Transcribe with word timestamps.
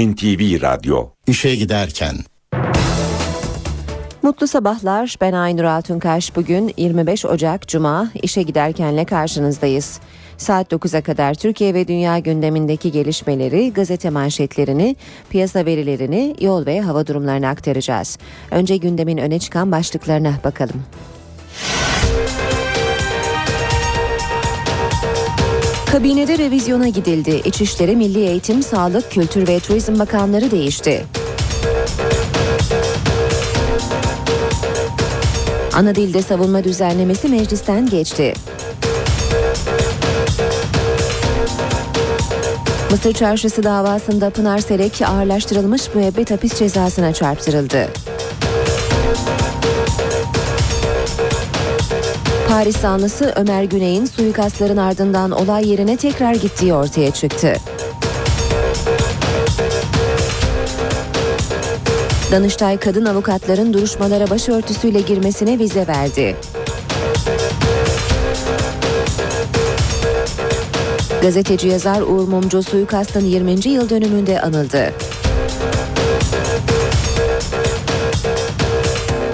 NTV 0.00 0.62
Radyo 0.62 1.08
İşe 1.26 1.54
giderken 1.54 2.16
Mutlu 4.22 4.46
sabahlar. 4.46 5.16
Ben 5.20 5.32
Aynur 5.32 5.64
Altunkaş. 5.64 6.36
Bugün 6.36 6.74
25 6.76 7.24
Ocak 7.26 7.68
Cuma 7.68 8.10
işe 8.22 8.42
giderkenle 8.42 9.04
karşınızdayız. 9.04 10.00
Saat 10.36 10.72
9'a 10.72 11.02
kadar 11.02 11.34
Türkiye 11.34 11.74
ve 11.74 11.88
dünya 11.88 12.18
gündemindeki 12.18 12.92
gelişmeleri, 12.92 13.72
gazete 13.72 14.10
manşetlerini, 14.10 14.96
piyasa 15.30 15.64
verilerini, 15.66 16.36
yol 16.40 16.66
ve 16.66 16.80
hava 16.80 17.06
durumlarını 17.06 17.48
aktaracağız. 17.48 18.18
Önce 18.50 18.76
gündemin 18.76 19.18
öne 19.18 19.38
çıkan 19.38 19.72
başlıklarına 19.72 20.34
bakalım. 20.44 20.82
Kabinede 25.92 26.38
revizyona 26.38 26.88
gidildi. 26.88 27.42
İçişleri, 27.44 27.96
Milli 27.96 28.18
Eğitim, 28.18 28.62
Sağlık, 28.62 29.10
Kültür 29.10 29.48
ve 29.48 29.60
Turizm 29.60 29.98
Bakanları 29.98 30.50
değişti. 30.50 31.04
Ana 35.72 35.94
dilde 35.94 36.22
savunma 36.22 36.64
düzenlemesi 36.64 37.28
meclisten 37.28 37.90
geçti. 37.90 38.34
Mısır 42.90 43.12
Çarşısı 43.12 43.62
davasında 43.62 44.30
Pınar 44.30 44.58
Selek 44.58 45.02
ağırlaştırılmış 45.02 45.94
müebbet 45.94 46.30
hapis 46.30 46.58
cezasına 46.58 47.12
çarptırıldı. 47.12 47.88
Paris 52.50 52.76
zanlısı 52.76 53.32
Ömer 53.36 53.64
Güney'in 53.64 54.04
suikastların 54.04 54.76
ardından 54.76 55.30
olay 55.30 55.68
yerine 55.68 55.96
tekrar 55.96 56.34
gittiği 56.34 56.74
ortaya 56.74 57.10
çıktı. 57.10 57.56
Danıştay 62.32 62.76
kadın 62.76 63.04
avukatların 63.04 63.72
duruşmalara 63.72 64.30
başörtüsüyle 64.30 65.00
girmesine 65.00 65.58
vize 65.58 65.86
verdi. 65.86 66.36
Gazeteci 71.22 71.68
yazar 71.68 72.02
Uğur 72.02 72.28
Mumcu 72.28 72.62
suikastın 72.62 73.24
20. 73.24 73.68
yıl 73.68 73.90
dönümünde 73.90 74.40
anıldı. 74.40 74.92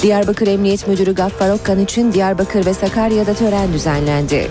Diyarbakır 0.06 0.46
Emniyet 0.46 0.88
Müdürü 0.88 1.14
Gaffar 1.14 1.50
Okkan 1.50 1.80
için 1.80 2.12
Diyarbakır 2.12 2.66
ve 2.66 2.74
Sakarya'da 2.74 3.34
tören 3.34 3.72
düzenlendi. 3.72 4.48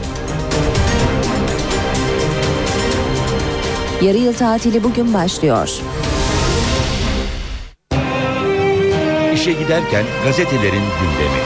Yarı 4.01 4.17
yıl 4.17 4.33
tatili 4.33 4.83
bugün 4.83 5.13
başlıyor. 5.13 5.69
İşe 9.33 9.51
giderken 9.51 10.05
gazetelerin 10.25 10.83
gündemi. 11.01 11.39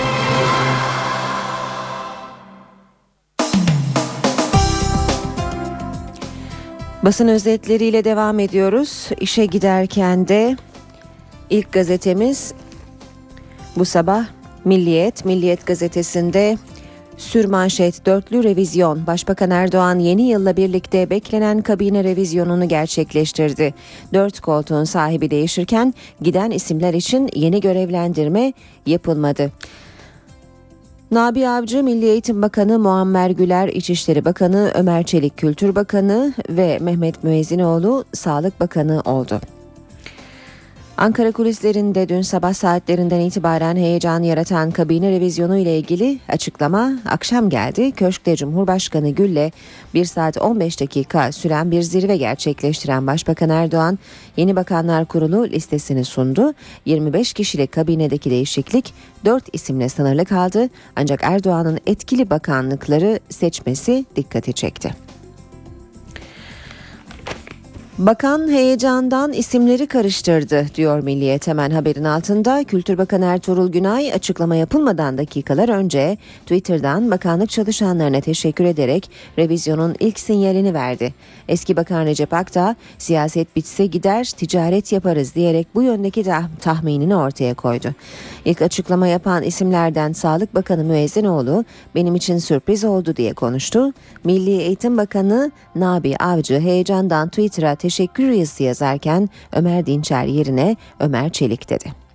Basın 7.03 7.27
özetleriyle 7.27 8.03
devam 8.03 8.39
ediyoruz. 8.39 9.09
İşe 9.19 9.45
giderken 9.45 10.27
de 10.27 10.57
ilk 11.49 11.71
gazetemiz 11.71 12.53
bu 13.80 13.85
sabah 13.85 14.25
Milliyet. 14.66 15.25
Milliyet 15.25 15.66
gazetesinde 15.66 16.58
Sürmanşet 17.17 18.05
dörtlü 18.05 18.44
revizyon. 18.44 19.08
Başbakan 19.08 19.52
Erdoğan 19.52 19.99
yeni 19.99 20.30
yılla 20.30 20.58
birlikte 20.58 21.09
beklenen 21.09 21.61
kabine 21.61 22.03
revizyonunu 22.03 22.67
gerçekleştirdi. 22.67 23.73
Dört 24.13 24.39
koltuğun 24.39 24.83
sahibi 24.83 25.31
değişirken 25.31 25.94
giden 26.21 26.52
isimler 26.52 26.94
için 26.94 27.30
yeni 27.36 27.61
görevlendirme 27.61 28.53
yapılmadı. 28.86 29.52
Nabi 31.11 31.47
Avcı 31.47 31.83
Milli 31.83 32.05
Eğitim 32.05 32.41
Bakanı 32.41 32.80
Muammer 32.80 33.30
Güler, 33.30 33.67
İçişleri 33.67 34.26
Bakanı 34.26 34.71
Ömer 34.76 35.03
Çelik 35.03 35.37
Kültür 35.37 35.76
Bakanı 35.76 36.33
ve 36.49 36.77
Mehmet 36.82 37.23
Müezzinoğlu 37.23 38.05
Sağlık 38.14 38.59
Bakanı 38.59 39.02
oldu. 39.05 39.42
Ankara 40.99 41.32
kulislerinde 41.32 42.10
dün 42.10 42.21
sabah 42.21 42.54
saatlerinden 42.54 43.20
itibaren 43.20 43.76
heyecan 43.76 44.23
yaratan 44.23 44.71
kabine 44.71 45.11
revizyonu 45.11 45.58
ile 45.58 45.77
ilgili 45.77 46.20
açıklama 46.30 46.92
akşam 47.05 47.49
geldi. 47.49 47.92
Köşkte 47.92 48.36
Cumhurbaşkanı 48.36 49.09
Gül'le 49.09 49.52
1 49.93 50.05
saat 50.05 50.38
15 50.38 50.80
dakika 50.80 51.32
süren 51.32 51.71
bir 51.71 51.82
zirve 51.82 52.17
gerçekleştiren 52.17 53.08
Başbakan 53.08 53.49
Erdoğan 53.49 53.99
yeni 54.38 54.55
bakanlar 54.55 55.05
kurulu 55.05 55.48
listesini 55.48 56.05
sundu. 56.05 56.54
25 56.86 57.33
kişilik 57.33 57.71
kabinedeki 57.71 58.30
değişiklik 58.30 58.93
4 59.26 59.43
isimle 59.54 59.89
sınırlı 59.89 60.26
kaldı. 60.26 60.70
Ancak 60.95 61.20
Erdoğan'ın 61.23 61.80
etkili 61.86 62.30
bakanlıkları 62.30 63.20
seçmesi 63.30 64.05
dikkati 64.15 64.54
çekti. 64.54 65.08
Bakan 67.99 68.52
heyecandan 68.52 69.33
isimleri 69.33 69.87
karıştırdı 69.87 70.65
diyor 70.76 71.04
Milliyet 71.04 71.48
hemen 71.48 71.71
haberin 71.71 72.04
altında. 72.04 72.64
Kültür 72.64 72.98
Bakanı 72.98 73.26
Ertuğrul 73.26 73.71
Günay 73.71 74.14
açıklama 74.14 74.55
yapılmadan 74.55 75.17
dakikalar 75.17 75.70
önce 75.70 76.17
Twitter'dan 76.42 77.11
bakanlık 77.11 77.49
çalışanlarına 77.49 78.21
teşekkür 78.21 78.65
ederek 78.65 79.11
revizyonun 79.38 79.95
ilk 79.99 80.20
sinyalini 80.20 80.73
verdi. 80.73 81.14
Eski 81.48 81.76
Bakan 81.76 82.05
Recep 82.05 82.33
Akta 82.33 82.76
siyaset 82.98 83.55
bitse 83.55 83.86
gider 83.86 84.23
ticaret 84.38 84.92
yaparız 84.92 85.36
diyerek 85.36 85.67
bu 85.76 85.83
yöndeki 85.83 86.21
tah- 86.21 86.58
tahminini 86.61 87.15
ortaya 87.15 87.54
koydu. 87.54 87.88
İlk 88.45 88.61
açıklama 88.61 89.08
yapan 89.08 89.43
isimlerden 89.43 90.14
Sağlık 90.14 90.55
Bakanı 90.55 90.83
Müezzinoğlu 90.83 91.65
benim 91.95 92.15
için 92.15 92.38
sürpriz 92.38 92.83
oldu 92.83 93.15
diye 93.15 93.33
konuştu. 93.33 93.93
Milli 94.23 94.52
Eğitim 94.52 94.98
Bakanı 94.98 95.52
Nabi 95.76 96.15
Avcı 96.17 96.59
heyecandan 96.59 97.30
Twitter'a 97.30 97.76
teşekkür 97.76 97.89
yazısı 98.20 98.64
yazarken 98.64 99.30
Ömer 99.54 99.86
Dinçer 99.86 100.26
yerine 100.26 100.76
Ömer 101.00 101.30
Çelik 101.30 101.70
dedi. 101.70 102.10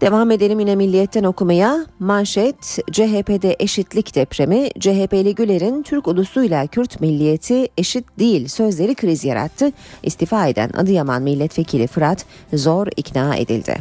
Devam 0.00 0.30
edelim 0.30 0.60
yine 0.60 0.76
Milliyet'ten 0.76 1.24
okumaya. 1.24 1.86
Manşet 1.98 2.78
CHP'de 2.92 3.56
eşitlik 3.58 4.14
depremi 4.14 4.68
CHP'li 4.80 5.34
Güler'in 5.34 5.82
Türk 5.82 6.08
ulusuyla 6.08 6.66
Kürt 6.66 7.00
milliyeti 7.00 7.68
eşit 7.78 8.04
değil 8.18 8.48
sözleri 8.48 8.94
kriz 8.94 9.24
yarattı. 9.24 9.72
İstifa 10.02 10.46
eden 10.46 10.70
Adıyaman 10.76 11.22
milletvekili 11.22 11.86
Fırat 11.86 12.26
zor 12.52 12.86
ikna 12.96 13.36
edildi. 13.36 13.76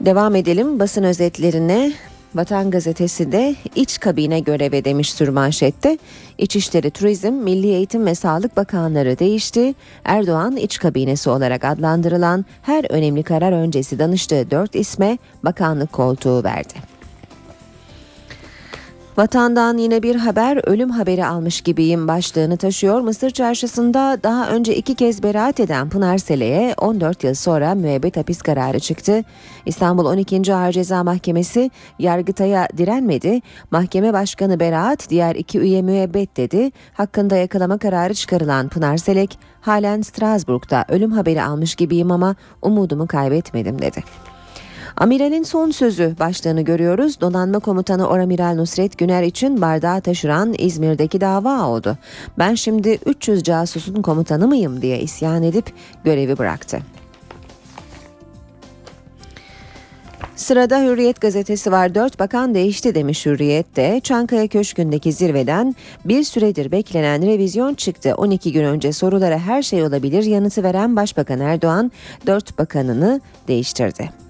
Devam 0.00 0.34
edelim 0.34 0.78
basın 0.78 1.02
özetlerine. 1.02 1.92
Vatan 2.36 2.70
Gazetesi 2.70 3.32
de 3.32 3.54
iç 3.74 4.00
kabine 4.00 4.40
göreve 4.40 4.84
demiş 4.84 5.12
sürmanşette. 5.12 5.98
İçişleri, 6.38 6.90
Turizm, 6.90 7.32
Milli 7.32 7.66
Eğitim 7.66 8.06
ve 8.06 8.14
Sağlık 8.14 8.56
Bakanları 8.56 9.18
değişti. 9.18 9.74
Erdoğan 10.04 10.56
iç 10.56 10.78
kabinesi 10.78 11.30
olarak 11.30 11.64
adlandırılan 11.64 12.44
her 12.62 12.90
önemli 12.90 13.22
karar 13.22 13.52
öncesi 13.52 13.98
danıştığı 13.98 14.50
dört 14.50 14.74
isme 14.74 15.18
bakanlık 15.44 15.92
koltuğu 15.92 16.44
verdi. 16.44 16.95
Vatandan 19.16 19.76
yine 19.78 20.02
bir 20.02 20.16
haber 20.16 20.68
ölüm 20.68 20.90
haberi 20.90 21.26
almış 21.26 21.60
gibiyim 21.60 22.08
başlığını 22.08 22.56
taşıyor. 22.56 23.00
Mısır 23.00 23.30
çarşısında 23.30 24.18
daha 24.22 24.48
önce 24.48 24.76
iki 24.76 24.94
kez 24.94 25.22
beraat 25.22 25.60
eden 25.60 25.88
Pınar 25.88 26.18
Sele'ye 26.18 26.74
14 26.78 27.24
yıl 27.24 27.34
sonra 27.34 27.74
müebbet 27.74 28.16
hapis 28.16 28.42
kararı 28.42 28.80
çıktı. 28.80 29.24
İstanbul 29.66 30.04
12. 30.04 30.54
Ağır 30.54 30.72
Ceza 30.72 31.04
Mahkemesi 31.04 31.70
Yargıtay'a 31.98 32.68
direnmedi. 32.76 33.40
Mahkeme 33.70 34.12
Başkanı 34.12 34.60
beraat 34.60 35.10
diğer 35.10 35.34
iki 35.34 35.58
üye 35.58 35.82
müebbet 35.82 36.36
dedi. 36.36 36.70
Hakkında 36.94 37.36
yakalama 37.36 37.78
kararı 37.78 38.14
çıkarılan 38.14 38.68
Pınar 38.68 38.96
Selek 38.96 39.38
halen 39.60 40.02
Strasbourg'da 40.02 40.84
ölüm 40.88 41.12
haberi 41.12 41.42
almış 41.42 41.74
gibiyim 41.74 42.10
ama 42.10 42.34
umudumu 42.62 43.06
kaybetmedim 43.06 43.82
dedi. 43.82 44.04
Amiral'in 44.96 45.42
son 45.42 45.70
sözü 45.70 46.14
başlığını 46.20 46.62
görüyoruz. 46.62 47.20
Donanma 47.20 47.58
Komutanı 47.58 48.08
Oramiral 48.08 48.54
Nusret 48.54 48.98
Güner 48.98 49.22
için 49.22 49.62
bardağı 49.62 50.00
taşıran 50.00 50.54
İzmir'deki 50.58 51.20
dava 51.20 51.66
oldu. 51.66 51.98
Ben 52.38 52.54
şimdi 52.54 52.98
300 53.06 53.42
casusun 53.42 54.02
komutanı 54.02 54.48
mıyım 54.48 54.82
diye 54.82 55.00
isyan 55.00 55.42
edip 55.42 55.64
görevi 56.04 56.38
bıraktı. 56.38 56.78
Sırada 60.36 60.82
Hürriyet 60.82 61.20
gazetesi 61.20 61.72
var. 61.72 61.94
Dört 61.94 62.18
bakan 62.18 62.54
değişti 62.54 62.94
demiş 62.94 63.26
Hürriyet'te. 63.26 64.00
Çankaya 64.00 64.48
Köşkü'ndeki 64.48 65.12
zirveden 65.12 65.74
bir 66.04 66.22
süredir 66.22 66.72
beklenen 66.72 67.26
revizyon 67.26 67.74
çıktı. 67.74 68.14
12 68.16 68.52
gün 68.52 68.64
önce 68.64 68.92
sorulara 68.92 69.38
her 69.38 69.62
şey 69.62 69.82
olabilir 69.82 70.24
yanıtı 70.24 70.62
veren 70.62 70.96
Başbakan 70.96 71.40
Erdoğan 71.40 71.92
dört 72.26 72.58
bakanını 72.58 73.20
değiştirdi. 73.48 74.25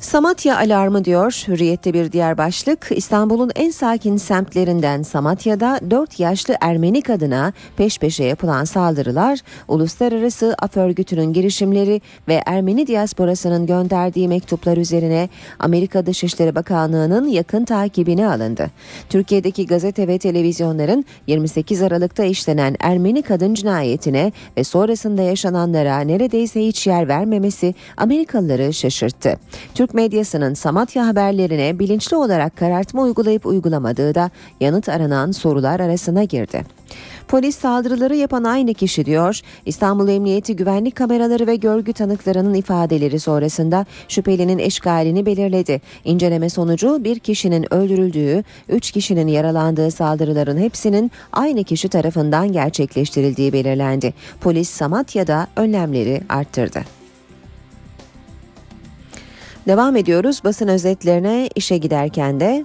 Samatya 0.00 0.58
alarmı 0.58 1.04
diyor 1.04 1.44
Hürriyet'te 1.48 1.94
bir 1.94 2.12
diğer 2.12 2.38
başlık. 2.38 2.88
İstanbul'un 2.90 3.50
en 3.56 3.70
sakin 3.70 4.16
semtlerinden 4.16 5.02
Samatya'da 5.02 5.80
4 5.90 6.20
yaşlı 6.20 6.54
Ermeni 6.60 7.02
kadına 7.02 7.52
peş 7.76 7.98
peşe 7.98 8.24
yapılan 8.24 8.64
saldırılar, 8.64 9.38
uluslararası 9.68 10.54
af 10.58 10.76
örgütünün 10.76 11.32
girişimleri 11.32 12.00
ve 12.28 12.42
Ermeni 12.46 12.86
diasporasının 12.86 13.66
gönderdiği 13.66 14.28
mektuplar 14.28 14.76
üzerine 14.76 15.28
Amerika 15.58 16.06
Dışişleri 16.06 16.54
Bakanlığı'nın 16.54 17.28
yakın 17.28 17.64
takibine 17.64 18.28
alındı. 18.28 18.70
Türkiye'deki 19.08 19.66
gazete 19.66 20.08
ve 20.08 20.18
televizyonların 20.18 21.04
28 21.26 21.82
Aralık'ta 21.82 22.24
işlenen 22.24 22.76
Ermeni 22.80 23.22
kadın 23.22 23.54
cinayetine 23.54 24.32
ve 24.56 24.64
sonrasında 24.64 25.22
yaşananlara 25.22 26.00
neredeyse 26.00 26.66
hiç 26.66 26.86
yer 26.86 27.08
vermemesi 27.08 27.74
Amerikalıları 27.96 28.72
şaşırttı. 28.74 29.38
Türk 29.74 29.87
medyasının 29.94 30.54
Samatya 30.54 31.06
haberlerine 31.06 31.78
bilinçli 31.78 32.16
olarak 32.16 32.56
karartma 32.56 33.02
uygulayıp 33.02 33.46
uygulamadığı 33.46 34.14
da 34.14 34.30
yanıt 34.60 34.88
aranan 34.88 35.30
sorular 35.30 35.80
arasına 35.80 36.24
girdi. 36.24 36.64
Polis 37.28 37.56
saldırıları 37.56 38.16
yapan 38.16 38.44
aynı 38.44 38.74
kişi 38.74 39.04
diyor. 39.04 39.40
İstanbul 39.66 40.08
Emniyeti 40.08 40.56
güvenlik 40.56 40.96
kameraları 40.96 41.46
ve 41.46 41.56
görgü 41.56 41.92
tanıklarının 41.92 42.54
ifadeleri 42.54 43.20
sonrasında 43.20 43.86
şüphelinin 44.08 44.58
eşkalini 44.58 45.26
belirledi. 45.26 45.80
İnceleme 46.04 46.50
sonucu 46.50 47.04
bir 47.04 47.18
kişinin 47.18 47.74
öldürüldüğü, 47.74 48.44
üç 48.68 48.90
kişinin 48.90 49.26
yaralandığı 49.26 49.90
saldırıların 49.90 50.58
hepsinin 50.58 51.10
aynı 51.32 51.64
kişi 51.64 51.88
tarafından 51.88 52.52
gerçekleştirildiği 52.52 53.52
belirlendi. 53.52 54.14
Polis 54.40 54.70
Samatya'da 54.70 55.46
önlemleri 55.56 56.20
arttırdı. 56.28 56.97
Devam 59.68 59.96
ediyoruz 59.96 60.40
basın 60.44 60.68
özetlerine 60.68 61.48
işe 61.54 61.78
giderken 61.78 62.40
de 62.40 62.64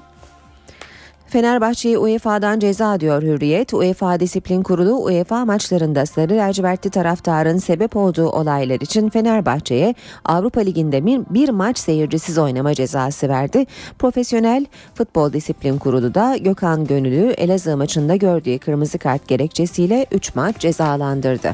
Fenerbahçe'ye 1.27 1.97
UEFA'dan 1.97 2.59
ceza 2.59 2.99
diyor 2.99 3.23
Hürriyet. 3.23 3.73
UEFA 3.73 4.19
Disiplin 4.19 4.63
Kurulu 4.63 5.03
UEFA 5.03 5.45
maçlarında 5.45 6.05
sarı 6.05 6.37
lacivertli 6.37 6.89
taraftarın 6.89 7.57
sebep 7.57 7.95
olduğu 7.95 8.29
olaylar 8.29 8.81
için 8.81 9.09
Fenerbahçe'ye 9.09 9.95
Avrupa 10.25 10.61
Ligi'nde 10.61 11.05
bir 11.29 11.49
maç 11.49 11.77
seyircisiz 11.77 12.37
oynama 12.37 12.73
cezası 12.73 13.29
verdi. 13.29 13.65
Profesyonel 13.99 14.65
Futbol 14.95 15.33
Disiplin 15.33 15.77
Kurulu 15.77 16.13
da 16.13 16.37
Gökhan 16.37 16.85
Gönül'ü 16.85 17.33
Elazığ 17.37 17.77
maçında 17.77 18.15
gördüğü 18.15 18.59
kırmızı 18.59 18.97
kart 18.97 19.27
gerekçesiyle 19.27 20.05
3 20.11 20.35
maç 20.35 20.59
cezalandırdı. 20.59 21.51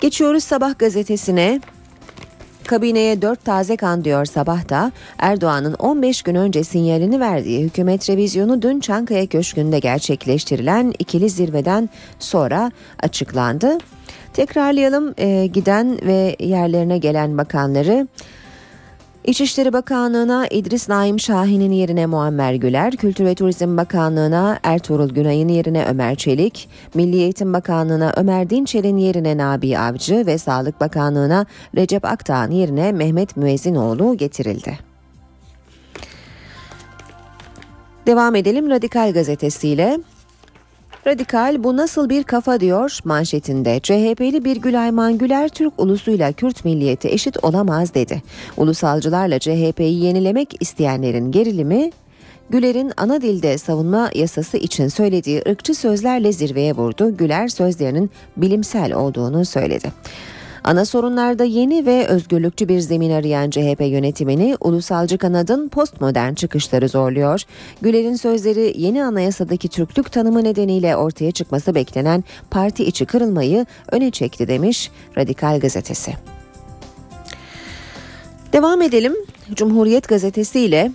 Geçiyoruz 0.00 0.44
Sabah 0.44 0.78
gazetesine. 0.78 1.60
Kabineye 2.66 3.22
dört 3.22 3.44
taze 3.44 3.76
kan 3.76 4.04
diyor 4.04 4.24
sabahta. 4.24 4.92
Erdoğan'ın 5.18 5.74
15 5.74 6.22
gün 6.22 6.34
önce 6.34 6.64
sinyalini 6.64 7.20
verdiği 7.20 7.64
hükümet 7.64 8.10
revizyonu 8.10 8.62
dün 8.62 8.80
Çankaya 8.80 9.26
Köşkü'nde 9.26 9.78
gerçekleştirilen 9.78 10.92
ikili 10.98 11.30
zirveden 11.30 11.88
sonra 12.18 12.70
açıklandı. 13.02 13.78
Tekrarlayalım 14.32 15.14
e, 15.18 15.46
giden 15.46 15.98
ve 16.06 16.36
yerlerine 16.40 16.98
gelen 16.98 17.38
bakanları. 17.38 18.08
İçişleri 19.24 19.72
Bakanlığı'na 19.72 20.46
İdris 20.46 20.88
Naim 20.88 21.20
Şahin'in 21.20 21.72
yerine 21.72 22.06
Muammer 22.06 22.54
Güler, 22.54 22.96
Kültür 22.96 23.24
ve 23.24 23.34
Turizm 23.34 23.76
Bakanlığı'na 23.76 24.58
Ertuğrul 24.62 25.08
Günay'ın 25.08 25.48
yerine 25.48 25.86
Ömer 25.86 26.14
Çelik, 26.14 26.68
Milli 26.94 27.16
Eğitim 27.16 27.52
Bakanlığı'na 27.52 28.12
Ömer 28.16 28.50
Dinçer'in 28.50 28.96
yerine 28.96 29.36
Nabi 29.36 29.78
Avcı 29.78 30.26
ve 30.26 30.38
Sağlık 30.38 30.80
Bakanlığı'na 30.80 31.46
Recep 31.76 32.04
Akdağ'ın 32.04 32.50
yerine 32.50 32.92
Mehmet 32.92 33.36
Müezzinoğlu 33.36 34.16
getirildi. 34.16 34.78
Devam 38.06 38.34
edelim 38.34 38.70
Radikal 38.70 39.12
gazetesiyle. 39.12 39.98
Radikal 41.06 41.64
bu 41.64 41.76
nasıl 41.76 42.08
bir 42.08 42.24
kafa 42.24 42.60
diyor 42.60 42.98
manşetinde. 43.04 43.80
CHP'li 43.80 44.44
bir 44.44 44.56
Gülayman 44.56 45.18
Güler 45.18 45.48
Türk 45.48 45.72
ulusuyla 45.78 46.32
Kürt 46.32 46.64
milliyeti 46.64 47.08
eşit 47.08 47.44
olamaz 47.44 47.94
dedi. 47.94 48.22
Ulusalcılarla 48.56 49.38
CHP'yi 49.38 50.04
yenilemek 50.04 50.62
isteyenlerin 50.62 51.32
gerilimi 51.32 51.90
Güler'in 52.50 52.92
ana 52.96 53.22
dilde 53.22 53.58
savunma 53.58 54.10
yasası 54.14 54.56
için 54.56 54.88
söylediği 54.88 55.42
ırkçı 55.48 55.74
sözlerle 55.74 56.32
zirveye 56.32 56.72
vurdu. 56.72 57.16
Güler 57.16 57.48
sözlerinin 57.48 58.10
bilimsel 58.36 58.92
olduğunu 58.92 59.44
söyledi. 59.44 59.92
Ana 60.64 60.84
sorunlarda 60.84 61.44
yeni 61.44 61.86
ve 61.86 62.06
özgürlükçü 62.06 62.68
bir 62.68 62.80
zemin 62.80 63.10
arayan 63.10 63.50
CHP 63.50 63.80
yönetimini 63.80 64.56
ulusalcı 64.60 65.18
kanadın 65.18 65.68
postmodern 65.68 66.34
çıkışları 66.34 66.88
zorluyor. 66.88 67.42
Güler'in 67.82 68.16
sözleri 68.16 68.72
yeni 68.76 69.04
anayasadaki 69.04 69.68
Türklük 69.68 70.12
tanımı 70.12 70.44
nedeniyle 70.44 70.96
ortaya 70.96 71.30
çıkması 71.30 71.74
beklenen 71.74 72.24
parti 72.50 72.84
içi 72.84 73.04
kırılmayı 73.04 73.66
öne 73.92 74.10
çekti 74.10 74.48
demiş 74.48 74.90
Radikal 75.18 75.60
Gazetesi. 75.60 76.12
Devam 78.52 78.82
edelim. 78.82 79.14
Cumhuriyet 79.54 80.08
Gazetesi 80.08 80.60
ile 80.60 80.92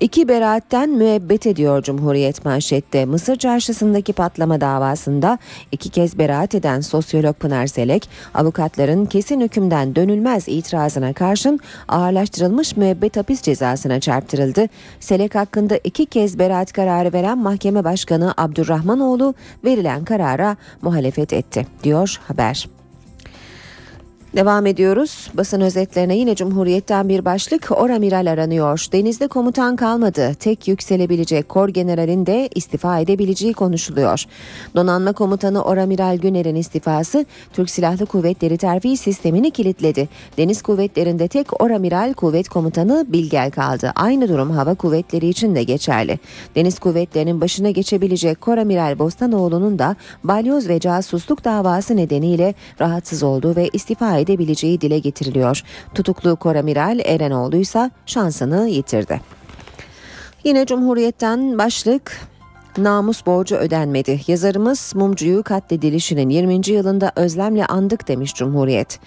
İki 0.00 0.28
beraatten 0.28 0.90
müebbet 0.90 1.46
ediyor 1.46 1.82
Cumhuriyet 1.82 2.44
manşette. 2.44 3.04
Mısır 3.04 3.36
çarşısındaki 3.36 4.12
patlama 4.12 4.60
davasında 4.60 5.38
iki 5.72 5.90
kez 5.90 6.18
beraat 6.18 6.54
eden 6.54 6.80
sosyolog 6.80 7.36
Pınar 7.36 7.66
Selek, 7.66 8.08
avukatların 8.34 9.06
kesin 9.06 9.40
hükümden 9.40 9.96
dönülmez 9.96 10.48
itirazına 10.48 11.12
karşın 11.12 11.60
ağırlaştırılmış 11.88 12.76
müebbet 12.76 13.16
hapis 13.16 13.42
cezasına 13.42 14.00
çarptırıldı. 14.00 14.68
Selek 15.00 15.34
hakkında 15.34 15.76
iki 15.84 16.06
kez 16.06 16.38
beraat 16.38 16.72
kararı 16.72 17.12
veren 17.12 17.38
mahkeme 17.38 17.84
başkanı 17.84 18.34
Abdurrahmanoğlu 18.36 19.34
verilen 19.64 20.04
karara 20.04 20.56
muhalefet 20.82 21.32
etti, 21.32 21.66
diyor 21.82 22.20
haber. 22.28 22.75
Devam 24.36 24.66
ediyoruz. 24.66 25.30
Basın 25.34 25.60
özetlerine 25.60 26.16
yine 26.16 26.34
Cumhuriyet'ten 26.34 27.08
bir 27.08 27.24
başlık. 27.24 27.68
Oramiral 27.70 28.30
aranıyor. 28.30 28.86
Denizde 28.92 29.26
komutan 29.26 29.76
kalmadı. 29.76 30.34
Tek 30.34 30.68
yükselebilecek 30.68 31.48
kor 31.48 31.68
generalin 31.68 32.26
de 32.26 32.48
istifa 32.54 32.98
edebileceği 32.98 33.52
konuşuluyor. 33.52 34.24
Donanma 34.74 35.12
komutanı 35.12 35.64
Oramiral 35.64 36.18
Güner'in 36.18 36.54
istifası 36.54 37.26
Türk 37.52 37.70
Silahlı 37.70 38.06
Kuvvetleri 38.06 38.58
terfi 38.58 38.96
sistemini 38.96 39.50
kilitledi. 39.50 40.08
Deniz 40.36 40.62
kuvvetlerinde 40.62 41.28
tek 41.28 41.62
Oramiral 41.62 42.14
kuvvet 42.14 42.48
komutanı 42.48 43.06
Bilgel 43.08 43.50
kaldı. 43.50 43.92
Aynı 43.94 44.28
durum 44.28 44.50
hava 44.50 44.74
kuvvetleri 44.74 45.28
için 45.28 45.54
de 45.54 45.62
geçerli. 45.62 46.18
Deniz 46.54 46.78
kuvvetlerinin 46.78 47.40
başına 47.40 47.70
geçebilecek 47.70 48.40
Koramiral 48.40 48.98
Bostanoğlu'nun 48.98 49.78
da 49.78 49.96
balyoz 50.24 50.68
ve 50.68 50.80
casusluk 50.80 51.44
davası 51.44 51.96
nedeniyle 51.96 52.54
rahatsız 52.80 53.22
olduğu 53.22 53.56
ve 53.56 53.68
istifa 53.72 54.25
edebileceği 54.26 54.80
dile 54.80 54.98
getiriliyor. 54.98 55.62
Tutuklu 55.94 56.36
Koramiral 56.36 57.00
Erenoğlu 57.04 57.56
ise 57.56 57.90
şansını 58.06 58.68
yitirdi. 58.68 59.20
Yine 60.44 60.66
Cumhuriyet'ten 60.66 61.58
başlık 61.58 62.20
Namus 62.78 63.26
borcu 63.26 63.56
ödenmedi. 63.56 64.20
Yazarımız 64.26 64.92
mumcuyu 64.94 65.42
katledilişinin 65.42 66.30
20. 66.30 66.70
yılında 66.70 67.12
özlemle 67.16 67.66
andık 67.66 68.08
demiş 68.08 68.34
Cumhuriyet. 68.34 69.00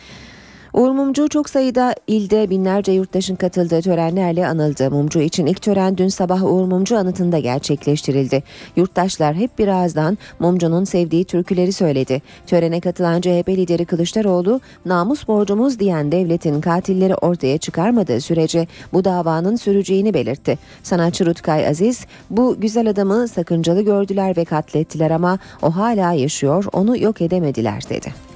Uğur 0.74 0.92
Mumcu 0.92 1.30
çok 1.30 1.50
sayıda 1.50 1.96
ilde 2.08 2.50
binlerce 2.50 2.92
yurttaşın 2.92 3.36
katıldığı 3.36 3.82
törenlerle 3.82 4.48
anıldı. 4.48 4.92
Mumcu 4.92 5.22
için 5.22 5.46
ilk 5.46 5.62
tören 5.62 5.98
dün 5.98 6.08
sabah 6.08 6.44
Uğur 6.44 6.66
Mumcu 6.66 6.98
anıtında 6.98 7.40
gerçekleştirildi. 7.40 8.44
Yurttaşlar 8.76 9.36
hep 9.36 9.60
bir 9.60 9.68
ağızdan 9.68 10.18
Mumcu'nun 10.40 10.84
sevdiği 10.84 11.26
türküleri 11.26 11.74
söyledi. 11.74 12.22
Törene 12.48 12.82
katılan 12.82 13.22
CHP 13.22 13.50
lideri 13.50 13.86
Kılıçdaroğlu, 13.86 14.62
namus 14.86 15.28
borcumuz 15.28 15.80
diyen 15.80 16.12
devletin 16.12 16.62
katilleri 16.62 17.16
ortaya 17.16 17.58
çıkarmadığı 17.58 18.22
sürece 18.22 18.68
bu 18.94 19.06
davanın 19.06 19.56
süreceğini 19.56 20.14
belirtti. 20.14 20.58
Sanatçı 20.84 21.26
Rutkay 21.26 21.68
Aziz, 21.68 22.06
bu 22.30 22.60
güzel 22.60 22.90
adamı 22.90 23.28
sakıncalı 23.28 23.82
gördüler 23.82 24.38
ve 24.38 24.46
katlettiler 24.46 25.12
ama 25.12 25.40
o 25.62 25.72
hala 25.72 26.14
yaşıyor, 26.14 26.66
onu 26.74 26.98
yok 26.98 27.22
edemediler 27.22 27.82
dedi. 27.90 28.29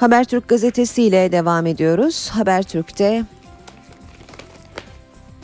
Habertürk 0.00 0.48
gazetesiyle 0.48 1.32
devam 1.32 1.66
ediyoruz. 1.66 2.30
Habertürk'te 2.32 3.24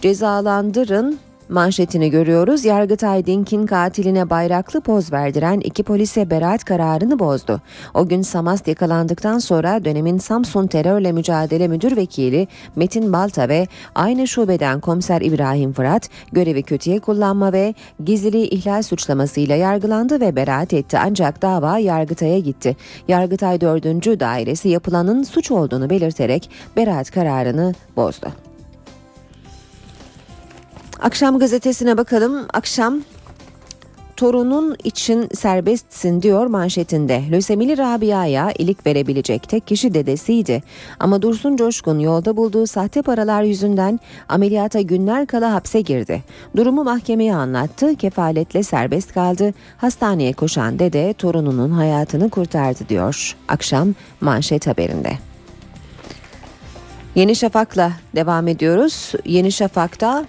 cezalandırın 0.03 1.19
manşetini 1.49 2.11
görüyoruz. 2.11 2.65
Yargıtay 2.65 3.27
Dink'in 3.27 3.67
katiline 3.67 4.31
bayraklı 4.31 4.81
poz 4.81 5.13
verdiren 5.13 5.61
iki 5.61 5.83
polise 5.83 6.31
beraat 6.31 6.65
kararını 6.65 7.19
bozdu. 7.19 7.61
O 7.95 8.09
gün 8.09 8.23
Samast 8.23 8.69
yakalandıktan 8.69 9.39
sonra 9.39 9.85
dönemin 9.85 10.19
Samsun 10.19 10.67
Terörle 10.67 11.13
Mücadele 11.13 11.69
Müdür 11.69 11.97
Vekili 11.97 12.49
Metin 12.77 13.13
Balta 13.13 13.49
ve 13.49 13.67
aynı 13.95 14.29
şubeden 14.29 14.81
komiser 14.81 15.21
İbrahim 15.21 15.73
Fırat 15.73 16.09
görevi 16.33 16.63
kötüye 16.63 17.01
kullanma 17.01 17.53
ve 17.53 17.75
gizliliği 18.05 18.49
ihlal 18.49 18.83
suçlamasıyla 18.83 19.57
yargılandı 19.57 20.21
ve 20.21 20.37
beraat 20.37 20.73
etti 20.73 20.99
ancak 20.99 21.43
dava 21.43 21.79
Yargıtay'a 21.79 22.39
gitti. 22.39 22.77
Yargıtay 23.09 23.61
4. 23.61 23.85
Dairesi 24.21 24.69
yapılanın 24.69 25.23
suç 25.23 25.51
olduğunu 25.51 25.91
belirterek 25.91 26.51
beraat 26.77 27.11
kararını 27.11 27.75
bozdu. 27.97 28.46
Akşam 31.01 31.39
gazetesine 31.39 31.97
bakalım. 31.97 32.47
Akşam 32.53 33.01
torunun 34.17 34.77
için 34.85 35.29
serbestsin 35.35 36.23
diyor 36.23 36.47
manşetinde. 36.47 37.23
Lösemili 37.31 37.79
Rabia'ya 37.79 38.53
ilik 38.59 38.87
verebilecek 38.87 39.49
tek 39.49 39.67
kişi 39.67 39.95
dedesiydi. 39.95 40.63
Ama 41.01 41.23
Dursun 41.23 41.57
Coşkun 41.57 41.99
yolda 41.99 42.37
bulduğu 42.37 42.67
sahte 42.67 43.03
paralar 43.03 43.43
yüzünden 43.43 44.01
ameliyata 44.29 44.81
günler 44.81 45.27
kala 45.27 45.53
hapse 45.53 45.81
girdi. 45.81 46.23
Durumu 46.57 46.85
mahkemeye 46.85 47.35
anlattı, 47.35 47.97
kefaletle 47.97 48.63
serbest 48.63 49.15
kaldı. 49.15 49.55
Hastaneye 49.79 50.33
koşan 50.33 50.79
dede 50.79 51.13
torununun 51.13 51.71
hayatını 51.71 52.31
kurtardı 52.31 52.89
diyor. 52.89 53.37
Akşam 53.49 53.95
manşet 54.21 54.67
haberinde. 54.67 55.13
Yeni 57.15 57.37
Şafak'la 57.37 57.93
devam 58.15 58.49
ediyoruz. 58.49 59.13
Yeni 59.25 59.53
Şafak'ta 59.53 60.25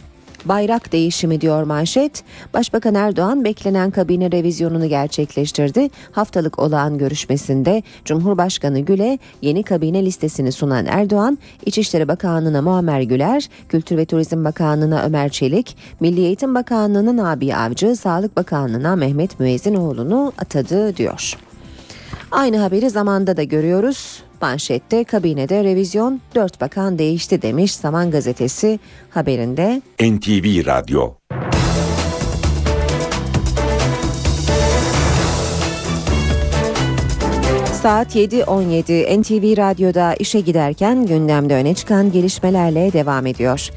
bayrak 0.48 0.92
değişimi 0.92 1.42
diyor 1.42 1.64
manşet. 1.64 2.24
Başbakan 2.54 2.96
Erdoğan 2.96 3.44
beklenen 3.44 3.92
kabine 3.92 4.32
revizyonunu 4.32 4.88
gerçekleştirdi. 4.90 5.90
Haftalık 6.12 6.60
olağan 6.60 6.98
görüşmesinde 6.98 7.84
Cumhurbaşkanı 8.06 8.80
Gül'e 8.80 9.20
yeni 9.42 9.64
kabine 9.64 10.06
listesini 10.06 10.52
sunan 10.52 10.86
Erdoğan, 10.86 11.38
İçişleri 11.66 12.08
Bakanlığı'na 12.08 12.62
Muammer 12.62 13.02
Güler, 13.02 13.50
Kültür 13.70 13.98
ve 13.98 14.06
Turizm 14.06 14.44
Bakanlığı'na 14.46 15.04
Ömer 15.04 15.30
Çelik, 15.30 15.78
Milli 16.00 16.22
Eğitim 16.22 16.56
Bakanlığı'na 16.56 17.18
Nabi 17.18 17.56
Avcı, 17.56 17.96
Sağlık 17.96 18.38
Bakanlığı'na 18.38 18.96
Mehmet 18.96 19.40
Müezzinoğlu'nu 19.40 20.34
atadı 20.38 20.98
diyor. 20.98 21.47
Aynı 22.32 22.58
haberi 22.58 22.90
zamanda 22.90 23.38
da 23.38 23.44
görüyoruz. 23.44 24.24
Manşette 24.42 25.04
kabinede 25.04 25.64
revizyon 25.64 26.22
4 26.36 26.62
bakan 26.62 27.00
değişti 27.00 27.42
demiş 27.42 27.76
Zaman 27.76 28.12
Gazetesi 28.12 28.80
haberinde. 29.10 29.82
NTV 30.02 30.66
Radyo 30.66 31.14
Saat 37.82 38.16
7.17 38.16 39.22
NTV 39.22 39.58
Radyo'da 39.58 40.14
işe 40.14 40.40
giderken 40.40 41.06
gündemde 41.06 41.56
öne 41.56 41.74
çıkan 41.74 42.12
gelişmelerle 42.12 42.94
devam 42.94 43.26
ediyor. 43.26 43.70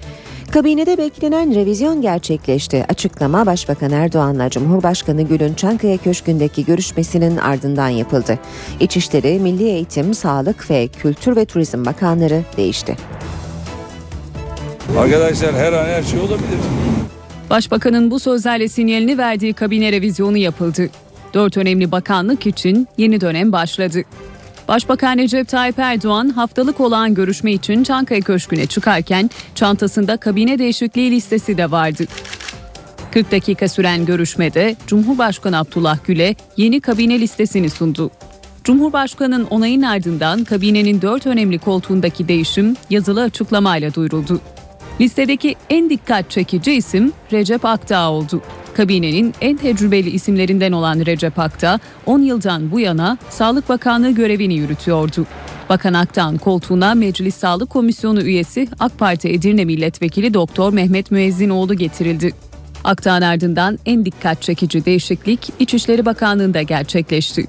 Kabinede 0.52 0.98
beklenen 0.98 1.54
revizyon 1.54 2.02
gerçekleşti. 2.02 2.84
Açıklama 2.88 3.46
Başbakan 3.46 3.90
Erdoğan'la 3.90 4.50
Cumhurbaşkanı 4.50 5.22
Gül'ün 5.22 5.54
Çankaya 5.54 5.96
Köşkü'ndeki 5.96 6.64
görüşmesinin 6.64 7.36
ardından 7.36 7.88
yapıldı. 7.88 8.38
İçişleri, 8.80 9.38
Milli 9.38 9.64
Eğitim, 9.64 10.14
Sağlık 10.14 10.70
ve 10.70 10.88
Kültür 10.88 11.36
ve 11.36 11.44
Turizm 11.44 11.86
Bakanları 11.86 12.42
değişti. 12.56 12.96
Arkadaşlar 14.98 15.54
her 15.54 15.72
an 15.72 15.86
her 15.86 16.02
şey 16.02 16.18
olabilir. 16.20 16.58
Başbakanın 17.50 18.10
bu 18.10 18.18
sözlerle 18.18 18.68
sinyalini 18.68 19.18
verdiği 19.18 19.52
kabine 19.52 19.92
revizyonu 19.92 20.36
yapıldı. 20.36 20.90
Dört 21.34 21.56
önemli 21.56 21.92
bakanlık 21.92 22.46
için 22.46 22.88
yeni 22.98 23.20
dönem 23.20 23.52
başladı. 23.52 24.02
Başbakan 24.70 25.18
Recep 25.18 25.48
Tayyip 25.48 25.78
Erdoğan 25.78 26.28
haftalık 26.28 26.80
olan 26.80 27.14
görüşme 27.14 27.52
için 27.52 27.82
Çankaya 27.82 28.20
Köşkü'ne 28.20 28.66
çıkarken 28.66 29.30
çantasında 29.54 30.16
kabine 30.16 30.58
değişikliği 30.58 31.10
listesi 31.10 31.58
de 31.58 31.70
vardı. 31.70 32.04
40 33.12 33.30
dakika 33.30 33.68
süren 33.68 34.06
görüşmede 34.06 34.76
Cumhurbaşkanı 34.86 35.58
Abdullah 35.58 35.98
Gül'e 36.04 36.34
yeni 36.56 36.80
kabine 36.80 37.20
listesini 37.20 37.70
sundu. 37.70 38.10
Cumhurbaşkanının 38.64 39.44
onayın 39.44 39.82
ardından 39.82 40.44
kabinenin 40.44 41.02
dört 41.02 41.26
önemli 41.26 41.58
koltuğundaki 41.58 42.28
değişim 42.28 42.76
yazılı 42.90 43.22
açıklamayla 43.22 43.94
duyuruldu. 43.94 44.40
Listedeki 45.00 45.56
en 45.70 45.90
dikkat 45.90 46.30
çekici 46.30 46.72
isim 46.72 47.12
Recep 47.32 47.64
Akdağ 47.64 48.10
oldu. 48.10 48.42
Kabinenin 48.74 49.34
en 49.40 49.56
tecrübeli 49.56 50.10
isimlerinden 50.10 50.72
olan 50.72 51.06
Recep 51.06 51.38
Akdağ 51.38 51.78
10 52.06 52.22
yıldan 52.22 52.70
bu 52.70 52.80
yana 52.80 53.18
Sağlık 53.30 53.68
Bakanlığı 53.68 54.10
görevini 54.10 54.54
yürütüyordu. 54.54 55.26
Bakan 55.68 55.94
Akdağ'ın 55.94 56.38
koltuğuna 56.38 56.94
Meclis 56.94 57.34
Sağlık 57.34 57.70
Komisyonu 57.70 58.22
üyesi 58.22 58.68
AK 58.78 58.98
Parti 58.98 59.28
Edirne 59.28 59.64
Milletvekili 59.64 60.34
Doktor 60.34 60.72
Mehmet 60.72 61.10
Müezzinoğlu 61.10 61.74
getirildi. 61.74 62.32
Akdağ'ın 62.84 63.22
ardından 63.22 63.78
en 63.86 64.04
dikkat 64.04 64.42
çekici 64.42 64.84
değişiklik 64.84 65.52
İçişleri 65.58 66.04
Bakanlığı'nda 66.04 66.62
gerçekleşti. 66.62 67.46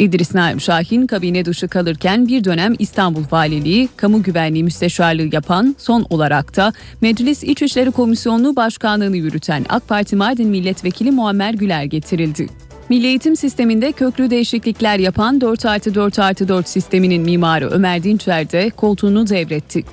İdris 0.00 0.34
Naim 0.34 0.60
Şahin 0.60 1.06
kabine 1.06 1.44
dışı 1.44 1.68
kalırken 1.68 2.28
bir 2.28 2.44
dönem 2.44 2.74
İstanbul 2.78 3.22
Valiliği, 3.30 3.88
Kamu 3.96 4.22
Güvenliği 4.22 4.64
Müsteşarlığı 4.64 5.34
yapan 5.34 5.76
son 5.78 6.06
olarak 6.10 6.56
da 6.56 6.72
Meclis 7.00 7.44
İçişleri 7.44 7.90
Komisyonu 7.90 8.56
Başkanlığını 8.56 9.16
yürüten 9.16 9.66
AK 9.68 9.88
Parti 9.88 10.16
Mardin 10.16 10.48
Milletvekili 10.48 11.10
Muammer 11.10 11.54
Güler 11.54 11.84
getirildi. 11.84 12.46
Milli 12.88 13.06
eğitim 13.06 13.36
sisteminde 13.36 13.92
köklü 13.92 14.30
değişiklikler 14.30 14.98
yapan 14.98 15.40
4 15.40 15.66
artı 15.66 15.94
4 15.94 16.18
artı 16.18 16.48
4 16.48 16.68
sisteminin 16.68 17.22
mimarı 17.22 17.70
Ömer 17.70 18.02
Dinçer 18.02 18.52
de 18.52 18.70
koltuğunu 18.70 19.28
devretti. 19.28 19.84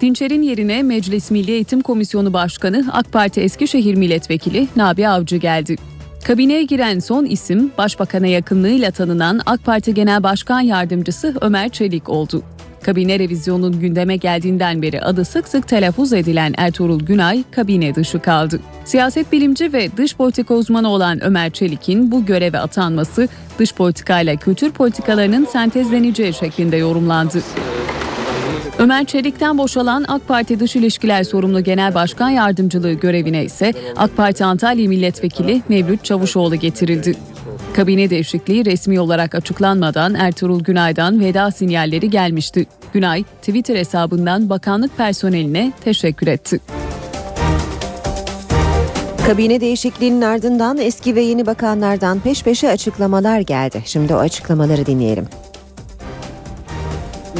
Dinçer'in 0.00 0.42
yerine 0.42 0.82
Meclis 0.82 1.30
Milli 1.30 1.50
Eğitim 1.50 1.80
Komisyonu 1.80 2.32
Başkanı 2.32 2.84
AK 2.92 3.12
Parti 3.12 3.40
Eskişehir 3.40 3.94
Milletvekili 3.94 4.68
Nabi 4.76 5.08
Avcı 5.08 5.36
geldi. 5.36 5.76
Kabineye 6.26 6.64
giren 6.64 6.98
son 6.98 7.24
isim 7.24 7.72
Başbakan'a 7.78 8.26
yakınlığıyla 8.26 8.90
tanınan 8.90 9.40
AK 9.46 9.64
Parti 9.64 9.94
Genel 9.94 10.22
Başkan 10.22 10.60
Yardımcısı 10.60 11.34
Ömer 11.40 11.68
Çelik 11.68 12.08
oldu. 12.08 12.42
Kabine 12.82 13.18
revizyonunun 13.18 13.80
gündeme 13.80 14.16
geldiğinden 14.16 14.82
beri 14.82 15.02
adı 15.02 15.24
sık 15.24 15.48
sık 15.48 15.68
telaffuz 15.68 16.12
edilen 16.12 16.54
Ertuğrul 16.56 17.00
Günay 17.00 17.44
kabine 17.50 17.94
dışı 17.94 18.18
kaldı. 18.18 18.60
Siyaset 18.84 19.32
bilimci 19.32 19.72
ve 19.72 19.96
dış 19.96 20.16
politika 20.16 20.54
uzmanı 20.54 20.88
olan 20.88 21.24
Ömer 21.24 21.50
Çelik'in 21.50 22.12
bu 22.12 22.26
göreve 22.26 22.58
atanması 22.58 23.28
dış 23.58 23.74
politikayla 23.74 24.36
kültür 24.36 24.70
politikalarının 24.70 25.44
sentezleneceği 25.44 26.34
şeklinde 26.34 26.76
yorumlandı. 26.76 27.42
Ömer 28.78 29.04
Çelik'ten 29.04 29.58
boşalan 29.58 30.04
AK 30.08 30.28
Parti 30.28 30.60
Dış 30.60 30.76
İlişkiler 30.76 31.24
Sorumlu 31.24 31.60
Genel 31.60 31.94
Başkan 31.94 32.30
Yardımcılığı 32.30 32.92
görevine 32.92 33.44
ise 33.44 33.72
AK 33.96 34.16
Parti 34.16 34.44
Antalya 34.44 34.88
Milletvekili 34.88 35.62
Mevlüt 35.68 36.04
Çavuşoğlu 36.04 36.56
getirildi. 36.56 37.16
Kabine 37.74 38.10
değişikliği 38.10 38.64
resmi 38.64 39.00
olarak 39.00 39.34
açıklanmadan 39.34 40.14
Ertuğrul 40.14 40.60
Günay'dan 40.60 41.20
veda 41.20 41.50
sinyalleri 41.50 42.10
gelmişti. 42.10 42.66
Günay, 42.92 43.22
Twitter 43.22 43.76
hesabından 43.76 44.50
bakanlık 44.50 44.96
personeline 44.96 45.72
teşekkür 45.84 46.26
etti. 46.26 46.60
Kabine 49.26 49.60
değişikliğinin 49.60 50.22
ardından 50.22 50.78
eski 50.78 51.14
ve 51.14 51.20
yeni 51.20 51.46
bakanlardan 51.46 52.20
peş 52.20 52.42
peşe 52.42 52.70
açıklamalar 52.70 53.40
geldi. 53.40 53.82
Şimdi 53.84 54.14
o 54.14 54.18
açıklamaları 54.18 54.86
dinleyelim. 54.86 55.28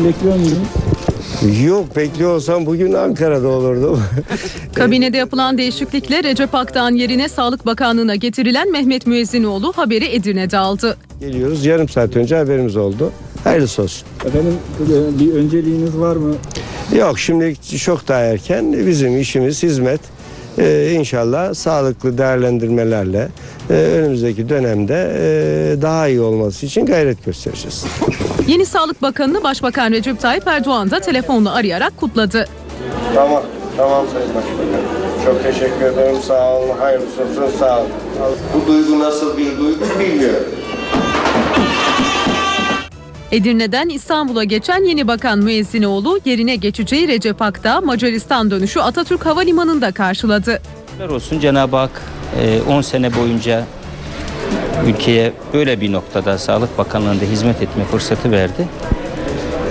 Bekliyor 0.04 0.36
muydunuz? 0.36 0.95
Yok 1.42 1.96
bekliyor 1.96 2.34
olsam 2.34 2.66
bugün 2.66 2.92
Ankara'da 2.92 3.48
olurdum. 3.48 4.02
Kabinede 4.74 5.16
yapılan 5.16 5.58
değişiklikle 5.58 6.22
Recep 6.24 6.54
Akdağ'ın 6.54 6.94
yerine 6.94 7.28
Sağlık 7.28 7.66
Bakanlığı'na 7.66 8.14
getirilen 8.14 8.72
Mehmet 8.72 9.06
Müezzinoğlu 9.06 9.72
haberi 9.76 10.04
Edirne'de 10.04 10.58
aldı. 10.58 10.96
Geliyoruz 11.20 11.64
yarım 11.66 11.88
saat 11.88 12.16
önce 12.16 12.36
haberimiz 12.36 12.76
oldu. 12.76 13.12
Hayırlısı 13.44 13.82
olsun. 13.82 14.08
Efendim 14.26 14.54
bir 15.20 15.32
önceliğiniz 15.32 15.96
var 15.98 16.16
mı? 16.16 16.34
Yok 16.96 17.18
şimdi 17.18 17.54
çok 17.78 18.08
daha 18.08 18.20
erken 18.20 18.86
bizim 18.86 19.20
işimiz 19.20 19.62
hizmet. 19.62 20.00
Ee, 20.58 20.90
inşallah 20.92 21.54
sağlıklı 21.54 22.18
değerlendirmelerle 22.18 23.28
e, 23.70 23.72
önümüzdeki 23.72 24.48
dönemde 24.48 25.12
e, 25.18 25.82
daha 25.82 26.08
iyi 26.08 26.20
olması 26.20 26.66
için 26.66 26.86
gayret 26.86 27.24
göstereceğiz. 27.24 27.84
Yeni 28.46 28.66
Sağlık 28.66 29.02
Bakanı'nı 29.02 29.42
Başbakan 29.42 29.90
Recep 29.90 30.20
Tayyip 30.20 30.46
Erdoğan 30.46 30.90
da 30.90 31.00
telefonla 31.00 31.54
arayarak 31.54 31.96
kutladı. 31.96 32.46
Tamam, 33.14 33.42
tamam 33.76 34.06
Sayın 34.12 34.28
Başbakan. 34.28 34.82
Çok 35.24 35.42
teşekkür 35.42 35.84
ederim. 35.84 36.16
Sağ 36.26 36.56
olun. 36.56 36.68
Hayırlısı 36.78 37.22
olsun. 37.22 37.58
Sağ 37.58 37.78
olun. 37.78 37.88
Bu 38.54 38.66
duygu 38.72 38.98
nasıl 38.98 39.38
bir 39.38 39.58
duygu 39.58 39.84
bilmiyorum. 40.00 40.46
Edirne'den 43.32 43.88
İstanbul'a 43.88 44.44
geçen 44.44 44.84
yeni 44.84 45.08
bakan 45.08 45.38
Müezzinoğlu 45.38 46.20
yerine 46.24 46.56
geçeceği 46.56 47.08
Recep 47.08 47.42
Akdağ 47.42 47.80
Macaristan 47.80 48.50
dönüşü 48.50 48.80
Atatürk 48.80 49.26
Havalimanı'nda 49.26 49.92
karşıladı. 49.92 50.60
Olsun 51.10 51.40
Cenab-ı 51.40 51.76
Hak 51.76 52.02
e, 52.40 52.60
10 52.62 52.80
sene 52.80 53.16
boyunca 53.16 53.64
ülkeye 54.86 55.32
böyle 55.54 55.80
bir 55.80 55.92
noktada 55.92 56.38
Sağlık 56.38 56.78
Bakanlığı'nda 56.78 57.24
hizmet 57.24 57.62
etme 57.62 57.84
fırsatı 57.84 58.30
verdi. 58.30 58.68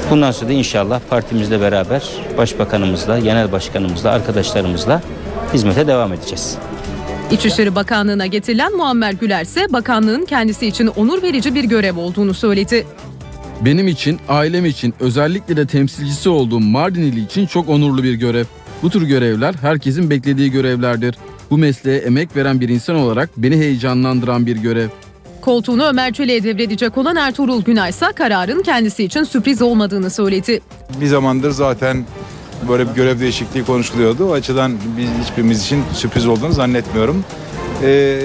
Bundan 0.10 0.32
sonra 0.32 0.50
da 0.50 0.54
inşallah 0.54 1.00
partimizle 1.10 1.62
beraber 1.62 2.04
başbakanımızla, 2.38 3.20
genel 3.20 3.52
başkanımızla, 3.52 4.12
arkadaşlarımızla 4.12 5.02
hizmete 5.54 5.88
devam 5.88 6.14
edeceğiz. 6.14 6.58
İçişleri 7.32 7.76
Bakanlığı'na 7.76 8.26
getirilen 8.26 8.76
Muammer 8.76 9.12
Güler 9.12 9.42
ise 9.42 9.74
bakanlığın 9.74 10.26
kendisi 10.26 10.68
için 10.68 10.88
onur 10.88 11.24
verici 11.24 11.56
bir 11.56 11.64
görev 11.64 11.98
olduğunu 11.98 12.34
söyledi. 12.34 12.86
Benim 13.62 13.88
için, 13.88 14.20
ailem 14.30 14.66
için, 14.66 14.94
özellikle 15.00 15.58
de 15.58 15.68
temsilcisi 15.68 16.30
olduğum 16.30 16.60
Mardinili 16.60 17.20
için 17.20 17.46
çok 17.46 17.70
onurlu 17.70 18.04
bir 18.04 18.14
görev. 18.14 18.46
Bu 18.84 18.90
tür 18.90 19.02
görevler 19.02 19.56
herkesin 19.62 20.10
beklediği 20.10 20.52
görevlerdir. 20.52 21.16
Bu 21.50 21.58
mesleğe 21.58 21.98
emek 21.98 22.36
veren 22.36 22.60
bir 22.60 22.70
insan 22.70 22.96
olarak 22.96 23.30
beni 23.38 23.56
heyecanlandıran 23.56 24.46
bir 24.46 24.58
görev. 24.58 24.88
Koltuğunu 25.42 25.84
Ömer 25.84 26.14
Çelik'e 26.14 26.44
devredecek 26.44 26.98
olan 26.98 27.16
Ertuğrul 27.16 27.62
Günay 27.62 27.90
ise 27.90 28.06
kararın 28.16 28.64
kendisi 28.64 29.04
için 29.04 29.24
sürpriz 29.24 29.62
olmadığını 29.62 30.10
söyledi. 30.10 30.62
Bir 31.02 31.08
zamandır 31.08 31.52
zaten 31.52 32.06
böyle 32.70 32.90
bir 32.90 32.94
görev 32.94 33.20
değişikliği 33.20 33.66
konuşuluyordu. 33.66 34.26
O 34.30 34.34
açıdan 34.34 34.78
biz 34.98 35.10
hiçbirimiz 35.24 35.62
için 35.62 35.84
sürpriz 35.94 36.28
olduğunu 36.28 36.52
zannetmiyorum. 36.52 37.24
Ee, 37.84 38.20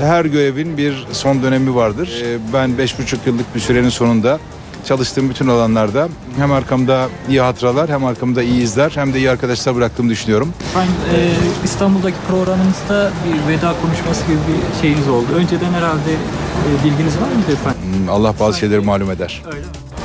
her 0.00 0.24
görevin 0.24 0.76
bir 0.76 1.06
son 1.12 1.42
dönemi 1.42 1.74
vardır. 1.74 2.22
Ee, 2.24 2.38
ben 2.52 2.78
beş 2.78 2.98
buçuk 2.98 3.26
yıllık 3.26 3.54
bir 3.54 3.60
sürenin 3.60 3.88
sonunda 3.88 4.38
çalıştığım 4.86 5.30
bütün 5.30 5.48
alanlarda 5.48 6.08
hem 6.38 6.52
arkamda 6.52 7.08
iyi 7.28 7.40
hatıralar 7.40 7.90
hem 7.90 8.04
arkamda 8.04 8.42
iyi 8.42 8.62
izler 8.62 8.92
hem 8.94 9.14
de 9.14 9.18
iyi 9.18 9.30
arkadaşlar 9.30 9.76
bıraktığımı 9.76 10.10
düşünüyorum. 10.10 10.52
Efendim 10.70 10.92
e, 11.14 11.18
İstanbul'daki 11.64 12.16
programınızda 12.30 13.10
bir 13.24 13.52
veda 13.52 13.74
konuşması 13.82 14.26
gibi 14.26 14.36
bir 14.36 14.80
şeyiniz 14.82 15.08
oldu. 15.08 15.26
Önceden 15.36 15.72
herhalde 15.72 16.12
e, 16.12 16.84
bilginiz 16.84 17.16
var 17.16 17.28
mıydı 17.36 17.52
efendim? 17.52 17.80
Hmm, 17.82 18.10
Allah 18.10 18.34
bazı 18.40 18.58
şeyleri 18.58 18.80
malum 18.80 19.10
eder. 19.10 19.42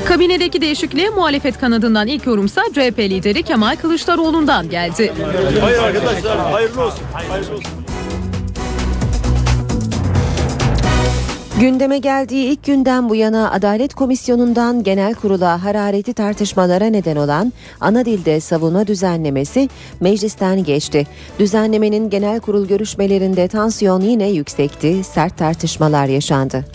Kabinedeki 0.05 0.61
değişikliğe 0.61 1.09
muhalefet 1.09 1.59
kanadından 1.59 2.07
ilk 2.07 2.25
yorumsa 2.25 2.61
CHP 2.73 2.99
lideri 2.99 3.43
Kemal 3.43 3.75
Kılıçdaroğlu'ndan 3.75 4.69
geldi. 4.69 5.13
Gündeme 11.61 11.97
geldiği 11.97 12.45
ilk 12.45 12.63
günden 12.63 13.09
bu 13.09 13.15
yana 13.15 13.51
Adalet 13.51 13.93
Komisyonu'ndan 13.93 14.83
genel 14.83 15.15
kurula 15.15 15.63
harareti 15.63 16.13
tartışmalara 16.13 16.85
neden 16.85 17.15
olan 17.15 17.53
ana 17.79 18.05
dilde 18.05 18.39
savunma 18.39 18.87
düzenlemesi 18.87 19.69
meclisten 19.99 20.63
geçti. 20.63 21.07
Düzenlemenin 21.39 22.09
genel 22.09 22.39
kurul 22.39 22.67
görüşmelerinde 22.67 23.47
tansiyon 23.47 24.01
yine 24.01 24.29
yüksekti, 24.29 25.03
sert 25.03 25.37
tartışmalar 25.37 26.05
yaşandı. 26.05 26.65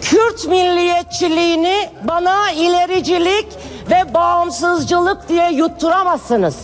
Kürt 0.00 0.48
milliyetçiliğini 0.48 1.88
bana 2.08 2.50
ilericilik 2.50 3.46
ve 3.90 4.14
bağımsızcılık 4.14 5.28
diye 5.28 5.52
yutturamazsınız. 5.52 6.56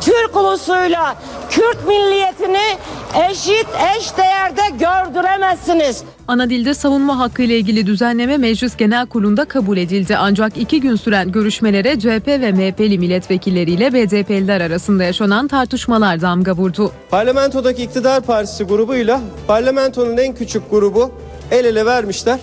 Türk 0.00 0.36
ulusuyla 0.36 1.16
Kürt 1.50 1.88
milliyetini 1.88 2.78
eşit 3.30 3.66
eş 3.96 4.16
değerde 4.16 4.60
gördüremezsiniz. 4.78 6.02
Ana 6.28 6.50
dilde 6.50 6.74
savunma 6.74 7.18
hakkı 7.18 7.42
ile 7.42 7.56
ilgili 7.58 7.86
düzenleme 7.86 8.36
Meclis 8.38 8.76
Genel 8.76 9.06
Kurulu'nda 9.06 9.44
kabul 9.44 9.76
edildi. 9.76 10.16
Ancak 10.16 10.56
iki 10.56 10.80
gün 10.80 10.96
süren 10.96 11.32
görüşmelere 11.32 11.98
CHP 12.00 12.26
ve 12.28 12.52
MHP'li 12.52 12.98
milletvekilleriyle 12.98 13.92
BDP'liler 13.92 14.60
arasında 14.60 15.04
yaşanan 15.04 15.48
tartışmalar 15.48 16.20
damga 16.20 16.52
vurdu. 16.52 16.92
Parlamentodaki 17.10 17.82
iktidar 17.82 18.20
partisi 18.20 18.64
grubuyla 18.64 19.20
parlamentonun 19.46 20.16
en 20.16 20.34
küçük 20.34 20.70
grubu 20.70 21.10
el 21.50 21.64
ele 21.64 21.86
vermişler. 21.86 22.38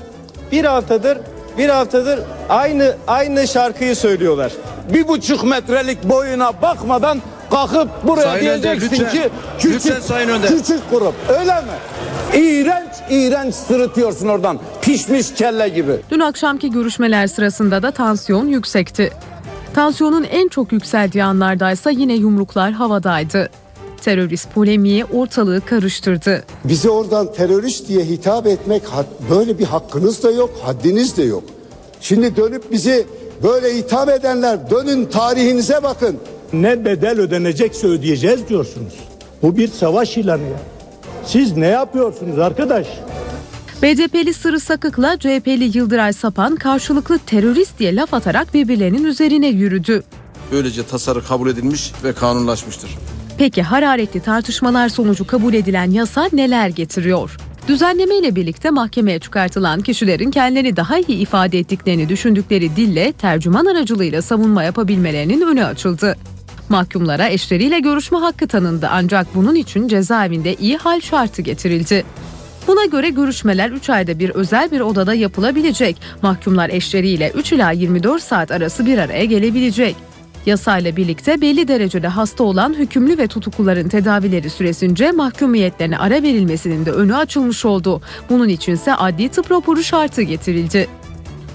Bir 0.52 0.64
haftadır 0.66 1.18
bir 1.58 1.70
haftadır 1.70 2.20
aynı 2.50 2.96
aynı 3.08 3.48
şarkıyı 3.48 3.96
söylüyorlar. 3.96 4.52
bir 4.94 5.08
buçuk 5.08 5.44
metrelik 5.44 6.10
boyuna 6.10 6.62
bakmadan 6.62 7.22
kalkıp 7.50 7.90
buraya 8.08 8.24
Sayın 8.24 8.50
Önder, 8.50 8.64
diyeceksin 8.82 9.06
lütfen. 9.06 9.24
ki 9.24 9.30
küçük, 9.60 9.74
Lütfen 9.86 10.00
Sayın 10.00 10.30
Önder. 10.30 10.50
küçük 10.50 10.92
grup 10.92 11.14
öyle 11.30 11.52
mi? 11.62 12.42
İğrenç 12.46 12.92
iğrenç 13.10 13.56
sırıtıyorsun 13.56 14.28
oradan 14.28 14.60
pişmiş 14.82 15.34
kelle 15.34 15.70
gibi. 15.70 15.92
Dün 16.12 16.20
akşamki 16.20 16.72
görüşmeler 16.72 17.28
sırasında 17.28 17.84
da 17.84 17.92
tansiyon 17.92 18.48
yüksekti. 18.48 19.14
Tansiyonun 19.76 20.24
en 20.24 20.48
çok 20.48 20.72
yükseldiği 20.72 21.24
anlardaysa 21.24 21.90
yine 21.90 22.14
yumruklar 22.14 22.72
havadaydı. 22.72 23.50
Terörist 24.02 24.54
polemiği 24.54 25.06
ortalığı 25.06 25.62
karıştırdı. 25.66 26.44
Bize 26.64 26.90
oradan 26.90 27.34
terörist 27.34 27.88
diye 27.88 28.04
hitap 28.06 28.48
etmek 28.48 28.84
böyle 29.30 29.60
bir 29.60 29.66
hakkınız 29.66 30.24
da 30.24 30.32
yok, 30.32 30.50
haddiniz 30.64 31.18
de 31.18 31.24
yok. 31.24 31.44
Şimdi 32.02 32.36
dönüp 32.36 32.72
bizi 32.72 33.08
böyle 33.44 33.78
hitap 33.78 34.10
edenler 34.10 34.70
dönün 34.70 35.06
tarihinize 35.06 35.84
bakın. 35.84 36.18
Ne 36.62 36.86
bedel 36.86 37.20
ödenecekse 37.20 37.88
ödeyeceğiz 37.88 38.50
diyorsunuz. 38.50 38.94
Bu 39.42 39.58
bir 39.58 39.68
savaş 39.68 40.18
ilanı 40.18 40.44
ya. 40.44 40.60
Siz 41.26 41.58
ne 41.58 41.68
yapıyorsunuz 41.68 42.40
arkadaş? 42.40 42.88
BDP'li 43.82 44.34
Sırrı 44.34 44.60
Sakık'la 44.60 45.20
CHP'li 45.20 45.78
Yıldıray 45.78 46.14
Sapan 46.14 46.56
karşılıklı 46.56 47.20
terörist 47.20 47.80
diye 47.80 47.96
laf 47.96 48.14
atarak 48.14 48.54
birbirlerinin 48.54 49.04
üzerine 49.04 49.48
yürüdü. 49.48 50.04
Böylece 50.52 50.88
tasarı 50.88 51.24
kabul 51.24 51.50
edilmiş 51.50 51.92
ve 52.04 52.14
kanunlaşmıştır. 52.14 52.90
Peki 53.38 53.64
hararetli 53.64 54.20
tartışmalar 54.20 54.90
sonucu 54.90 55.28
kabul 55.28 55.54
edilen 55.54 55.92
yasa 55.92 56.30
neler 56.34 56.70
getiriyor? 56.70 57.38
Düzenleme 57.68 58.16
ile 58.16 58.36
birlikte 58.36 58.70
mahkemeye 58.70 59.20
çıkartılan 59.20 59.82
kişilerin 59.82 60.32
kendilerini 60.32 60.76
daha 60.76 60.98
iyi 60.98 61.18
ifade 61.18 61.60
ettiklerini 61.60 62.10
düşündükleri 62.10 62.76
dille 62.76 63.12
tercüman 63.12 63.66
aracılığıyla 63.66 64.22
savunma 64.22 64.64
yapabilmelerinin 64.64 65.42
önü 65.42 65.66
açıldı. 65.66 66.16
Mahkumlara 66.70 67.30
eşleriyle 67.30 67.80
görüşme 67.80 68.18
hakkı 68.18 68.48
tanındı 68.48 68.88
ancak 68.92 69.36
bunun 69.36 69.56
için 69.56 69.88
cezaevinde 69.88 70.56
iyi 70.56 70.78
hal 70.78 71.02
şartı 71.02 71.42
getirildi. 71.42 72.06
Buna 72.68 72.86
göre 72.86 73.10
görüşmeler 73.10 73.70
3 73.70 73.90
ayda 73.90 74.20
bir 74.20 74.30
özel 74.30 74.72
bir 74.72 74.80
odada 74.80 75.14
yapılabilecek. 75.14 75.98
Mahkumlar 76.22 76.70
eşleriyle 76.70 77.32
3 77.36 77.54
ila 77.54 77.72
24 77.72 78.24
saat 78.24 78.52
arası 78.52 78.86
bir 78.86 78.98
araya 78.98 79.26
gelebilecek. 79.26 79.96
Yasayla 80.46 80.96
birlikte 80.96 81.42
belli 81.42 81.68
derecede 81.68 82.08
hasta 82.08 82.44
olan 82.44 82.74
hükümlü 82.74 83.18
ve 83.18 83.28
tutukluların 83.28 83.90
tedavileri 83.90 84.50
süresince 84.50 85.12
mahkumiyetlerine 85.12 85.98
ara 85.98 86.24
verilmesinin 86.24 86.86
de 86.86 86.92
önü 86.92 87.16
açılmış 87.16 87.66
oldu. 87.66 88.02
Bunun 88.30 88.50
içinse 88.50 88.96
adli 88.96 89.30
tıp 89.30 89.52
raporu 89.52 89.84
şartı 89.84 90.22
getirildi. 90.22 90.88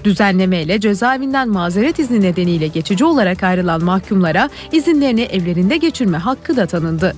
Düzenlemeyle 0.03 0.79
cezaevinden 0.79 1.49
mazeret 1.49 1.99
izni 1.99 2.21
nedeniyle 2.21 2.67
geçici 2.67 3.05
olarak 3.05 3.43
ayrılan 3.43 3.83
mahkumlara 3.83 4.49
izinlerini 4.71 5.21
evlerinde 5.21 5.77
geçirme 5.77 6.17
hakkı 6.17 6.55
da 6.55 6.65
tanındı. 6.65 7.15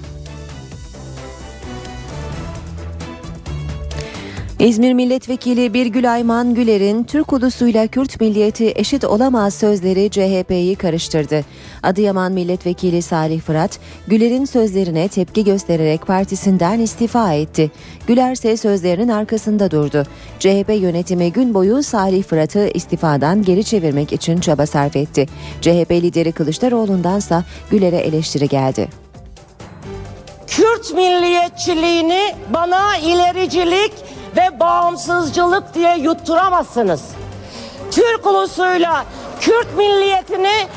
İzmir 4.63 4.93
Milletvekili 4.93 5.73
Birgül 5.73 6.13
Ayman 6.13 6.53
Güler'in 6.53 7.03
Türk 7.03 7.33
ulusuyla 7.33 7.87
Kürt 7.87 8.21
milliyeti 8.21 8.73
eşit 8.75 9.05
olamaz 9.05 9.53
sözleri 9.53 10.09
CHP'yi 10.11 10.75
karıştırdı. 10.75 11.45
Adıyaman 11.83 12.31
Milletvekili 12.31 13.01
Salih 13.01 13.41
Fırat, 13.41 13.79
Güler'in 14.07 14.45
sözlerine 14.45 15.07
tepki 15.07 15.43
göstererek 15.43 16.07
partisinden 16.07 16.79
istifa 16.79 17.33
etti. 17.33 17.71
Güler 18.07 18.31
ise 18.31 18.57
sözlerinin 18.57 19.07
arkasında 19.07 19.71
durdu. 19.71 20.03
CHP 20.39 20.69
yönetimi 20.81 21.31
gün 21.31 21.53
boyu 21.53 21.83
Salih 21.83 22.23
Fırat'ı 22.23 22.69
istifadan 22.73 23.43
geri 23.43 23.63
çevirmek 23.63 24.13
için 24.13 24.39
çaba 24.39 24.65
sarf 24.65 24.95
etti. 24.95 25.25
CHP 25.61 25.91
lideri 25.91 26.31
Kılıçdaroğlu'ndansa 26.31 27.43
Güler'e 27.71 27.97
eleştiri 27.97 28.47
geldi. 28.47 28.87
Kürt 30.47 30.93
milliyetçiliğini 30.93 32.35
bana 32.53 32.97
ilericilik 32.97 33.91
ve 34.37 34.59
bağımsızcılık 34.59 35.73
diye 35.73 35.97
yutturamazsınız. 35.97 37.01
Türk 37.91 38.27
ulusuyla 38.27 39.05
Kürt 39.41 39.77
milliyetini 39.77 40.67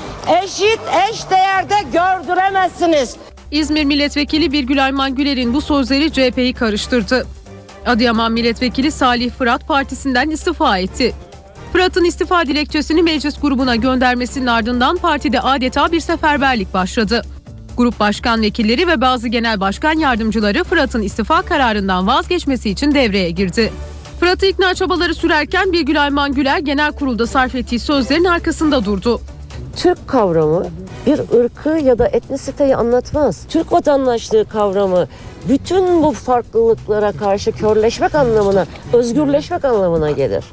eşit 0.42 0.81
eş 1.11 1.31
değerde 1.31 1.75
gördüremezsiniz. 1.92 3.16
İzmir 3.51 3.85
Milletvekili 3.85 4.53
Birgül 4.53 4.85
Ayman 4.85 5.14
Güler'in 5.14 5.55
bu 5.55 5.61
sözleri 5.61 6.12
CHP'yi 6.12 6.55
karıştırdı. 6.55 7.27
Adıyaman 7.87 8.33
Milletvekili 8.33 8.92
Salih 8.92 9.31
Fırat 9.31 9.69
partisinden 9.69 10.31
istifa 10.31 10.79
etti. 10.79 11.14
Fırat'ın 11.73 12.05
istifa 12.05 12.47
dilekçesini 12.47 13.03
meclis 13.03 13.40
grubuna 13.40 13.77
göndermesinin 13.77 14.47
ardından 14.47 14.97
partide 14.97 15.40
adeta 15.40 15.92
bir 15.92 16.01
seferberlik 16.01 16.75
başladı. 16.75 17.23
Grup 17.76 18.00
başkan 18.00 18.42
vekilleri 18.42 18.88
ve 18.88 19.00
bazı 19.00 19.28
genel 19.28 19.60
başkan 19.60 19.98
yardımcıları 19.98 20.64
Fırat'ın 20.64 21.02
istifa 21.02 21.42
kararından 21.42 22.06
vazgeçmesi 22.06 22.70
için 22.70 22.94
devreye 22.94 23.30
girdi. 23.30 23.72
Fırat'ı 24.20 24.46
ikna 24.46 24.74
çabaları 24.74 25.14
sürerken 25.14 25.72
Birgül 25.72 26.02
Ayman 26.02 26.32
Güler 26.32 26.58
genel 26.58 26.92
kurulda 26.92 27.26
sarf 27.26 27.54
ettiği 27.54 27.78
sözlerin 27.78 28.24
arkasında 28.24 28.84
durdu. 28.84 29.20
Türk 29.76 30.08
kavramı 30.08 30.66
bir 31.06 31.18
ırkı 31.18 31.68
ya 31.68 31.98
da 31.98 32.06
etnisiteyi 32.08 32.76
anlatmaz. 32.76 33.46
Türk 33.48 33.72
vatandaşlığı 33.72 34.44
kavramı 34.44 35.08
bütün 35.48 36.02
bu 36.02 36.12
farklılıklara 36.12 37.12
karşı 37.12 37.52
körleşmek 37.52 38.14
anlamına, 38.14 38.66
özgürleşmek 38.92 39.64
anlamına 39.64 40.10
gelir. 40.10 40.44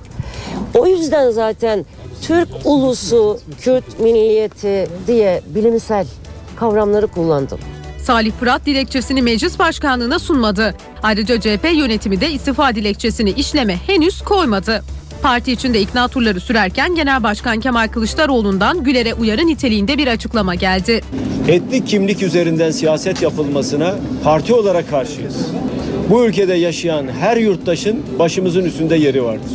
O 0.75 0.87
yüzden 0.87 1.31
zaten 1.31 1.85
Türk 2.21 2.47
ulusu, 2.65 3.39
Kürt 3.61 3.99
milliyeti 3.99 4.87
diye 5.07 5.41
bilimsel 5.55 6.07
kavramları 6.55 7.07
kullandım. 7.07 7.59
Salih 8.03 8.31
Fırat 8.39 8.65
dilekçesini 8.65 9.21
meclis 9.21 9.59
başkanlığına 9.59 10.19
sunmadı. 10.19 10.75
Ayrıca 11.03 11.39
CHP 11.39 11.69
yönetimi 11.75 12.21
de 12.21 12.31
istifa 12.31 12.75
dilekçesini 12.75 13.29
işleme 13.29 13.75
henüz 13.75 14.21
koymadı. 14.21 14.83
Parti 15.21 15.51
içinde 15.51 15.81
ikna 15.81 16.07
turları 16.07 16.39
sürerken 16.39 16.95
Genel 16.95 17.23
Başkan 17.23 17.59
Kemal 17.59 17.87
Kılıçdaroğlu'ndan 17.87 18.83
Güler'e 18.83 19.13
uyarı 19.13 19.47
niteliğinde 19.47 19.97
bir 19.97 20.07
açıklama 20.07 20.55
geldi. 20.55 21.01
Etnik 21.47 21.87
kimlik 21.87 22.23
üzerinden 22.23 22.71
siyaset 22.71 23.21
yapılmasına 23.21 23.95
parti 24.23 24.53
olarak 24.53 24.89
karşıyız. 24.89 25.35
Bu 26.09 26.25
ülkede 26.25 26.53
yaşayan 26.53 27.07
her 27.19 27.37
yurttaşın 27.37 27.99
başımızın 28.19 28.63
üstünde 28.63 28.95
yeri 28.95 29.23
vardır. 29.23 29.51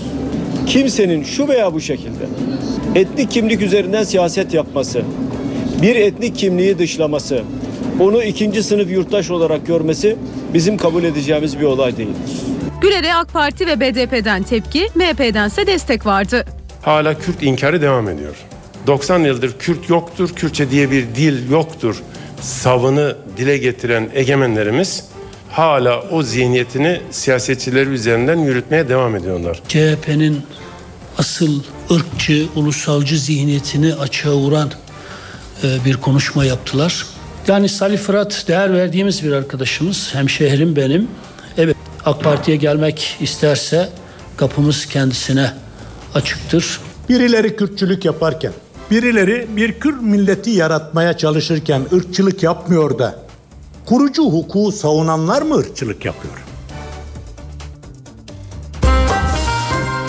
Kimsenin 0.66 1.24
şu 1.24 1.48
veya 1.48 1.74
bu 1.74 1.80
şekilde 1.80 2.26
etnik 2.94 3.30
kimlik 3.30 3.62
üzerinden 3.62 4.04
siyaset 4.04 4.54
yapması, 4.54 5.02
bir 5.82 5.96
etnik 5.96 6.36
kimliği 6.36 6.78
dışlaması, 6.78 7.42
onu 8.00 8.22
ikinci 8.22 8.62
sınıf 8.62 8.90
yurttaş 8.90 9.30
olarak 9.30 9.66
görmesi 9.66 10.16
bizim 10.54 10.76
kabul 10.76 11.04
edeceğimiz 11.04 11.60
bir 11.60 11.64
olay 11.64 11.96
değildir. 11.96 12.32
Güler'e 12.80 13.14
AK 13.14 13.32
Parti 13.32 13.66
ve 13.66 13.80
BDP'den 13.80 14.42
tepki, 14.42 14.88
MHP'dense 14.94 15.66
destek 15.66 16.06
vardı. 16.06 16.44
Hala 16.82 17.18
Kürt 17.18 17.42
inkarı 17.42 17.82
devam 17.82 18.08
ediyor. 18.08 18.36
90 18.86 19.18
yıldır 19.18 19.58
Kürt 19.58 19.88
yoktur, 19.90 20.28
Kürtçe 20.34 20.70
diye 20.70 20.90
bir 20.90 21.02
dil 21.14 21.50
yoktur. 21.50 22.02
Savını 22.40 23.16
dile 23.36 23.58
getiren 23.58 24.08
egemenlerimiz 24.14 25.04
hala 25.50 26.02
o 26.02 26.22
zihniyetini 26.22 27.00
siyasetçileri 27.10 27.90
üzerinden 27.90 28.38
yürütmeye 28.38 28.88
devam 28.88 29.16
ediyorlar. 29.16 29.62
CHP'nin 29.68 30.42
asıl 31.18 31.62
ırkçı, 31.90 32.46
ulusalcı 32.56 33.18
zihniyetini 33.18 33.94
açığa 33.94 34.34
vuran 34.34 34.70
bir 35.62 35.96
konuşma 35.96 36.44
yaptılar. 36.44 37.06
Yani 37.48 37.68
Salih 37.68 37.98
Fırat 37.98 38.44
değer 38.48 38.74
verdiğimiz 38.74 39.24
bir 39.24 39.32
arkadaşımız, 39.32 40.14
hemşehrim 40.14 40.76
benim. 40.76 41.08
Evet 41.58 41.76
AK 42.04 42.24
Parti'ye 42.24 42.56
gelmek 42.56 43.16
isterse 43.20 43.88
kapımız 44.36 44.86
kendisine 44.86 45.52
açıktır. 46.14 46.80
Birileri 47.08 47.56
Kürtçülük 47.56 48.04
yaparken, 48.04 48.52
birileri 48.90 49.46
bir 49.56 49.72
Kürt 49.80 50.02
milleti 50.02 50.50
yaratmaya 50.50 51.16
çalışırken 51.16 51.82
ırkçılık 51.92 52.42
yapmıyor 52.42 52.98
da 52.98 53.18
kurucu 53.86 54.24
hukuku 54.24 54.72
savunanlar 54.72 55.42
mı 55.42 55.54
ırkçılık 55.54 56.04
yapıyor? 56.04 56.34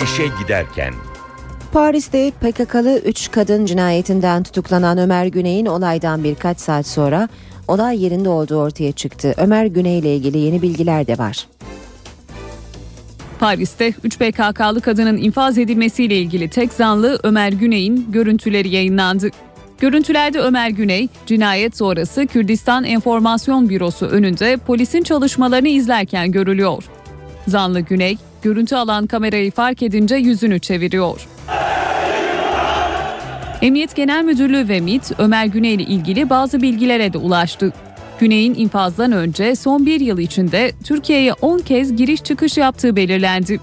İşe 0.04 0.28
giderken 0.42 0.94
Paris'te 1.74 2.32
PKK'lı 2.32 3.00
3 3.06 3.32
kadın 3.32 3.66
cinayetinden 3.66 4.44
tutuklanan 4.44 4.98
Ömer 4.98 5.26
Güney'in 5.26 5.66
olaydan 5.66 6.24
birkaç 6.24 6.60
saat 6.60 6.88
sonra 6.88 7.30
olay 7.68 8.04
yerinde 8.04 8.30
olduğu 8.30 8.56
ortaya 8.56 8.92
çıktı. 8.92 9.34
Ömer 9.38 9.66
Güney 9.66 10.00
ile 10.00 10.16
ilgili 10.16 10.38
yeni 10.38 10.62
bilgiler 10.62 11.08
de 11.08 11.18
var. 11.18 11.48
Paris'te 13.40 13.94
3 14.04 14.18
PKK'lı 14.18 14.82
kadının 14.82 15.18
infaz 15.18 15.58
edilmesiyle 15.58 16.18
ilgili 16.18 16.50
tek 16.50 16.74
zanlı 16.74 17.20
Ömer 17.24 17.52
Güney'in 17.52 18.12
görüntüleri 18.12 18.70
yayınlandı. 18.70 19.30
Görüntülerde 19.80 20.40
Ömer 20.40 20.70
Güney, 20.70 21.08
cinayet 21.26 21.78
sonrası 21.78 22.28
Kürdistan 22.28 22.84
Enformasyon 22.84 23.70
Bürosu 23.70 24.06
önünde 24.06 24.58
polisin 24.58 25.04
çalışmalarını 25.04 25.68
izlerken 25.68 26.32
görülüyor. 26.32 26.84
Zanlı 27.48 27.80
Güney, 27.80 28.18
görüntü 28.42 28.76
alan 28.76 29.08
kamerayı 29.08 29.52
fark 29.52 29.84
edince 29.84 30.16
yüzünü 30.16 30.60
çeviriyor. 30.60 31.28
Emniyet 33.62 33.96
Genel 33.96 34.24
Müdürlüğü 34.24 34.68
ve 34.68 34.80
MİT, 34.80 35.12
Ömer 35.18 35.46
Güney 35.46 35.74
ile 35.74 35.84
ilgili 35.84 36.30
bazı 36.30 36.62
bilgilere 36.62 37.14
de 37.14 37.18
ulaştı. 37.18 37.74
Güney'in 38.20 38.56
infazdan 38.56 39.12
önce 39.12 39.56
son 39.56 39.86
bir 39.86 40.00
yıl 40.00 40.18
içinde 40.18 40.72
Türkiye'ye 40.84 41.34
10 41.34 41.60
kez 41.60 41.96
giriş 41.96 42.24
çıkış 42.24 42.58
yaptığı 42.58 42.96
belirlendi. 42.96 43.60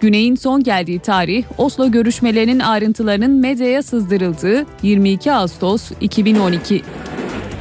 Güney'in 0.00 0.34
son 0.34 0.62
geldiği 0.62 0.98
tarih 0.98 1.44
Oslo 1.58 1.90
görüşmelerinin 1.90 2.60
ayrıntılarının 2.60 3.30
medyaya 3.30 3.82
sızdırıldığı 3.82 4.66
22 4.82 5.32
Ağustos 5.32 5.90
2012. 6.00 6.82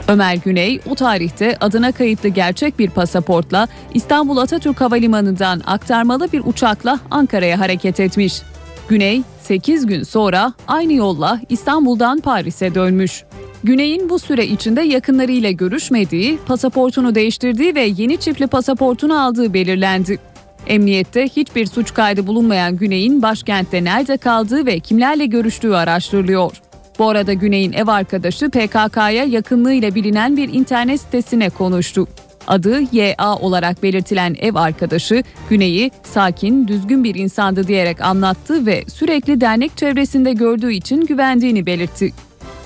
Ömer 0.07 0.35
Güney 0.35 0.79
o 0.89 0.95
tarihte 0.95 1.57
adına 1.59 1.91
kayıtlı 1.91 2.29
gerçek 2.29 2.79
bir 2.79 2.89
pasaportla 2.89 3.67
İstanbul 3.93 4.37
Atatürk 4.37 4.81
Havalimanı'ndan 4.81 5.61
aktarmalı 5.65 6.31
bir 6.31 6.41
uçakla 6.45 6.99
Ankara'ya 7.11 7.59
hareket 7.59 7.99
etmiş. 7.99 8.41
Güney 8.89 9.21
8 9.41 9.85
gün 9.85 10.03
sonra 10.03 10.53
aynı 10.67 10.93
yolla 10.93 11.39
İstanbul'dan 11.49 12.19
Paris'e 12.19 12.75
dönmüş. 12.75 13.23
Güney'in 13.63 14.09
bu 14.09 14.19
süre 14.19 14.47
içinde 14.47 14.81
yakınlarıyla 14.81 15.51
görüşmediği, 15.51 16.39
pasaportunu 16.45 17.15
değiştirdiği 17.15 17.75
ve 17.75 17.81
yeni 17.97 18.17
çiftli 18.17 18.47
pasaportunu 18.47 19.21
aldığı 19.21 19.53
belirlendi. 19.53 20.19
Emniyette 20.67 21.23
hiçbir 21.27 21.65
suç 21.65 21.93
kaydı 21.93 22.27
bulunmayan 22.27 22.77
Güney'in 22.77 23.21
başkentte 23.21 23.83
nerede 23.83 24.17
kaldığı 24.17 24.65
ve 24.65 24.79
kimlerle 24.79 25.25
görüştüğü 25.25 25.73
araştırılıyor. 25.73 26.61
Bu 26.99 27.09
arada 27.09 27.33
Güney'in 27.33 27.73
ev 27.73 27.87
arkadaşı 27.87 28.49
PKK'ya 28.49 29.23
yakınlığıyla 29.23 29.95
bilinen 29.95 30.37
bir 30.37 30.53
internet 30.53 31.01
sitesine 31.01 31.49
konuştu. 31.49 32.07
Adı 32.49 32.81
YA 32.91 33.35
olarak 33.35 33.83
belirtilen 33.83 34.35
ev 34.39 34.55
arkadaşı 34.55 35.23
Güney'i 35.49 35.91
sakin, 36.03 36.67
düzgün 36.67 37.03
bir 37.03 37.15
insandı 37.15 37.67
diyerek 37.67 38.01
anlattı 38.01 38.65
ve 38.65 38.83
sürekli 38.93 39.41
dernek 39.41 39.77
çevresinde 39.77 40.33
gördüğü 40.33 40.73
için 40.73 41.05
güvendiğini 41.05 41.65
belirtti. 41.65 42.13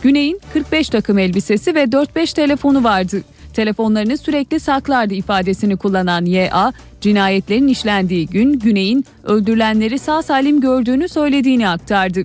Güney'in 0.03 0.39
45 0.53 0.89
takım 0.89 1.19
elbisesi 1.19 1.75
ve 1.75 1.83
4-5 1.83 2.35
telefonu 2.35 2.83
vardı. 2.83 3.23
Telefonlarını 3.53 4.17
sürekli 4.17 4.59
saklardı 4.59 5.13
ifadesini 5.13 5.77
kullanan 5.77 6.25
YA, 6.25 6.73
cinayetlerin 7.01 7.67
işlendiği 7.67 8.27
gün 8.27 8.53
Güney'in 8.59 9.05
öldürülenleri 9.23 9.99
sağ 9.99 10.21
salim 10.21 10.61
gördüğünü 10.61 11.09
söylediğini 11.09 11.69
aktardı. 11.69 12.21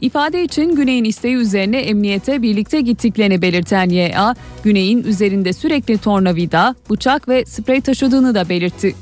İfade 0.00 0.44
için 0.44 0.76
Güney'in 0.76 1.04
isteği 1.04 1.34
üzerine 1.34 1.80
emniyete 1.80 2.42
birlikte 2.42 2.80
gittiklerini 2.80 3.42
belirten 3.42 3.88
YA, 3.88 4.34
Güney'in 4.64 5.04
üzerinde 5.04 5.52
sürekli 5.52 5.98
tornavida, 5.98 6.74
bıçak 6.90 7.28
ve 7.28 7.44
sprey 7.44 7.80
taşıdığını 7.80 8.34
da 8.34 8.48
belirtti. 8.48 8.94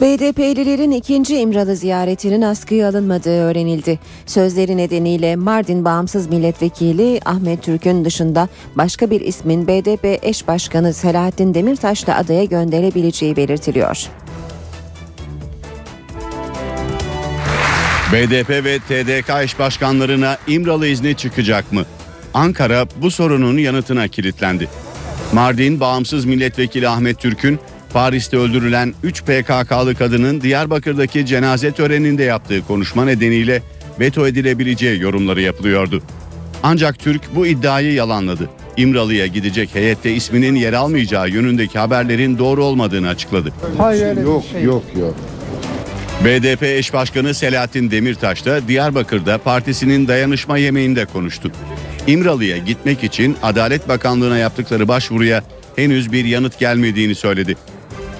BDP'lilerin 0.00 0.90
ikinci 0.90 1.38
İmralı 1.38 1.76
ziyaretinin 1.76 2.42
askıya 2.42 2.88
alınmadığı 2.88 3.40
öğrenildi. 3.42 3.98
Sözleri 4.26 4.76
nedeniyle 4.76 5.36
Mardin 5.36 5.84
Bağımsız 5.84 6.26
Milletvekili 6.26 7.20
Ahmet 7.24 7.62
Türk'ün 7.62 8.04
dışında 8.04 8.48
başka 8.76 9.10
bir 9.10 9.20
ismin 9.20 9.66
BDP 9.66 10.18
eş 10.22 10.48
başkanı 10.48 10.92
Selahattin 10.92 11.54
Demirtaş'la 11.54 12.16
adaya 12.16 12.44
gönderebileceği 12.44 13.36
belirtiliyor. 13.36 14.08
BDP 18.14 18.50
ve 18.50 18.78
TDK 18.78 19.30
eş 19.42 19.58
başkanlarına 19.58 20.38
İmralı 20.46 20.86
izni 20.86 21.14
çıkacak 21.16 21.72
mı? 21.72 21.84
Ankara 22.34 22.86
bu 22.96 23.10
sorunun 23.10 23.58
yanıtına 23.58 24.08
kilitlendi. 24.08 24.68
Mardin 25.32 25.80
Bağımsız 25.80 26.24
Milletvekili 26.24 26.88
Ahmet 26.88 27.18
Türk'ün 27.18 27.58
Paris'te 27.92 28.36
öldürülen 28.36 28.94
3 29.02 29.22
PKK'lı 29.22 29.94
kadının 29.94 30.40
Diyarbakır'daki 30.40 31.26
cenaze 31.26 31.72
töreninde 31.72 32.22
yaptığı 32.22 32.66
konuşma 32.66 33.04
nedeniyle 33.04 33.62
veto 34.00 34.26
edilebileceği 34.26 35.00
yorumları 35.00 35.40
yapılıyordu. 35.40 36.02
Ancak 36.62 36.98
Türk 36.98 37.34
bu 37.34 37.46
iddiayı 37.46 37.92
yalanladı. 37.92 38.50
İmralı'ya 38.76 39.26
gidecek 39.26 39.74
heyette 39.74 40.14
isminin 40.14 40.54
yer 40.54 40.72
almayacağı 40.72 41.30
yönündeki 41.30 41.78
haberlerin 41.78 42.38
doğru 42.38 42.64
olmadığını 42.64 43.08
açıkladı. 43.08 43.52
Hayır 43.78 44.16
yok 44.16 44.44
yok 44.62 44.84
yok. 44.98 45.14
BDP 46.24 46.62
eş 46.62 46.92
başkanı 46.92 47.34
Selahattin 47.34 47.90
Demirtaş 47.90 48.46
da 48.46 48.68
Diyarbakır'da 48.68 49.38
partisinin 49.38 50.08
dayanışma 50.08 50.58
yemeğinde 50.58 51.04
konuştu. 51.04 51.50
İmralı'ya 52.06 52.56
gitmek 52.56 53.04
için 53.04 53.36
Adalet 53.42 53.88
Bakanlığı'na 53.88 54.38
yaptıkları 54.38 54.88
başvuruya 54.88 55.42
henüz 55.76 56.12
bir 56.12 56.24
yanıt 56.24 56.58
gelmediğini 56.58 57.14
söyledi. 57.14 57.56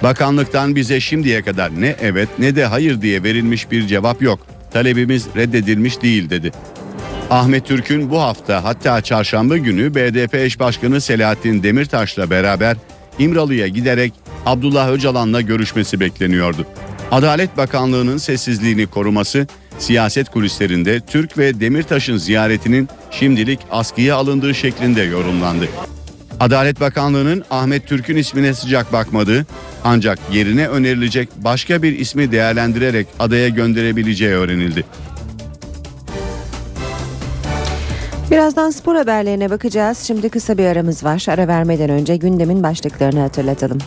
Bakanlıktan 0.03 0.75
bize 0.75 0.99
şimdiye 0.99 1.41
kadar 1.41 1.81
ne 1.81 1.95
evet 2.01 2.29
ne 2.39 2.55
de 2.55 2.65
hayır 2.65 3.01
diye 3.01 3.23
verilmiş 3.23 3.71
bir 3.71 3.87
cevap 3.87 4.21
yok. 4.21 4.47
Talebimiz 4.73 5.27
reddedilmiş 5.35 6.01
değil 6.01 6.29
dedi. 6.29 6.51
Ahmet 7.29 7.65
Türk'ün 7.65 8.09
bu 8.09 8.21
hafta 8.21 8.63
hatta 8.63 9.01
çarşamba 9.01 9.57
günü 9.57 9.95
BDP 9.95 10.35
eş 10.35 10.59
başkanı 10.59 11.01
Selahattin 11.01 11.63
Demirtaş'la 11.63 12.29
beraber 12.29 12.77
İmralı'ya 13.19 13.67
giderek 13.67 14.13
Abdullah 14.45 14.89
Öcalan'la 14.89 15.41
görüşmesi 15.41 15.99
bekleniyordu. 15.99 16.65
Adalet 17.11 17.57
Bakanlığı'nın 17.57 18.17
sessizliğini 18.17 18.87
koruması 18.87 19.47
Siyaset 19.79 20.29
kulislerinde 20.29 20.99
Türk 20.99 21.37
ve 21.37 21.59
Demirtaş'ın 21.59 22.17
ziyaretinin 22.17 22.89
şimdilik 23.11 23.59
askıya 23.71 24.15
alındığı 24.15 24.55
şeklinde 24.55 25.01
yorumlandı. 25.01 25.67
Adalet 26.39 26.79
Bakanlığı'nın 26.79 27.43
Ahmet 27.49 27.87
Türk'ün 27.87 28.15
ismine 28.17 28.53
sıcak 28.53 28.93
bakmadığı 28.93 29.45
ancak 29.83 30.19
yerine 30.33 30.67
önerilecek 30.67 31.29
başka 31.37 31.83
bir 31.83 31.99
ismi 31.99 32.31
değerlendirerek 32.31 33.07
adaya 33.19 33.49
gönderebileceği 33.49 34.31
öğrenildi. 34.31 34.83
Birazdan 38.31 38.69
spor 38.69 38.95
haberlerine 38.95 39.49
bakacağız. 39.49 39.97
Şimdi 39.97 40.29
kısa 40.29 40.57
bir 40.57 40.65
aramız 40.65 41.03
var. 41.03 41.25
Ara 41.29 41.47
vermeden 41.47 41.89
önce 41.89 42.15
gündemin 42.15 42.63
başlıklarını 42.63 43.19
hatırlatalım. 43.19 43.77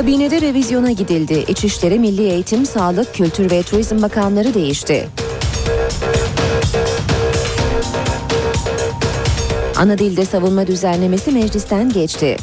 Kabinede 0.00 0.40
revizyona 0.40 0.90
gidildi. 0.90 1.44
İçişleri, 1.48 1.98
Milli 1.98 2.22
Eğitim, 2.22 2.66
Sağlık, 2.66 3.14
Kültür 3.14 3.50
ve 3.50 3.62
Turizm 3.62 4.02
Bakanları 4.02 4.54
değişti. 4.54 5.08
Ana 9.76 9.98
dilde 9.98 10.24
savunma 10.24 10.66
düzenlemesi 10.66 11.32
meclisten 11.32 11.92
geçti. 11.92 12.36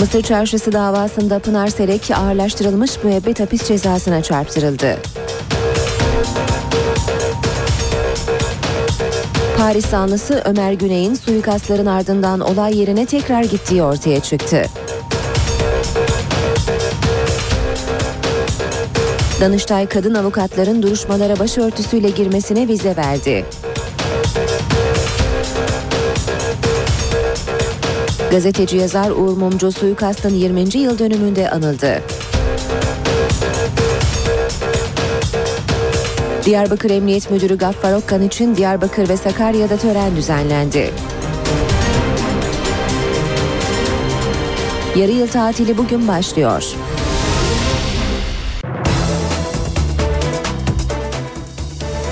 Mısır 0.00 0.22
Çarşısı 0.22 0.72
davasında 0.72 1.38
Pınar 1.38 1.68
Serek 1.68 2.10
ağırlaştırılmış 2.10 3.04
müebbet 3.04 3.40
hapis 3.40 3.68
cezasına 3.68 4.22
çarptırıldı. 4.22 4.96
Paris 9.58 9.86
zanlısı 9.86 10.42
Ömer 10.44 10.72
Güney'in 10.72 11.14
suikastların 11.14 11.86
ardından 11.86 12.40
olay 12.40 12.78
yerine 12.78 13.06
tekrar 13.06 13.44
gittiği 13.44 13.82
ortaya 13.82 14.20
çıktı. 14.20 14.66
Danıştay 19.40 19.86
kadın 19.86 20.14
avukatların 20.14 20.82
duruşmalara 20.82 21.38
başörtüsüyle 21.38 22.10
girmesine 22.10 22.68
vize 22.68 22.96
verdi. 22.96 23.44
Gazeteci 28.30 28.76
yazar 28.76 29.10
Uğur 29.10 29.36
Mumcu 29.36 29.72
suikastın 29.72 30.34
20. 30.34 30.78
yıl 30.78 30.98
dönümünde 30.98 31.50
anıldı. 31.50 32.02
Diyarbakır 36.46 36.90
Emniyet 36.90 37.30
Müdürü 37.30 37.58
Gaffar 37.58 37.92
Okkan 37.92 38.22
için 38.22 38.56
Diyarbakır 38.56 39.08
ve 39.08 39.16
Sakarya'da 39.16 39.76
tören 39.76 40.16
düzenlendi. 40.16 40.90
Yarı 44.96 45.12
yıl 45.12 45.28
tatili 45.28 45.78
bugün 45.78 46.08
başlıyor. 46.08 46.64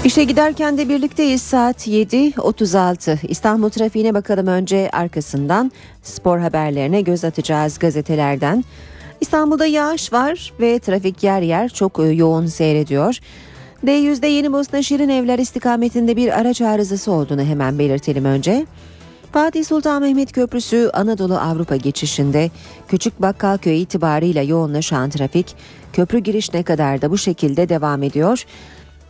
İşe 0.05 0.25
giderken 0.25 0.79
de 0.79 0.89
birlikteyiz 0.89 1.43
saat 1.43 1.87
7.36. 1.89 3.27
İstanbul 3.29 3.71
trafiğine 3.71 4.15
bakalım 4.15 4.47
önce 4.47 4.91
arkasından 4.93 5.73
spor 6.03 6.39
haberlerine 6.39 7.01
göz 7.01 7.25
atacağız 7.25 7.79
gazetelerden. 7.79 8.65
İstanbul'da 9.21 9.67
yağış 9.67 10.13
var 10.13 10.53
ve 10.61 10.79
trafik 10.79 11.23
yer 11.23 11.43
yer 11.43 11.69
çok 11.69 11.99
e, 11.99 12.03
yoğun 12.03 12.47
seyrediyor. 12.47 13.19
D100'de 13.85 14.27
Yeni 14.27 14.53
Bosna 14.53 14.83
Şirin 14.83 15.09
Evler 15.09 15.39
istikametinde 15.39 16.17
bir 16.17 16.41
araç 16.41 16.61
arızası 16.61 17.13
olduğunu 17.13 17.43
hemen 17.43 17.79
belirtelim 17.79 18.25
önce. 18.25 18.67
Fatih 19.33 19.65
Sultan 19.65 20.03
Mehmet 20.03 20.33
Köprüsü 20.33 20.91
Anadolu 20.93 21.39
Avrupa 21.39 21.77
geçişinde 21.77 22.51
Küçük 22.89 23.23
Bakkalköy 23.23 23.83
itibarıyla 23.83 24.43
yoğunlaşan 24.43 25.11
trafik 25.11 25.57
köprü 25.93 26.19
girişine 26.19 26.63
kadar 26.63 27.03
da 27.03 27.11
bu 27.11 27.19
şekilde 27.19 27.69
devam 27.69 28.03
ediyor. 28.03 28.45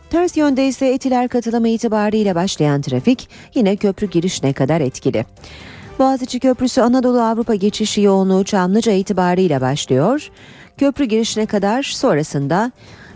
Ters 0.09 0.37
yönde 0.37 0.67
ise 0.67 0.87
Etiler 0.87 1.27
katılımı 1.27 1.67
itibariyle 1.67 2.35
başlayan 2.35 2.81
trafik 2.81 3.29
yine 3.53 3.75
köprü 3.75 4.09
girişine 4.09 4.53
kadar 4.53 4.81
etkili. 4.81 5.25
Boğaziçi 5.99 6.39
Köprüsü 6.39 6.81
Anadolu 6.81 7.21
Avrupa 7.21 7.55
geçişi 7.55 8.01
yoğunluğu 8.01 8.43
Çamlıca 8.43 8.91
itibariyle 8.91 9.61
başlıyor. 9.61 10.29
Köprü 10.77 11.05
girişine 11.05 11.45
kadar 11.45 11.83
sonrasında 11.83 12.71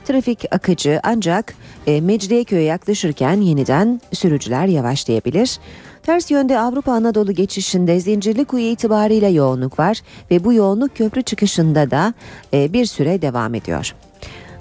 trafik 0.09 0.45
akıcı 0.51 0.99
ancak 1.03 1.53
e, 1.87 2.01
Mecidiyeköy'e 2.01 2.63
yaklaşırken 2.63 3.41
yeniden 3.41 4.01
sürücüler 4.13 4.67
yavaşlayabilir. 4.67 5.59
Ters 6.03 6.31
yönde 6.31 6.59
Avrupa 6.59 6.91
Anadolu 6.91 7.31
geçişinde 7.31 7.99
Zincirlikuyu 7.99 8.63
itibariyle 8.63 9.27
yoğunluk 9.27 9.79
var 9.79 10.01
ve 10.31 10.43
bu 10.43 10.53
yoğunluk 10.53 10.95
köprü 10.95 11.23
çıkışında 11.23 11.91
da 11.91 12.13
e, 12.53 12.73
bir 12.73 12.85
süre 12.85 13.21
devam 13.21 13.55
ediyor. 13.55 13.95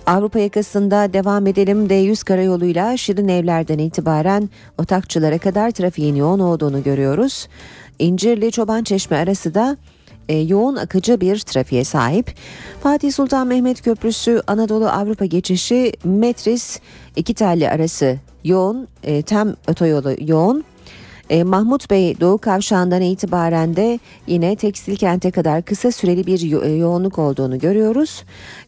Avrupa 0.06 0.38
yakasında 0.38 1.12
devam 1.12 1.46
edelim 1.46 1.86
D100 1.86 2.24
karayoluyla 2.24 2.96
Şirin 2.96 3.28
Evler'den 3.28 3.78
itibaren 3.78 4.50
Otakçılara 4.78 5.38
kadar 5.38 5.70
trafiğin 5.70 6.14
yoğun 6.14 6.40
olduğunu 6.40 6.82
görüyoruz. 6.82 7.48
İncirli 7.98 8.52
Çoban 8.52 8.84
Çeşme 8.84 9.16
arası 9.16 9.54
da 9.54 9.76
e, 10.28 10.36
yoğun 10.36 10.76
akıcı 10.76 11.20
bir 11.20 11.38
trafiğe 11.38 11.84
sahip. 11.84 12.34
Fatih 12.82 13.12
Sultan 13.12 13.46
Mehmet 13.46 13.82
Köprüsü 13.82 14.42
Anadolu 14.46 14.88
Avrupa 14.88 15.24
geçişi 15.24 15.92
Metris 16.04 16.80
iki 17.16 17.34
telli 17.34 17.68
arası 17.70 18.18
yoğun, 18.44 18.88
e, 19.02 19.22
tem 19.22 19.54
otoyolu 19.68 20.14
yoğun. 20.20 20.64
E, 21.30 21.44
Mahmut 21.44 21.90
Bey 21.90 22.20
Doğu 22.20 22.38
Kavşağı'ndan 22.38 23.02
itibaren 23.02 23.76
de 23.76 23.98
yine 24.26 24.56
tekstil 24.56 24.96
kente 24.96 25.30
kadar 25.30 25.62
kısa 25.62 25.92
süreli 25.92 26.26
bir 26.26 26.40
yo- 26.40 26.62
e, 26.64 26.68
yoğunluk 26.68 27.18
olduğunu 27.18 27.58
görüyoruz. 27.58 28.24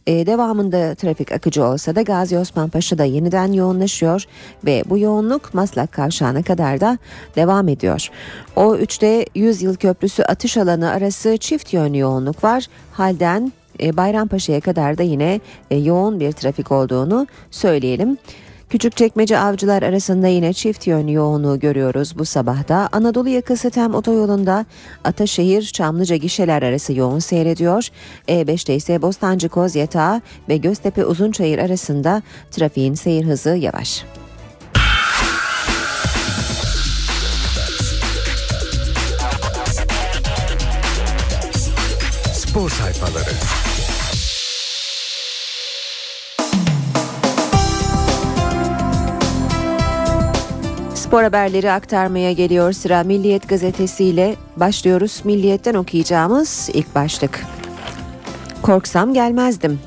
E, 0.07 0.25
devamında 0.25 0.95
trafik 0.95 1.31
akıcı 1.31 1.63
olsa 1.65 1.95
da 1.95 2.01
Gazi 2.01 2.37
Osman 2.37 2.69
Paşa'da 2.69 3.03
yeniden 3.03 3.51
yoğunlaşıyor 3.53 4.23
ve 4.65 4.83
bu 4.89 4.97
yoğunluk 4.97 5.53
Maslak 5.53 5.91
Kavşağı'na 5.91 6.43
kadar 6.43 6.81
da 6.81 6.97
devam 7.35 7.67
ediyor. 7.67 8.09
O 8.55 8.75
3'te 8.75 9.25
100 9.35 9.61
yıl 9.61 9.75
köprüsü 9.75 10.23
atış 10.23 10.57
alanı 10.57 10.89
arası 10.91 11.37
çift 11.37 11.73
yönlü 11.73 11.97
yoğunluk 11.97 12.43
var. 12.43 12.65
Halden 12.91 13.51
e, 13.83 13.97
Bayrampaşa'ya 13.97 14.61
kadar 14.61 14.97
da 14.97 15.03
yine 15.03 15.39
e, 15.71 15.77
yoğun 15.77 16.19
bir 16.19 16.31
trafik 16.31 16.71
olduğunu 16.71 17.27
söyleyelim. 17.51 18.17
Küçükçekmece 18.71 19.37
avcılar 19.37 19.83
arasında 19.83 20.27
yine 20.27 20.53
çift 20.53 20.87
yönlü 20.87 21.13
yoğunluğu 21.13 21.59
görüyoruz 21.59 22.17
bu 22.17 22.25
sabahta. 22.25 22.89
Anadolu 22.91 23.29
yakası 23.29 23.69
tem 23.69 23.95
otoyolunda 23.95 24.65
Ataşehir 25.03 25.61
Çamlıca 25.61 26.15
gişeler 26.15 26.61
arası 26.61 26.93
yoğun 26.93 27.19
seyrediyor. 27.19 27.87
E5'te 28.27 28.75
ise 28.75 29.01
Bostancı 29.01 29.49
Kozyatağı 29.49 30.21
ve 30.49 30.57
Göztepe 30.57 31.05
Uzunçayır 31.05 31.59
arasında 31.59 32.21
trafiğin 32.51 32.93
seyir 32.93 33.25
hızı 33.25 33.49
yavaş. 33.49 34.05
Spor 42.33 42.69
sayfaları. 42.69 43.60
Spor 51.11 51.23
haberleri 51.23 51.71
aktarmaya 51.71 52.31
geliyor 52.31 52.73
sıra 52.73 53.03
Milliyet 53.03 53.49
gazetesiyle 53.49 54.35
başlıyoruz. 54.57 55.21
Milliyet'ten 55.23 55.73
okuyacağımız 55.73 56.69
ilk 56.73 56.95
başlık. 56.95 57.45
Korksam 58.61 59.13
gelmezdim. 59.13 59.79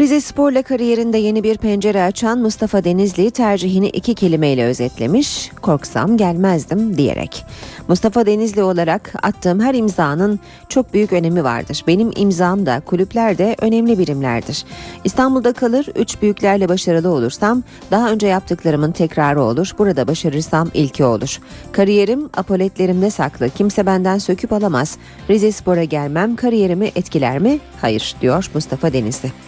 Rize 0.00 0.20
Spor'la 0.20 0.62
kariyerinde 0.62 1.18
yeni 1.18 1.42
bir 1.42 1.58
pencere 1.58 2.02
açan 2.02 2.38
Mustafa 2.38 2.84
Denizli 2.84 3.30
tercihini 3.30 3.88
iki 3.88 4.14
kelimeyle 4.14 4.64
özetlemiş. 4.64 5.50
Korksam 5.62 6.16
gelmezdim 6.16 6.98
diyerek. 6.98 7.44
Mustafa 7.88 8.26
Denizli 8.26 8.62
olarak 8.62 9.12
attığım 9.22 9.60
her 9.60 9.74
imzanın 9.74 10.40
çok 10.68 10.94
büyük 10.94 11.12
önemi 11.12 11.44
vardır. 11.44 11.84
Benim 11.86 12.10
imzam 12.16 12.66
da 12.66 12.80
kulüpler 12.80 13.38
de 13.38 13.56
önemli 13.60 13.98
birimlerdir. 13.98 14.64
İstanbul'da 15.04 15.52
kalır, 15.52 15.86
üç 15.96 16.22
büyüklerle 16.22 16.68
başarılı 16.68 17.10
olursam 17.10 17.62
daha 17.90 18.10
önce 18.10 18.26
yaptıklarımın 18.26 18.92
tekrarı 18.92 19.42
olur. 19.42 19.72
Burada 19.78 20.06
başarırsam 20.08 20.70
ilki 20.74 21.04
olur. 21.04 21.38
Kariyerim 21.72 22.28
apoletlerimde 22.36 23.10
saklı. 23.10 23.50
Kimse 23.50 23.86
benden 23.86 24.18
söküp 24.18 24.52
alamaz. 24.52 24.98
Rize 25.30 25.52
Spor'a 25.52 25.84
gelmem 25.84 26.36
kariyerimi 26.36 26.90
etkiler 26.96 27.38
mi? 27.38 27.58
Hayır 27.80 28.16
diyor 28.20 28.50
Mustafa 28.54 28.92
Denizli. 28.92 29.47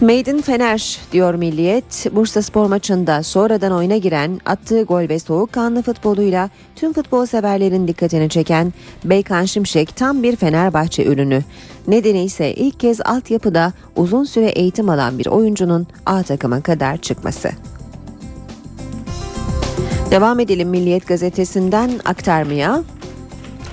Made 0.00 0.30
in 0.30 0.40
Fener 0.40 0.98
diyor 1.12 1.34
Milliyet. 1.34 2.06
Bursa 2.12 2.42
Spor 2.42 2.66
maçında 2.66 3.22
sonradan 3.22 3.72
oyuna 3.72 3.96
giren, 3.96 4.40
attığı 4.46 4.82
gol 4.82 5.08
ve 5.08 5.18
soğukkanlı 5.18 5.82
futboluyla 5.82 6.50
tüm 6.76 6.92
futbol 6.92 7.26
severlerin 7.26 7.88
dikkatini 7.88 8.28
çeken 8.28 8.72
Beykan 9.04 9.44
Şimşek 9.44 9.96
tam 9.96 10.22
bir 10.22 10.36
Fenerbahçe 10.36 11.04
ürünü. 11.04 11.44
Nedeni 11.88 12.24
ise 12.24 12.54
ilk 12.54 12.80
kez 12.80 13.00
altyapıda 13.00 13.72
uzun 13.96 14.24
süre 14.24 14.46
eğitim 14.46 14.88
alan 14.88 15.18
bir 15.18 15.26
oyuncunun 15.26 15.86
A 16.06 16.22
takıma 16.22 16.60
kadar 16.60 16.96
çıkması. 16.96 17.50
Devam 20.10 20.40
edelim 20.40 20.68
Milliyet 20.68 21.06
gazetesinden 21.06 21.90
aktarmaya. 22.04 22.82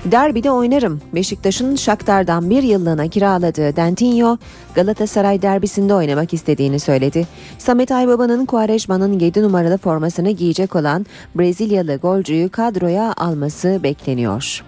Derbide 0.04 0.50
oynarım. 0.50 1.00
Beşiktaş'ın 1.14 1.76
Shakhtar'dan 1.76 2.50
bir 2.50 2.62
yıllığına 2.62 3.08
kiraladığı 3.08 3.76
Dentinho, 3.76 4.38
Galatasaray 4.74 5.42
derbisinde 5.42 5.94
oynamak 5.94 6.34
istediğini 6.34 6.80
söyledi. 6.80 7.26
Samet 7.58 7.92
Aybaba'nın 7.92 8.46
Quaresma'nın 8.46 9.18
7 9.18 9.42
numaralı 9.42 9.78
formasını 9.78 10.30
giyecek 10.30 10.76
olan 10.76 11.06
Brezilyalı 11.34 11.96
golcüyü 11.96 12.48
kadroya 12.48 13.14
alması 13.16 13.80
bekleniyor. 13.82 14.64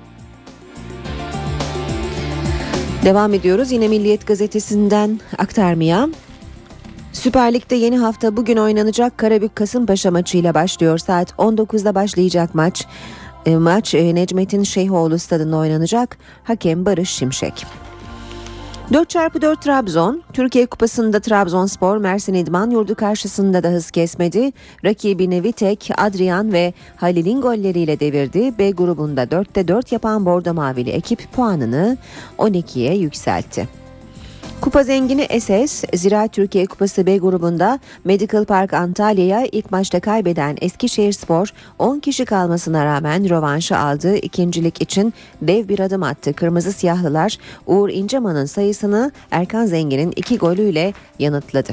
Devam 3.04 3.34
ediyoruz 3.34 3.72
yine 3.72 3.88
Milliyet 3.88 4.26
Gazetesi'nden 4.26 5.20
aktarmaya. 5.38 6.08
Süper 7.12 7.54
Lig'de 7.54 7.74
yeni 7.74 7.98
hafta 7.98 8.36
bugün 8.36 8.56
oynanacak 8.56 9.18
Karabük 9.18 9.56
Kasımpaşa 9.56 10.10
maçıyla 10.10 10.54
başlıyor. 10.54 10.98
Saat 10.98 11.30
19'da 11.30 11.94
başlayacak 11.94 12.54
maç. 12.54 12.86
E, 13.46 13.56
maç 13.56 13.94
e, 13.94 14.14
Necmettin 14.14 14.62
Şeyhoğlu 14.62 15.18
stadında 15.18 15.56
oynanacak. 15.56 16.18
Hakem 16.44 16.86
Barış 16.86 17.10
Şimşek. 17.10 17.66
4x4 18.90 19.60
Trabzon, 19.60 20.22
Türkiye 20.32 20.66
Kupası'nda 20.66 21.20
Trabzonspor 21.20 21.96
Mersin 21.96 22.34
İdman 22.34 22.70
yurdu 22.70 22.94
karşısında 22.94 23.62
da 23.62 23.68
hız 23.68 23.90
kesmedi. 23.90 24.52
Rakibini 24.84 25.42
Vitek, 25.42 25.90
Adrian 25.98 26.52
ve 26.52 26.74
Halil'in 26.96 27.40
golleriyle 27.40 28.00
devirdi. 28.00 28.58
B 28.58 28.70
grubunda 28.70 29.24
4'te 29.24 29.68
4 29.68 29.92
yapan 29.92 30.26
Bordo 30.26 30.54
Mavili 30.54 30.90
ekip 30.90 31.32
puanını 31.32 31.96
12'ye 32.38 32.94
yükseltti. 32.94 33.85
Kupa 34.60 34.82
zengini 34.82 35.40
SS, 35.40 35.84
Zira 35.94 36.28
Türkiye 36.28 36.66
Kupası 36.66 37.06
B 37.06 37.18
grubunda 37.18 37.78
Medical 38.04 38.44
Park 38.44 38.72
Antalya'ya 38.72 39.46
ilk 39.52 39.70
maçta 39.70 40.00
kaybeden 40.00 40.56
Eskişehirspor 40.60 41.48
10 41.78 41.98
kişi 42.00 42.24
kalmasına 42.24 42.84
rağmen 42.84 43.28
rövanşı 43.30 43.78
aldığı 43.78 44.16
ikincilik 44.16 44.82
için 44.82 45.14
dev 45.42 45.68
bir 45.68 45.78
adım 45.78 46.02
attı. 46.02 46.32
Kırmızı 46.32 46.72
Siyahlılar 46.72 47.38
Uğur 47.66 47.88
İnceman'ın 47.88 48.44
sayısını 48.44 49.12
Erkan 49.30 49.66
Zengin'in 49.66 50.12
iki 50.16 50.38
golüyle 50.38 50.92
yanıtladı. 51.18 51.72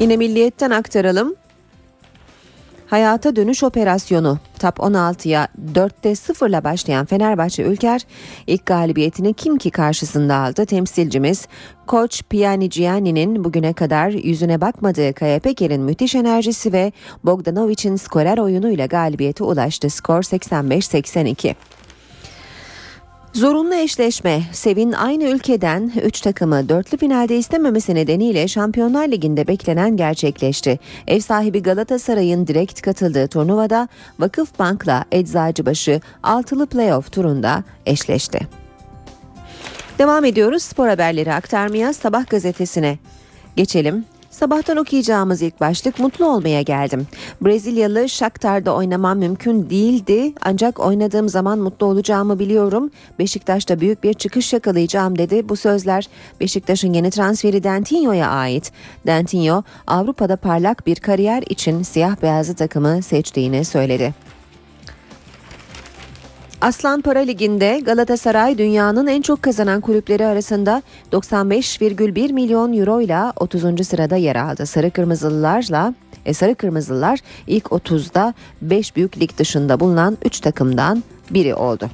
Yine 0.00 0.16
milliyetten 0.16 0.70
aktaralım. 0.70 1.34
Hayata 2.90 3.36
dönüş 3.36 3.62
operasyonu 3.62 4.38
TAP 4.58 4.78
16'ya 4.78 5.48
4'te 5.74 6.10
0'la 6.10 6.64
başlayan 6.64 7.06
Fenerbahçe 7.06 7.62
Ülker 7.62 8.06
ilk 8.46 8.66
galibiyetini 8.66 9.34
kim 9.34 9.58
ki 9.58 9.70
karşısında 9.70 10.36
aldı. 10.36 10.66
Temsilcimiz 10.66 11.48
Koç 11.86 12.22
Piyani 12.30 12.68
Gianni'nin 12.68 13.44
bugüne 13.44 13.72
kadar 13.72 14.10
yüzüne 14.10 14.60
bakmadığı 14.60 15.12
Kaya 15.12 15.38
Peker'in 15.38 15.82
müthiş 15.82 16.14
enerjisi 16.14 16.72
ve 16.72 16.92
Bogdanovic'in 17.24 17.96
skorer 17.96 18.38
oyunuyla 18.38 18.86
galibiyete 18.86 19.44
ulaştı. 19.44 19.90
Skor 19.90 20.22
85-82. 20.22 21.54
Zorunlu 23.32 23.74
eşleşme. 23.74 24.42
Sevin 24.52 24.92
aynı 24.92 25.24
ülkeden 25.24 25.92
3 26.02 26.20
takımı 26.20 26.68
dörtlü 26.68 26.98
finalde 26.98 27.38
istememesi 27.38 27.94
nedeniyle 27.94 28.48
Şampiyonlar 28.48 29.08
Ligi'nde 29.08 29.46
beklenen 29.46 29.96
gerçekleşti. 29.96 30.78
Ev 31.06 31.20
sahibi 31.20 31.62
Galatasaray'ın 31.62 32.46
direkt 32.46 32.82
katıldığı 32.82 33.28
turnuvada 33.28 33.88
Vakıfbank'la 34.18 35.04
Eczacıbaşı 35.12 36.00
altılı 36.22 36.66
playoff 36.66 37.12
turunda 37.12 37.64
eşleşti. 37.86 38.40
Devam 39.98 40.24
ediyoruz 40.24 40.62
spor 40.62 40.88
haberleri 40.88 41.32
aktarmaya 41.32 41.92
Sabah 41.92 42.30
gazetesine. 42.30 42.98
Geçelim. 43.56 44.04
Sabahtan 44.30 44.76
okuyacağımız 44.76 45.42
ilk 45.42 45.60
başlık 45.60 45.98
mutlu 45.98 46.26
olmaya 46.26 46.62
geldim. 46.62 47.06
Brezilyalı 47.40 48.08
Shakhtar'da 48.08 48.74
oynamam 48.74 49.18
mümkün 49.18 49.70
değildi 49.70 50.32
ancak 50.42 50.80
oynadığım 50.80 51.28
zaman 51.28 51.58
mutlu 51.58 51.86
olacağımı 51.86 52.38
biliyorum. 52.38 52.90
Beşiktaş'ta 53.18 53.80
büyük 53.80 54.02
bir 54.02 54.14
çıkış 54.14 54.52
yakalayacağım 54.52 55.18
dedi. 55.18 55.48
Bu 55.48 55.56
sözler 55.56 56.08
Beşiktaş'ın 56.40 56.92
yeni 56.92 57.10
transferi 57.10 57.64
Dentinho'ya 57.64 58.28
ait. 58.28 58.72
Dentinho 59.06 59.62
Avrupa'da 59.86 60.36
parlak 60.36 60.86
bir 60.86 60.96
kariyer 60.96 61.42
için 61.48 61.82
siyah 61.82 62.22
beyazlı 62.22 62.54
takımı 62.54 63.02
seçtiğini 63.02 63.64
söyledi. 63.64 64.14
Aslan 66.60 67.00
Para 67.00 67.18
Ligi'nde 67.18 67.80
Galatasaray 67.80 68.58
dünyanın 68.58 69.06
en 69.06 69.22
çok 69.22 69.42
kazanan 69.42 69.80
kulüpleri 69.80 70.26
arasında 70.26 70.82
95,1 71.12 72.32
milyon 72.32 72.72
euro 72.72 73.00
ile 73.00 73.32
30. 73.36 73.86
sırada 73.86 74.16
yer 74.16 74.36
aldı. 74.36 74.66
Sarı 74.66 74.90
Kırmızılılarla 74.90 75.94
e, 76.26 76.34
Sarı 76.34 76.54
Kırmızılılar 76.54 77.18
ilk 77.46 77.64
30'da 77.64 78.34
5 78.62 78.96
büyük 78.96 79.20
lig 79.20 79.30
dışında 79.38 79.80
bulunan 79.80 80.18
3 80.24 80.40
takımdan 80.40 81.02
biri 81.30 81.54
oldu. 81.54 81.90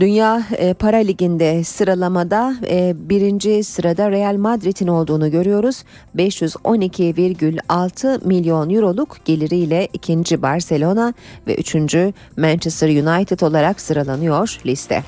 Dünya 0.00 0.42
e, 0.58 0.74
Para 0.74 0.96
Ligi'nde 0.96 1.64
sıralamada 1.64 2.54
e, 2.70 2.94
birinci 2.96 3.64
sırada 3.64 4.10
Real 4.10 4.36
Madrid'in 4.36 4.86
olduğunu 4.86 5.30
görüyoruz. 5.30 5.84
512,6 6.16 8.26
milyon 8.26 8.70
euroluk 8.70 9.16
geliriyle 9.24 9.88
ikinci 9.92 10.42
Barcelona 10.42 11.14
ve 11.46 11.56
üçüncü 11.56 12.12
Manchester 12.36 12.88
United 12.88 13.40
olarak 13.40 13.80
sıralanıyor 13.80 14.58
liste. 14.66 15.02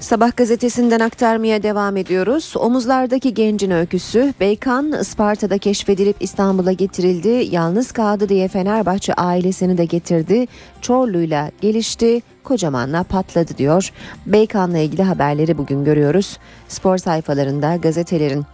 Sabah 0.00 0.36
gazetesinden 0.36 1.00
aktarmaya 1.00 1.62
devam 1.62 1.96
ediyoruz. 1.96 2.54
Omuzlardaki 2.56 3.34
gencin 3.34 3.70
öyküsü 3.70 4.34
Beykan 4.40 4.92
Isparta'da 4.92 5.58
keşfedilip 5.58 6.16
İstanbul'a 6.20 6.72
getirildi. 6.72 7.48
Yalnız 7.50 7.92
kaldı 7.92 8.28
diye 8.28 8.48
Fenerbahçe 8.48 9.14
ailesini 9.14 9.78
de 9.78 9.84
getirdi. 9.84 10.46
Çorlu'yla 10.80 11.50
gelişti, 11.60 12.22
kocamanla 12.44 13.02
patladı 13.02 13.58
diyor. 13.58 13.92
Beykan'la 14.26 14.78
ilgili 14.78 15.02
haberleri 15.02 15.58
bugün 15.58 15.84
görüyoruz. 15.84 16.38
Spor 16.68 16.98
sayfalarında 16.98 17.76
gazetelerin. 17.76 18.46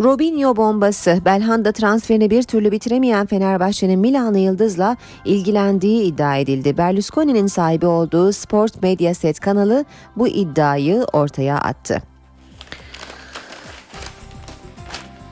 Robinho 0.00 0.56
bombası 0.56 1.18
Belhanda 1.24 1.72
transferini 1.72 2.30
bir 2.30 2.42
türlü 2.42 2.72
bitiremeyen 2.72 3.26
Fenerbahçe'nin 3.26 3.98
Milanlı 3.98 4.38
Yıldız'la 4.38 4.96
ilgilendiği 5.24 6.02
iddia 6.02 6.36
edildi. 6.36 6.78
Berlusconi'nin 6.78 7.46
sahibi 7.46 7.86
olduğu 7.86 8.32
Sport 8.32 8.82
Mediaset 8.82 9.40
kanalı 9.40 9.84
bu 10.16 10.28
iddiayı 10.28 11.06
ortaya 11.12 11.58
attı. 11.58 12.02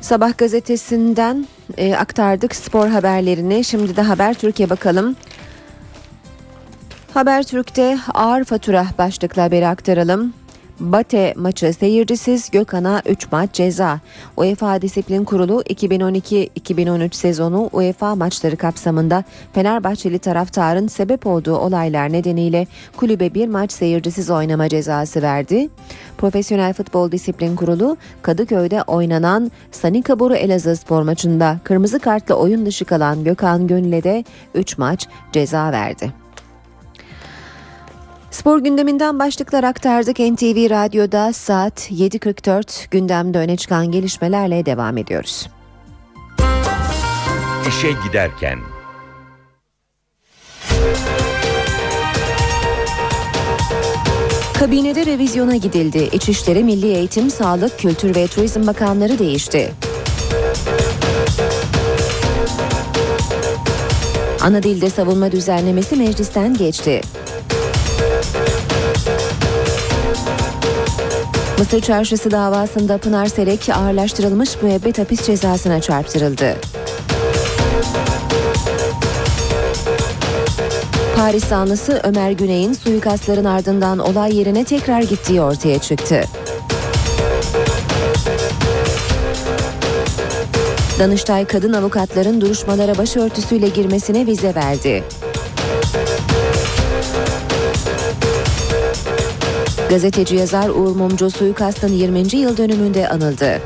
Sabah 0.00 0.38
gazetesinden 0.38 1.46
e, 1.76 1.94
aktardık 1.94 2.56
spor 2.56 2.88
haberlerini. 2.88 3.64
Şimdi 3.64 3.96
de 3.96 4.02
Haber 4.02 4.34
Türkiye 4.34 4.70
bakalım. 4.70 5.16
Habertürk'te 7.14 7.98
ağır 8.14 8.44
fatura 8.44 8.86
başlıklı 8.98 9.42
haberi 9.42 9.68
aktaralım. 9.68 10.32
Bate 10.80 11.34
maçı 11.36 11.72
seyircisiz 11.72 12.50
Gökhan'a 12.50 13.02
3 13.06 13.32
maç 13.32 13.52
ceza. 13.52 14.00
UEFA 14.36 14.82
Disiplin 14.82 15.24
Kurulu 15.24 15.62
2012-2013 15.62 17.14
sezonu 17.14 17.70
UEFA 17.72 18.14
maçları 18.14 18.56
kapsamında 18.56 19.24
Fenerbahçeli 19.52 20.18
taraftarın 20.18 20.86
sebep 20.86 21.26
olduğu 21.26 21.56
olaylar 21.56 22.12
nedeniyle 22.12 22.66
kulübe 22.96 23.34
bir 23.34 23.48
maç 23.48 23.72
seyircisiz 23.72 24.30
oynama 24.30 24.68
cezası 24.68 25.22
verdi. 25.22 25.68
Profesyonel 26.18 26.72
Futbol 26.72 27.12
Disiplin 27.12 27.56
Kurulu 27.56 27.96
Kadıköy'de 28.22 28.82
oynanan 28.82 29.50
Sanika 29.72 30.18
Boru 30.18 30.34
Elazığ 30.34 30.76
spor 30.76 31.02
maçında 31.02 31.56
kırmızı 31.64 31.98
kartla 31.98 32.34
oyun 32.34 32.66
dışı 32.66 32.84
kalan 32.84 33.24
Gökhan 33.24 33.66
Gönül'e 33.66 34.02
de 34.02 34.24
3 34.54 34.78
maç 34.78 35.08
ceza 35.32 35.72
verdi. 35.72 36.19
Spor 38.30 38.58
gündeminden 38.58 39.18
başlıklar 39.18 39.64
aktardık. 39.64 40.18
NTV 40.18 40.70
Radyo'da 40.70 41.32
saat 41.32 41.90
7.44 41.90 42.90
gündemde 42.90 43.38
öne 43.38 43.56
çıkan 43.56 43.92
gelişmelerle 43.92 44.66
devam 44.66 44.96
ediyoruz. 44.98 45.48
İşe 47.68 47.88
giderken 48.06 48.58
Kabinede 54.58 55.06
revizyona 55.06 55.56
gidildi. 55.56 56.08
İçişleri, 56.12 56.64
Milli 56.64 56.86
Eğitim, 56.86 57.30
Sağlık, 57.30 57.78
Kültür 57.78 58.14
ve 58.14 58.26
Turizm 58.26 58.66
Bakanları 58.66 59.18
değişti. 59.18 59.72
Ana 64.40 64.62
dilde 64.62 64.90
savunma 64.90 65.32
düzenlemesi 65.32 65.96
meclisten 65.96 66.54
geçti. 66.54 67.00
Mısır 71.60 71.80
Çarşısı 71.80 72.30
davasında 72.30 72.98
Pınar 72.98 73.26
Selek 73.26 73.68
ağırlaştırılmış 73.68 74.62
müebbet 74.62 74.98
hapis 74.98 75.26
cezasına 75.26 75.80
çarptırıldı. 75.80 76.56
Paris 81.16 81.44
zanlısı 81.44 82.00
Ömer 82.04 82.30
Güney'in 82.30 82.72
suikastların 82.72 83.44
ardından 83.44 83.98
olay 83.98 84.36
yerine 84.36 84.64
tekrar 84.64 85.02
gittiği 85.02 85.40
ortaya 85.40 85.78
çıktı. 85.78 86.24
Danıştay 90.98 91.44
kadın 91.44 91.72
avukatların 91.72 92.40
duruşmalara 92.40 92.98
başörtüsüyle 92.98 93.68
girmesine 93.68 94.26
vize 94.26 94.54
verdi. 94.54 95.04
Gazeteci 99.90 100.36
yazar 100.36 100.68
Uğur 100.68 100.96
Mumcu 100.96 101.30
suikastın 101.30 101.92
20. 101.92 102.36
yıl 102.36 102.56
dönümünde 102.56 103.08
anıldı. 103.08 103.60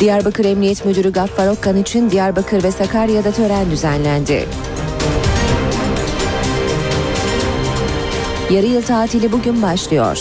Diyarbakır 0.00 0.44
Emniyet 0.44 0.84
Müdürü 0.84 1.12
Gaffar 1.12 1.48
Okkan 1.48 1.76
için 1.76 2.10
Diyarbakır 2.10 2.62
ve 2.62 2.70
Sakarya'da 2.70 3.30
tören 3.30 3.70
düzenlendi. 3.70 4.46
Yarı 8.50 8.66
yıl 8.66 8.82
tatili 8.82 9.32
bugün 9.32 9.62
başlıyor. 9.62 10.18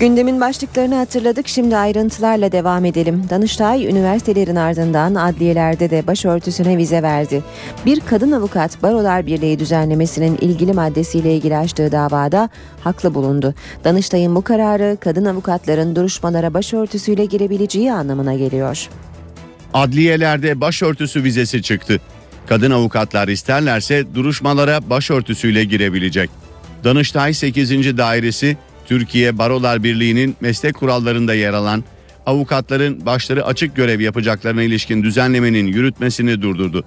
Gündemin 0.00 0.40
başlıklarını 0.40 0.94
hatırladık. 0.94 1.48
Şimdi 1.48 1.76
ayrıntılarla 1.76 2.52
devam 2.52 2.84
edelim. 2.84 3.24
Danıştay 3.30 3.86
üniversitelerin 3.86 4.56
ardından 4.56 5.14
adliyelerde 5.14 5.90
de 5.90 6.06
başörtüsüne 6.06 6.76
vize 6.76 7.02
verdi. 7.02 7.44
Bir 7.86 8.00
kadın 8.00 8.32
avukat 8.32 8.82
Barolar 8.82 9.26
Birliği 9.26 9.58
düzenlemesinin 9.58 10.38
ilgili 10.40 10.72
maddesiyle 10.72 11.36
ilgili 11.36 11.56
açtığı 11.56 11.92
davada 11.92 12.48
haklı 12.84 13.14
bulundu. 13.14 13.54
Danıştay'ın 13.84 14.34
bu 14.34 14.42
kararı 14.42 14.96
kadın 15.00 15.24
avukatların 15.24 15.96
duruşmalara 15.96 16.54
başörtüsüyle 16.54 17.24
girebileceği 17.24 17.92
anlamına 17.92 18.34
geliyor. 18.34 18.88
Adliyelerde 19.74 20.60
başörtüsü 20.60 21.24
vizesi 21.24 21.62
çıktı. 21.62 22.00
Kadın 22.46 22.70
avukatlar 22.70 23.28
isterlerse 23.28 24.14
duruşmalara 24.14 24.90
başörtüsüyle 24.90 25.64
girebilecek. 25.64 26.30
Danıştay 26.84 27.34
8. 27.34 27.98
Dairesi 27.98 28.56
Türkiye 28.88 29.38
Barolar 29.38 29.82
Birliği'nin 29.82 30.36
meslek 30.40 30.74
kurallarında 30.74 31.34
yer 31.34 31.52
alan 31.52 31.84
avukatların 32.26 33.06
başları 33.06 33.46
açık 33.46 33.76
görev 33.76 34.00
yapacaklarına 34.00 34.62
ilişkin 34.62 35.02
düzenlemenin 35.02 35.66
yürütmesini 35.66 36.42
durdurdu. 36.42 36.84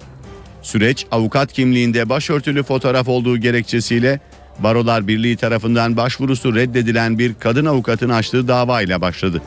Süreç 0.62 1.06
avukat 1.10 1.52
kimliğinde 1.52 2.08
başörtülü 2.08 2.62
fotoğraf 2.62 3.08
olduğu 3.08 3.36
gerekçesiyle 3.38 4.20
Barolar 4.58 5.08
Birliği 5.08 5.36
tarafından 5.36 5.96
başvurusu 5.96 6.54
reddedilen 6.54 7.18
bir 7.18 7.34
kadın 7.34 7.64
avukatın 7.64 8.08
açtığı 8.08 8.48
davayla 8.48 9.00
başladı. 9.00 9.42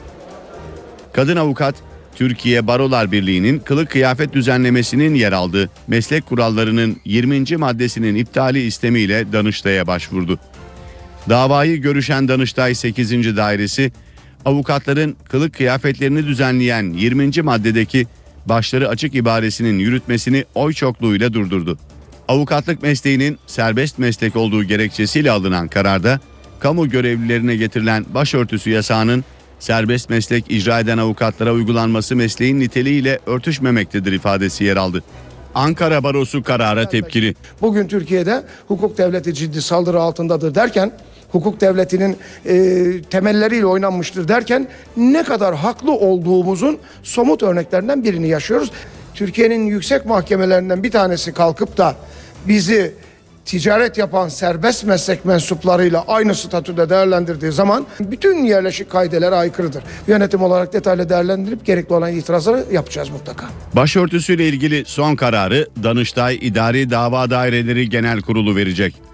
Kadın 1.13 1.35
avukat 1.35 1.75
Türkiye 2.15 2.67
Barolar 2.67 3.11
Birliği'nin 3.11 3.59
kılık 3.59 3.89
kıyafet 3.89 4.33
düzenlemesinin 4.33 5.15
yer 5.15 5.31
aldığı 5.31 5.69
meslek 5.87 6.25
kurallarının 6.25 6.97
20. 7.05 7.57
maddesinin 7.57 8.15
iptali 8.15 8.61
istemiyle 8.61 9.33
Danıştay'a 9.33 9.87
başvurdu. 9.87 10.39
Davayı 11.29 11.81
görüşen 11.81 12.27
Danıştay 12.27 12.75
8. 12.75 13.37
Dairesi 13.37 13.91
avukatların 14.45 15.15
kılık 15.29 15.53
kıyafetlerini 15.53 16.25
düzenleyen 16.25 16.93
20. 16.93 17.41
maddedeki 17.41 18.07
başları 18.45 18.89
açık 18.89 19.15
ibaresinin 19.15 19.79
yürütmesini 19.79 20.45
oy 20.55 20.73
çokluğuyla 20.73 21.33
durdurdu. 21.33 21.77
Avukatlık 22.27 22.83
mesleğinin 22.83 23.39
serbest 23.47 23.99
meslek 23.99 24.35
olduğu 24.35 24.63
gerekçesiyle 24.63 25.31
alınan 25.31 25.67
kararda 25.67 26.19
kamu 26.59 26.89
görevlilerine 26.89 27.55
getirilen 27.55 28.05
başörtüsü 28.13 28.69
yasağının 28.69 29.23
serbest 29.59 30.09
meslek 30.09 30.51
icra 30.51 30.79
eden 30.79 30.97
avukatlara 30.97 31.53
uygulanması 31.53 32.15
mesleğin 32.15 32.59
niteliğiyle 32.59 33.19
örtüşmemektedir 33.25 34.11
ifadesi 34.11 34.63
yer 34.63 34.77
aldı. 34.77 35.03
Ankara 35.55 36.03
Barosu 36.03 36.43
karara 36.43 36.89
tepkili. 36.89 37.35
Bugün 37.61 37.87
Türkiye'de 37.87 38.43
hukuk 38.67 38.97
devleti 38.97 39.33
ciddi 39.33 39.61
saldırı 39.61 39.99
altındadır 39.99 40.55
derken 40.55 40.91
hukuk 41.35 41.61
devletinin 41.61 42.17
e, 42.45 43.01
temelleriyle 43.01 43.65
oynanmıştır 43.65 44.27
derken 44.27 44.67
ne 44.97 45.23
kadar 45.23 45.55
haklı 45.55 45.91
olduğumuzun 45.91 46.77
somut 47.03 47.43
örneklerinden 47.43 48.03
birini 48.03 48.27
yaşıyoruz. 48.27 48.71
Türkiye'nin 49.13 49.65
yüksek 49.65 50.05
mahkemelerinden 50.05 50.83
bir 50.83 50.91
tanesi 50.91 51.33
kalkıp 51.33 51.77
da 51.77 51.95
bizi 52.47 52.93
ticaret 53.45 53.97
yapan 53.97 54.29
serbest 54.29 54.83
meslek 54.83 55.25
mensuplarıyla 55.25 56.03
aynı 56.07 56.35
statüde 56.35 56.89
değerlendirdiği 56.89 57.51
zaman 57.51 57.85
bütün 57.99 58.43
yerleşik 58.43 58.89
kaidelere 58.89 59.35
aykırıdır. 59.35 59.83
Yönetim 60.07 60.41
olarak 60.41 60.73
detaylı 60.73 61.09
değerlendirip 61.09 61.65
gerekli 61.65 61.93
olan 61.93 62.13
itirazları 62.13 62.65
yapacağız 62.71 63.09
mutlaka. 63.09 63.45
Başörtüsüyle 63.73 64.47
ilgili 64.47 64.83
son 64.85 65.15
kararı 65.15 65.67
Danıştay 65.83 66.35
İdari 66.41 66.89
Dava 66.89 67.29
Daireleri 67.29 67.89
Genel 67.89 68.21
Kurulu 68.21 68.55
verecek. 68.55 69.04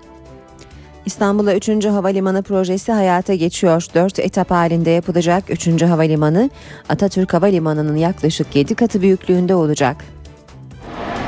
İstanbul'a 1.05 1.55
3. 1.55 1.85
Havalimanı 1.85 2.43
projesi 2.43 2.91
hayata 2.91 3.35
geçiyor. 3.35 3.85
4 3.95 4.19
etap 4.19 4.51
halinde 4.51 4.89
yapılacak 4.89 5.43
3. 5.49 5.81
Havalimanı 5.81 6.49
Atatürk 6.89 7.33
Havalimanı'nın 7.33 7.95
yaklaşık 7.95 8.55
7 8.55 8.75
katı 8.75 9.01
büyüklüğünde 9.01 9.55
olacak. 9.55 9.97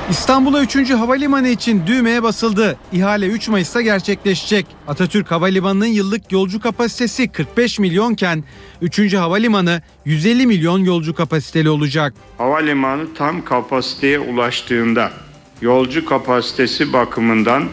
İstanbul'a 0.09 0.61
3. 0.61 0.91
Havalimanı 0.91 1.47
için 1.47 1.88
düğmeye 1.88 2.24
basıldı. 2.24 2.78
İhale 2.91 3.28
3 3.28 3.47
Mayıs'ta 3.49 3.82
gerçekleşecek. 3.82 4.65
Atatürk 4.88 5.32
Havalimanı'nın 5.32 5.86
yıllık 5.86 6.32
yolcu 6.32 6.59
kapasitesi 6.59 7.28
45 7.28 7.80
milyonken 7.80 8.43
3. 8.82 9.13
Havalimanı 9.13 9.82
150 10.05 10.47
milyon 10.47 10.80
yolcu 10.80 11.15
kapasiteli 11.15 11.69
olacak. 11.69 12.13
Havalimanı 12.38 13.13
tam 13.13 13.45
kapasiteye 13.45 14.19
ulaştığında 14.19 15.11
yolcu 15.61 16.05
kapasitesi 16.05 16.93
bakımından 16.93 17.63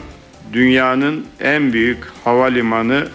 dünyanın 0.53 1.25
en 1.41 1.73
büyük 1.73 1.99
havalimanı 2.25 3.09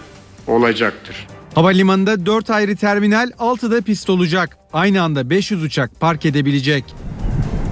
olacaktır. 0.46 1.26
Havalimanında 1.54 2.26
4 2.26 2.50
ayrı 2.50 2.76
terminal, 2.76 3.30
6'da 3.30 3.80
pist 3.80 4.10
olacak. 4.10 4.58
Aynı 4.72 5.02
anda 5.02 5.30
500 5.30 5.62
uçak 5.62 6.00
park 6.00 6.26
edebilecek. 6.26 6.84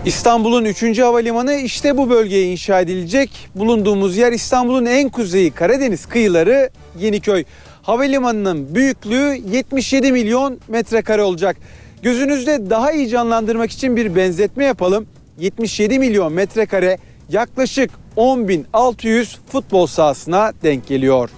İstanbul'un 0.06 0.64
3. 0.64 0.98
havalimanı 0.98 1.54
işte 1.54 1.96
bu 1.96 2.10
bölgeye 2.10 2.52
inşa 2.52 2.80
edilecek. 2.80 3.30
Bulunduğumuz 3.54 4.16
yer 4.16 4.32
İstanbul'un 4.32 4.86
en 4.86 5.08
kuzeyi 5.08 5.50
Karadeniz 5.50 6.06
kıyıları 6.06 6.70
Yeniköy. 6.98 7.44
Havalimanının 7.82 8.74
büyüklüğü 8.74 9.40
77 9.52 10.12
milyon 10.12 10.58
metrekare 10.68 11.22
olacak. 11.22 11.56
Gözünüzde 12.02 12.70
daha 12.70 12.92
iyi 12.92 13.08
canlandırmak 13.08 13.70
için 13.70 13.96
bir 13.96 14.16
benzetme 14.16 14.64
yapalım. 14.64 15.06
77 15.38 15.98
milyon 15.98 16.32
metrekare 16.32 16.98
yaklaşık 17.28 17.90
10.600 18.16 19.36
futbol 19.52 19.86
sahasına 19.86 20.52
denk 20.62 20.86
geliyor. 20.86 21.30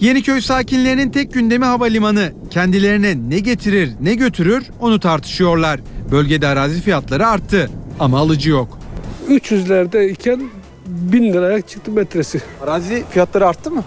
Yeniköy 0.00 0.40
sakinlerinin 0.40 1.10
tek 1.10 1.32
gündemi 1.32 1.64
havalimanı. 1.64 2.32
Kendilerine 2.50 3.14
ne 3.28 3.38
getirir 3.38 3.90
ne 4.00 4.14
götürür 4.14 4.64
onu 4.80 5.00
tartışıyorlar. 5.00 5.80
Bölgede 6.10 6.46
arazi 6.46 6.80
fiyatları 6.80 7.26
arttı 7.26 7.70
ama 8.00 8.18
alıcı 8.18 8.50
yok. 8.50 8.78
300'lerde 9.28 10.08
iken 10.10 10.42
1000 10.86 11.32
liraya 11.32 11.60
çıktı 11.60 11.90
metresi. 11.90 12.40
Arazi 12.62 13.04
fiyatları 13.10 13.46
arttı 13.48 13.70
mı? 13.70 13.84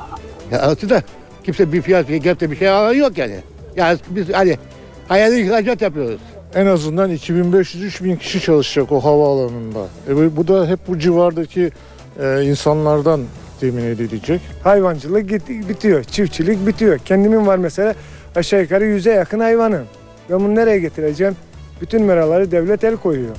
Ya 0.51 0.61
arttı 0.61 0.89
da 0.89 1.03
kimse 1.43 1.73
bir 1.73 1.81
fiyat 1.81 2.07
gelip 2.07 2.39
de 2.39 2.51
bir 2.51 2.55
şey 2.55 2.69
alan 2.69 2.93
yok 2.93 3.17
yani. 3.17 3.35
Yani 3.75 3.99
biz 4.09 4.33
hani 4.33 4.57
hayali 5.07 5.41
ihracat 5.41 5.81
yapıyoruz. 5.81 6.21
En 6.55 6.65
azından 6.65 7.11
2500-3000 7.11 8.17
kişi 8.17 8.41
çalışacak 8.41 8.91
o 8.91 9.03
havaalanında. 9.03 9.87
E 10.09 10.15
bu- 10.15 10.37
bu 10.37 10.47
da 10.47 10.67
hep 10.67 10.79
bu 10.87 10.99
civardaki 10.99 11.71
e, 12.19 12.43
insanlardan 12.43 13.21
temin 13.59 13.83
edilecek. 13.85 14.41
Hayvancılık 14.63 15.29
git- 15.29 15.69
bitiyor, 15.69 16.03
çiftçilik 16.03 16.67
bitiyor. 16.67 16.97
Kendimin 16.97 17.47
var 17.47 17.57
mesela 17.57 17.93
aşağı 18.35 18.61
yukarı 18.61 18.85
yüze 18.85 19.11
yakın 19.11 19.39
hayvanım. 19.39 19.85
Ben 20.29 20.39
bunu 20.39 20.55
nereye 20.55 20.79
getireceğim? 20.79 21.35
Bütün 21.81 22.03
meraları 22.03 22.51
devlet 22.51 22.83
el 22.83 22.95
koyuyor. 22.97 23.35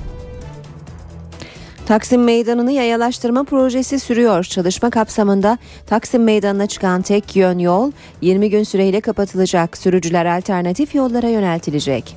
Taksim 1.86 2.24
Meydanı'nı 2.24 2.72
yayalaştırma 2.72 3.44
projesi 3.44 4.00
sürüyor. 4.00 4.44
Çalışma 4.44 4.90
kapsamında 4.90 5.58
Taksim 5.86 6.24
Meydanı'na 6.24 6.66
çıkan 6.66 7.02
tek 7.02 7.36
yön 7.36 7.58
yol 7.58 7.92
20 8.20 8.50
gün 8.50 8.62
süreyle 8.62 9.00
kapatılacak. 9.00 9.76
Sürücüler 9.78 10.26
alternatif 10.38 10.94
yollara 10.94 11.28
yöneltilecek. 11.28 12.16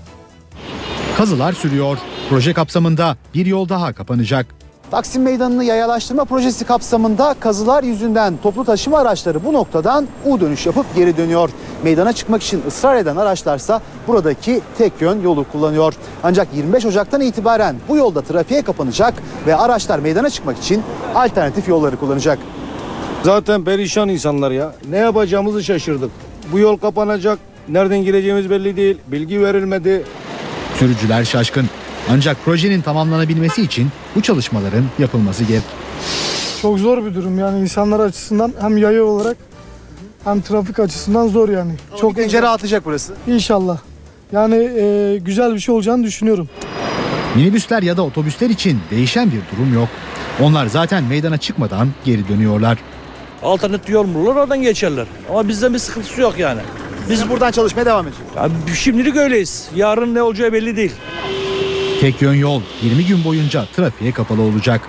Kazılar 1.18 1.53
sürüyor. 1.53 1.97
Proje 2.30 2.53
kapsamında 2.53 3.18
bir 3.34 3.45
yol 3.45 3.70
daha 3.70 3.93
kapanacak. 3.93 4.45
Taksim 4.92 5.24
Meydanı'nı 5.24 5.64
yayalaştırma 5.64 6.26
projesi 6.26 6.66
kapsamında 6.66 7.36
kazılar 7.39 7.84
yüzünden 7.84 8.38
toplu 8.44 8.66
taşıma 8.66 8.98
araçları 9.00 9.46
bu 9.46 9.54
noktadan 9.54 10.08
U 10.26 10.42
dönüş 10.42 10.66
yapıp 10.66 10.86
geri 10.96 11.18
dönüyor. 11.18 11.50
Meydana 11.84 12.14
çıkmak 12.14 12.44
için 12.44 12.64
ısrar 12.68 12.96
eden 12.96 13.16
araçlarsa 13.16 13.82
buradaki 14.08 14.62
tek 14.78 14.94
yön 15.02 15.22
yolu 15.22 15.46
kullanıyor. 15.52 15.94
Ancak 16.24 16.48
25 16.56 16.86
Ocak'tan 16.86 17.22
itibaren 17.22 17.76
bu 17.89 17.98
yolda 17.98 18.22
trafiğe 18.22 18.62
kapanacak 18.62 19.14
ve 19.48 19.56
araçlar 19.56 20.00
meydana 20.00 20.30
çıkmak 20.30 20.58
için 20.58 20.84
alternatif 21.16 21.68
yolları 21.68 21.98
kullanacak. 21.98 22.39
Zaten 23.24 23.64
perişan 23.64 24.10
insanlar 24.10 24.52
ya. 24.52 24.76
Ne 24.89 24.98
yapacağımızı 24.98 25.64
şaşırdık. 25.64 26.12
Bu 26.52 26.60
yol 26.60 26.78
kapanacak. 26.78 27.39
Nereden 27.70 28.04
gireceğimiz 28.04 28.50
belli 28.50 28.78
değil. 28.78 28.98
Bilgi 29.08 29.42
verilmedi. 29.42 30.04
Sürücüler 30.80 31.24
şaşkın. 31.24 31.81
Ancak 32.10 32.45
projenin 32.45 32.82
tamamlanabilmesi 32.82 33.62
için 33.62 33.89
bu 34.16 34.22
çalışmaların 34.22 34.86
yapılması 34.99 35.43
gerek. 35.43 35.64
Çok 36.62 36.80
zor 36.80 37.06
bir 37.06 37.16
durum 37.16 37.39
yani 37.39 37.60
insanlar 37.62 37.99
açısından 37.99 38.54
hem 38.62 38.78
yaya 38.78 39.04
olarak 39.04 39.38
hem 40.24 40.41
trafik 40.41 40.80
açısından 40.80 41.28
zor 41.28 41.49
yani. 41.49 41.74
Çok 42.02 42.16
Çok 42.18 42.34
rahatlayacak 42.34 42.86
burası. 42.86 43.14
İnşallah. 43.28 43.78
Yani 44.32 44.56
e, 44.56 45.18
güzel 45.22 45.54
bir 45.54 45.60
şey 45.60 45.76
olacağını 45.76 46.04
düşünüyorum. 46.04 46.49
Minibüsler 47.36 47.84
ya 47.84 47.97
da 47.97 48.02
otobüsler 48.02 48.49
için 48.49 48.80
değişen 48.91 49.32
bir 49.32 49.58
durum 49.58 49.74
yok. 49.74 49.88
Onlar 50.41 50.68
zaten 50.68 51.04
meydana 51.04 51.38
çıkmadan 51.38 51.89
geri 52.06 52.28
dönüyorlar. 52.28 52.78
Alternatif 53.43 53.89
yol 53.89 54.14
bulurlar 54.14 54.36
oradan 54.36 54.62
geçerler. 54.62 55.08
Ama 55.30 55.47
bizde 55.47 55.74
bir 55.74 55.80
sıkıntısı 55.80 56.22
yok 56.22 56.39
yani. 56.39 56.62
Biz 57.10 57.30
buradan 57.30 57.52
çalışmaya 57.52 57.86
devam 57.86 58.08
edeceğiz. 58.08 58.32
Ya 58.36 58.49
şimdilik 58.76 59.16
öyleyiz. 59.16 59.70
Yarın 59.76 60.16
ne 60.16 60.22
olacağı 60.22 60.54
belli 60.54 60.76
değil. 60.76 60.91
Tek 62.02 62.22
yön 62.22 62.34
yol 62.34 62.62
20 62.84 63.06
gün 63.06 63.24
boyunca 63.24 63.66
trafiğe 63.76 64.12
kapalı 64.12 64.41
olacak. 64.41 64.82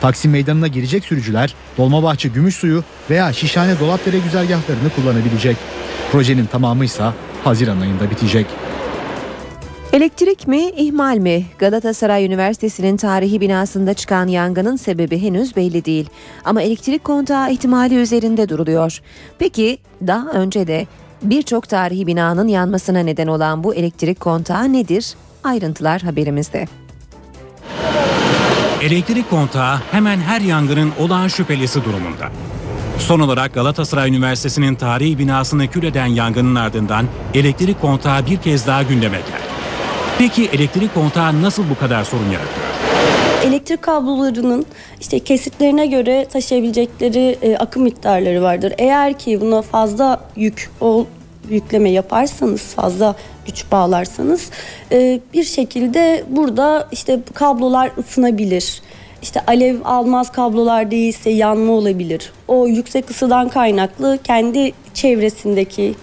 Taksim 0.00 0.30
Meydanı'na 0.30 0.66
girecek 0.66 1.04
sürücüler 1.04 1.54
Dolmabahçe 1.78 2.28
Gümüşsuyu 2.28 2.84
veya 3.10 3.32
Şişhane 3.32 3.80
Dolapdere 3.80 4.18
güzergahlarını 4.18 4.90
kullanabilecek. 4.96 5.56
Projenin 6.12 6.46
tamamı 6.46 6.84
ise 6.84 7.04
Haziran 7.44 7.80
ayında 7.80 8.10
bitecek. 8.10 8.46
Elektrik 9.92 10.48
mi, 10.48 10.70
ihmal 10.76 11.16
mi? 11.16 11.46
Galatasaray 11.58 12.26
Üniversitesi'nin 12.26 12.96
tarihi 12.96 13.40
binasında 13.40 13.94
çıkan 13.94 14.26
yangının 14.26 14.76
sebebi 14.76 15.22
henüz 15.22 15.56
belli 15.56 15.84
değil. 15.84 16.10
Ama 16.44 16.62
elektrik 16.62 17.04
kontağı 17.04 17.52
ihtimali 17.52 17.94
üzerinde 17.94 18.48
duruluyor. 18.48 19.00
Peki 19.38 19.78
daha 20.06 20.30
önce 20.30 20.66
de 20.66 20.86
birçok 21.22 21.68
tarihi 21.68 22.06
binanın 22.06 22.48
yanmasına 22.48 22.98
neden 23.00 23.26
olan 23.26 23.64
bu 23.64 23.74
elektrik 23.74 24.20
kontağı 24.20 24.72
nedir? 24.72 25.14
Ayrıntılar 25.46 26.02
haberimizde. 26.02 26.66
Elektrik 28.82 29.30
kontağı 29.30 29.78
hemen 29.90 30.18
her 30.18 30.40
yangının 30.40 30.92
olağan 31.00 31.28
şüphelisi 31.28 31.84
durumunda. 31.84 32.28
Son 32.98 33.20
olarak 33.20 33.54
Galatasaray 33.54 34.10
Üniversitesi'nin 34.10 34.74
tarihi 34.74 35.18
binasını 35.18 35.68
kül 35.68 35.82
eden 35.82 36.06
yangının 36.06 36.54
ardından 36.54 37.06
elektrik 37.34 37.80
kontağı 37.80 38.26
bir 38.26 38.36
kez 38.36 38.66
daha 38.66 38.82
gündeme 38.82 39.16
geldi. 39.16 39.46
Peki 40.18 40.44
elektrik 40.46 40.94
kontağı 40.94 41.42
nasıl 41.42 41.70
bu 41.70 41.78
kadar 41.78 42.04
sorun 42.04 42.30
yaratıyor? 42.30 42.66
Elektrik 43.44 43.82
kablolarının 43.82 44.66
işte 45.00 45.18
kesitlerine 45.18 45.86
göre 45.86 46.26
taşıyabilecekleri 46.32 47.38
e, 47.42 47.56
akım 47.56 47.82
miktarları 47.82 48.42
vardır. 48.42 48.72
Eğer 48.78 49.18
ki 49.18 49.40
buna 49.40 49.62
fazla 49.62 50.20
yük 50.36 50.70
ol, 50.80 51.04
yükleme 51.50 51.90
yaparsanız, 51.90 52.60
fazla 52.60 53.14
güç 53.46 53.64
bağlarsanız 53.72 54.50
e, 54.92 55.20
bir 55.34 55.44
şekilde 55.44 56.24
burada 56.28 56.88
işte 56.92 57.18
kablolar 57.34 57.90
ısınabilir. 57.98 58.82
İşte 59.22 59.40
alev 59.46 59.76
almaz 59.84 60.32
kablolar 60.32 60.90
değilse 60.90 61.30
yanma 61.30 61.72
olabilir. 61.72 62.32
O 62.48 62.66
yüksek 62.66 63.10
ısıdan 63.10 63.48
kaynaklı 63.48 64.18
kendi 64.24 64.72
çevresindeki 64.94 65.94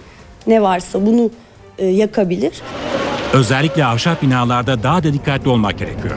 ne 0.46 0.62
varsa 0.62 1.06
bunu 1.06 1.30
e, 1.78 1.86
yakabilir. 1.86 2.52
Özellikle 3.32 3.84
ahşap 3.84 4.22
binalarda 4.22 4.82
daha 4.82 5.04
da 5.04 5.12
dikkatli 5.12 5.48
olmak 5.50 5.78
gerekiyor. 5.78 6.14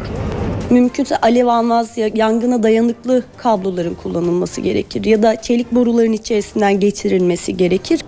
Mümkünse 0.69 1.17
alev 1.17 1.45
almaz 1.45 1.97
ya- 1.97 2.09
yangına 2.15 2.63
dayanıklı 2.63 3.23
kabloların 3.37 3.93
kullanılması 4.03 4.61
gerekir 4.61 5.05
ya 5.05 5.23
da 5.23 5.41
çelik 5.41 5.71
boruların 5.71 6.13
içerisinden 6.13 6.79
geçirilmesi 6.79 7.57
gerekir. 7.57 8.01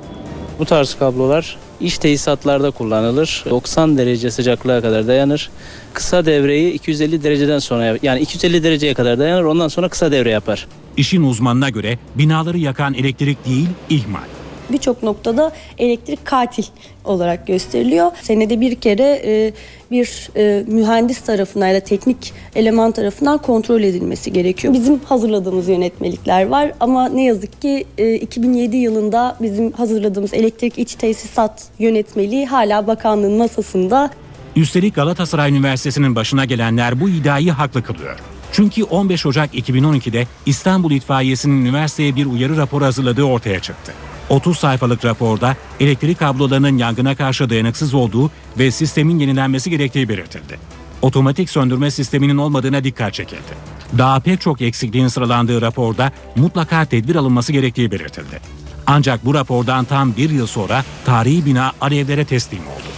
Bu 0.60 0.66
tarz 0.66 0.96
kablolar 0.96 1.58
iş 1.82 1.98
tesisatlarda 1.98 2.72
kullanılır. 2.72 3.44
90 3.50 3.98
derece 3.98 4.32
sıcaklığa 4.32 4.82
kadar 4.82 5.08
dayanır. 5.08 5.50
Kısa 5.94 6.26
devreyi 6.26 6.74
250 6.74 7.24
dereceden 7.24 7.60
sonra 7.60 7.98
yani 8.02 8.20
250 8.20 8.64
dereceye 8.64 8.94
kadar 8.94 9.20
dayanır 9.20 9.44
ondan 9.44 9.68
sonra 9.68 9.90
kısa 9.90 10.12
devre 10.12 10.30
yapar. 10.30 10.68
İşin 10.98 11.24
uzmanına 11.24 11.70
göre 11.70 12.00
binaları 12.16 12.58
yakan 12.58 12.94
elektrik 12.94 13.46
değil, 13.46 13.68
ihmal. 13.90 14.39
Birçok 14.72 15.04
noktada 15.04 15.52
elektrik 15.78 16.26
katil 16.26 16.64
olarak 17.06 17.48
gösteriliyor. 17.48 18.12
Senede 18.22 18.62
bir 18.62 18.76
kere 18.76 19.22
e, 19.26 19.54
bir 19.92 20.30
e, 20.36 20.64
mühendis 20.68 21.22
tarafından 21.22 21.68
ya 21.68 21.76
da 21.76 21.80
teknik 21.80 22.34
eleman 22.56 22.92
tarafından 22.92 23.38
kontrol 23.38 23.82
edilmesi 23.82 24.34
gerekiyor. 24.34 24.74
Bizim 24.74 25.00
hazırladığımız 25.00 25.68
yönetmelikler 25.68 26.48
var 26.48 26.72
ama 26.80 27.10
ne 27.10 27.24
yazık 27.24 27.62
ki 27.62 27.86
e, 27.98 28.14
2007 28.16 28.78
yılında 28.78 29.38
bizim 29.42 29.72
hazırladığımız 29.72 30.34
elektrik 30.34 30.78
iç 30.78 30.96
tesisat 30.96 31.68
yönetmeliği 31.80 32.46
hala 32.46 32.88
bakanlığın 32.88 33.38
masasında. 33.38 34.10
Üstelik 34.56 34.96
Galatasaray 34.96 35.52
Üniversitesi'nin 35.52 36.16
başına 36.16 36.46
gelenler 36.46 37.00
bu 37.00 37.10
iddiayı 37.10 37.52
haklı 37.52 37.84
kılıyor. 37.84 38.20
Çünkü 38.52 38.84
15 38.84 39.26
Ocak 39.26 39.56
2012'de 39.56 40.28
İstanbul 40.46 40.92
İtfaiyesi'nin 40.92 41.62
üniversiteye 41.66 42.16
bir 42.16 42.26
uyarı 42.26 42.58
raporu 42.58 42.86
hazırladığı 42.86 43.24
ortaya 43.24 43.60
çıktı. 43.60 43.94
30 44.30 44.58
sayfalık 44.58 45.06
raporda 45.06 45.56
elektrik 45.80 46.20
kablolarının 46.20 46.78
yangına 46.78 47.16
karşı 47.16 47.50
dayanıksız 47.50 47.94
olduğu 47.94 48.32
ve 48.58 48.72
sistemin 48.72 49.20
yenilenmesi 49.20 49.70
gerektiği 49.70 50.10
belirtildi. 50.10 50.60
Otomatik 51.02 51.50
söndürme 51.50 51.92
sisteminin 51.92 52.38
olmadığına 52.38 52.84
dikkat 52.84 53.14
çekildi. 53.14 53.80
Daha 53.98 54.20
pek 54.20 54.42
çok 54.42 54.62
eksikliğin 54.62 55.08
sıralandığı 55.08 55.62
raporda 55.62 56.12
mutlaka 56.36 56.86
tedbir 56.86 57.16
alınması 57.16 57.52
gerektiği 57.52 57.92
belirtildi. 57.92 58.40
Ancak 58.88 59.26
bu 59.26 59.34
rapordan 59.34 59.86
tam 59.86 60.16
bir 60.16 60.30
yıl 60.30 60.48
sonra 60.48 60.84
tarihi 61.06 61.46
bina 61.46 61.72
alevlere 61.82 62.26
teslim 62.26 62.60
oldu. 62.60 62.90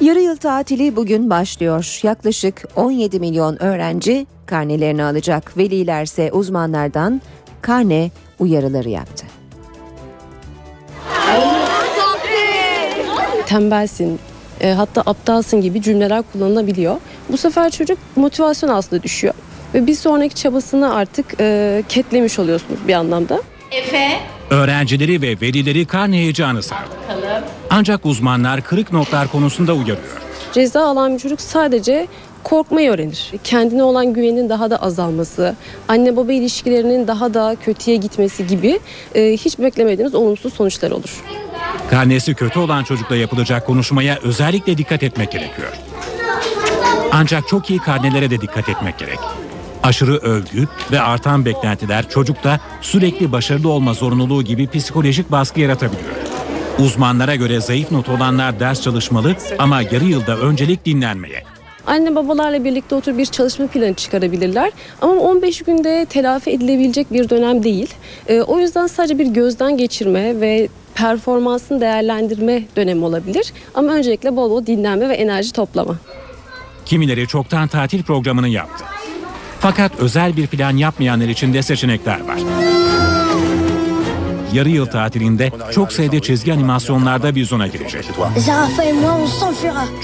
Yarı 0.00 0.20
yıl 0.20 0.36
tatili 0.36 0.96
bugün 0.96 1.30
başlıyor. 1.30 2.00
Yaklaşık 2.02 2.64
17 2.76 3.20
milyon 3.20 3.62
öğrenci 3.62 4.26
karnelerini 4.46 5.04
alacak. 5.04 5.56
Velilerse 5.56 6.32
uzmanlardan 6.32 7.20
karne 7.62 8.10
uyarıları 8.38 8.88
yaptı. 8.88 9.29
Tembelsin, 13.50 14.18
e, 14.60 14.72
hatta 14.72 15.02
aptalsın 15.06 15.60
gibi 15.60 15.82
cümleler 15.82 16.22
kullanılabiliyor. 16.32 16.96
Bu 17.28 17.36
sefer 17.36 17.70
çocuk 17.70 17.98
motivasyon 18.16 18.70
aslında 18.70 19.02
düşüyor. 19.02 19.34
Ve 19.74 19.86
bir 19.86 19.94
sonraki 19.94 20.34
çabasını 20.34 20.94
artık 20.94 21.26
e, 21.40 21.82
ketlemiş 21.88 22.38
oluyorsunuz 22.38 22.80
bir 22.88 22.94
anlamda. 22.94 23.42
Efe. 23.70 24.08
Öğrencileri 24.50 25.22
ve 25.22 25.40
velileri 25.42 25.86
karne 25.86 26.16
heyecanı 26.16 26.62
sardı. 26.62 26.90
Bakalım. 27.08 27.44
Ancak 27.70 28.06
uzmanlar 28.06 28.60
kırık 28.60 28.92
notlar 28.92 29.28
konusunda 29.28 29.72
uyarıyor. 29.72 30.20
Ceza 30.52 30.84
alan 30.84 31.14
bir 31.14 31.18
çocuk 31.18 31.40
sadece 31.40 32.06
korkmayı 32.44 32.90
öğrenir. 32.90 33.32
Kendine 33.44 33.82
olan 33.82 34.12
güvenin 34.12 34.48
daha 34.48 34.70
da 34.70 34.76
azalması, 34.76 35.54
anne 35.88 36.16
baba 36.16 36.32
ilişkilerinin 36.32 37.06
daha 37.06 37.34
da 37.34 37.56
kötüye 37.64 37.96
gitmesi 37.96 38.46
gibi 38.46 38.80
e, 39.14 39.32
hiç 39.32 39.58
beklemediğimiz 39.58 40.14
olumsuz 40.14 40.54
sonuçlar 40.54 40.90
olur. 40.90 41.22
Karnesi 41.90 42.34
kötü 42.34 42.58
olan 42.58 42.84
çocukla 42.84 43.16
yapılacak 43.16 43.66
konuşmaya 43.66 44.18
özellikle 44.22 44.78
dikkat 44.78 45.02
etmek 45.02 45.32
gerekiyor. 45.32 45.72
Ancak 47.12 47.48
çok 47.48 47.70
iyi 47.70 47.78
karnelere 47.78 48.30
de 48.30 48.40
dikkat 48.40 48.68
etmek 48.68 48.98
gerek. 48.98 49.18
Aşırı 49.82 50.16
övgü 50.16 50.68
ve 50.92 51.00
artan 51.00 51.44
beklentiler 51.44 52.08
çocukta 52.08 52.60
sürekli 52.80 53.32
başarılı 53.32 53.68
olma 53.68 53.94
zorunluluğu 53.94 54.42
gibi 54.42 54.68
psikolojik 54.68 55.30
baskı 55.30 55.60
yaratabiliyor. 55.60 56.16
Uzmanlara 56.78 57.34
göre 57.34 57.60
zayıf 57.60 57.90
not 57.90 58.08
olanlar 58.08 58.60
ders 58.60 58.82
çalışmalı 58.82 59.36
ama 59.58 59.82
yarı 59.82 60.04
yılda 60.04 60.36
öncelik 60.38 60.86
dinlenmeye. 60.86 61.44
Anne 61.86 62.14
babalarla 62.14 62.64
birlikte 62.64 62.94
oturup 62.94 63.18
bir 63.18 63.26
çalışma 63.26 63.66
planı 63.66 63.94
çıkarabilirler. 63.94 64.72
Ama 65.00 65.12
15 65.12 65.62
günde 65.62 66.06
telafi 66.10 66.50
edilebilecek 66.50 67.12
bir 67.12 67.28
dönem 67.28 67.62
değil. 67.62 67.94
Ee, 68.28 68.40
o 68.40 68.58
yüzden 68.58 68.86
sadece 68.86 69.18
bir 69.18 69.26
gözden 69.26 69.76
geçirme 69.76 70.40
ve 70.40 70.68
performansını 70.94 71.80
değerlendirme 71.80 72.62
dönemi 72.76 73.04
olabilir. 73.04 73.52
Ama 73.74 73.92
öncelikle 73.92 74.36
bol 74.36 74.50
bol 74.50 74.66
dinlenme 74.66 75.08
ve 75.08 75.14
enerji 75.14 75.52
toplama. 75.52 75.94
Kimileri 76.86 77.26
çoktan 77.26 77.68
tatil 77.68 78.02
programını 78.02 78.48
yaptı. 78.48 78.84
Fakat 79.60 79.92
özel 79.98 80.36
bir 80.36 80.46
plan 80.46 80.76
yapmayanlar 80.76 81.28
için 81.28 81.54
de 81.54 81.62
seçenekler 81.62 82.20
var. 82.20 82.38
Yarı 84.52 84.68
yıl 84.68 84.86
tatilinde 84.86 85.50
çok 85.74 85.92
sayıda 85.92 86.20
çizgi 86.20 86.52
animasyonlarda 86.52 87.34
vizyona 87.34 87.66
girecek. 87.66 88.04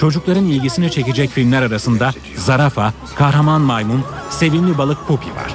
Çocukların 0.01 0.45
ilgisini 0.45 0.91
çekecek 0.91 1.31
filmler 1.31 1.63
arasında 1.63 2.11
Zarafa, 2.37 2.93
Kahraman 3.15 3.61
Maymun, 3.61 4.05
Sevimli 4.31 4.79
Balık 4.79 4.99
Pupi 5.09 5.27
var. 5.27 5.55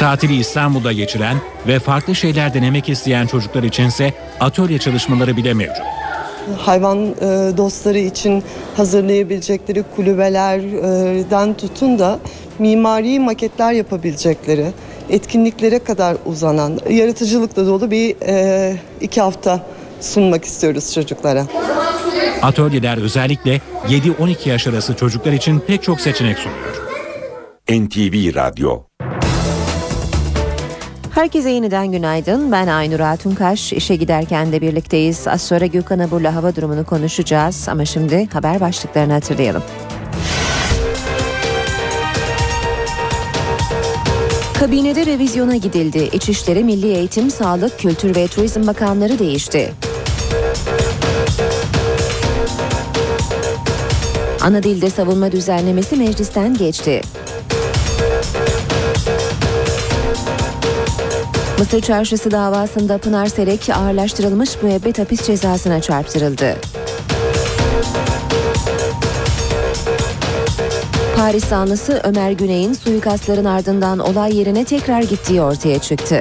Tatili 0.00 0.36
İstanbul'da 0.36 0.92
geçiren 0.92 1.36
ve 1.66 1.78
farklı 1.78 2.14
şeyler 2.14 2.54
denemek 2.54 2.88
isteyen 2.88 3.26
çocuklar 3.26 3.62
içinse 3.62 4.14
atölye 4.40 4.78
çalışmaları 4.78 5.36
bile 5.36 5.54
mevcut. 5.54 5.76
hayvan 6.58 7.06
e, 7.06 7.12
dostları 7.56 7.98
için 7.98 8.42
hazırlayabilecekleri 8.76 9.84
kulübelerden 9.96 11.54
tutun 11.54 11.98
da 11.98 12.18
mimari 12.58 13.20
maketler 13.20 13.72
yapabilecekleri 13.72 14.66
etkinliklere 15.10 15.78
kadar 15.78 16.16
uzanan 16.26 16.78
yaratıcılıkla 16.90 17.66
dolu 17.66 17.90
bir 17.90 18.16
e, 18.26 18.76
iki 19.00 19.20
hafta 19.20 19.66
sunmak 20.00 20.44
istiyoruz 20.44 20.94
çocuklara. 20.94 21.46
Atölyeler 22.42 22.98
özellikle 22.98 23.60
7-12 23.88 24.48
yaş 24.48 24.66
arası 24.66 24.94
çocuklar 24.94 25.32
için 25.32 25.60
pek 25.60 25.82
çok 25.82 26.00
seçenek 26.00 26.38
sunuyor. 26.38 26.74
NTV 27.70 28.34
Radyo 28.34 28.82
Herkese 31.14 31.50
yeniden 31.50 31.92
günaydın. 31.92 32.52
Ben 32.52 32.66
Aynur 32.66 33.00
Altunkaş. 33.00 33.72
İşe 33.72 33.96
giderken 33.96 34.52
de 34.52 34.60
birlikteyiz. 34.60 35.28
Az 35.28 35.42
sonra 35.42 35.66
Gökhan 35.66 35.98
Abur'la 35.98 36.34
hava 36.34 36.56
durumunu 36.56 36.86
konuşacağız. 36.86 37.68
Ama 37.68 37.84
şimdi 37.84 38.28
haber 38.32 38.60
başlıklarını 38.60 39.12
hatırlayalım. 39.12 39.62
Kabinede 44.64 45.06
revizyona 45.06 45.56
gidildi. 45.56 46.08
İçişleri, 46.12 46.64
Milli 46.64 46.86
Eğitim, 46.86 47.30
Sağlık, 47.30 47.78
Kültür 47.78 48.16
ve 48.16 48.26
Turizm 48.26 48.66
Bakanları 48.66 49.18
değişti. 49.18 49.72
Ana 54.40 54.62
dilde 54.62 54.90
savunma 54.90 55.32
düzenlemesi 55.32 55.96
meclisten 55.96 56.54
geçti. 56.54 57.00
Mısır 61.58 61.80
Çarşısı 61.80 62.30
davasında 62.30 62.98
Pınar 62.98 63.26
Serek 63.26 63.70
ağırlaştırılmış 63.70 64.62
müebbet 64.62 64.98
hapis 64.98 65.26
cezasına 65.26 65.80
çarptırıldı. 65.80 66.56
Paris 71.16 71.44
zanlısı 71.44 72.00
Ömer 72.04 72.30
Güney'in 72.30 72.72
suikastların 72.72 73.44
ardından 73.44 73.98
olay 73.98 74.36
yerine 74.36 74.64
tekrar 74.64 75.02
gittiği 75.02 75.42
ortaya 75.42 75.78
çıktı. 75.78 76.20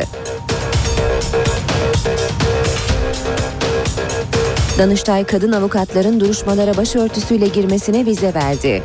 Danıştay 4.78 5.24
kadın 5.24 5.52
avukatların 5.52 6.20
duruşmalara 6.20 6.78
başörtüsüyle 6.78 7.48
girmesine 7.48 8.06
vize 8.06 8.34
verdi. 8.34 8.84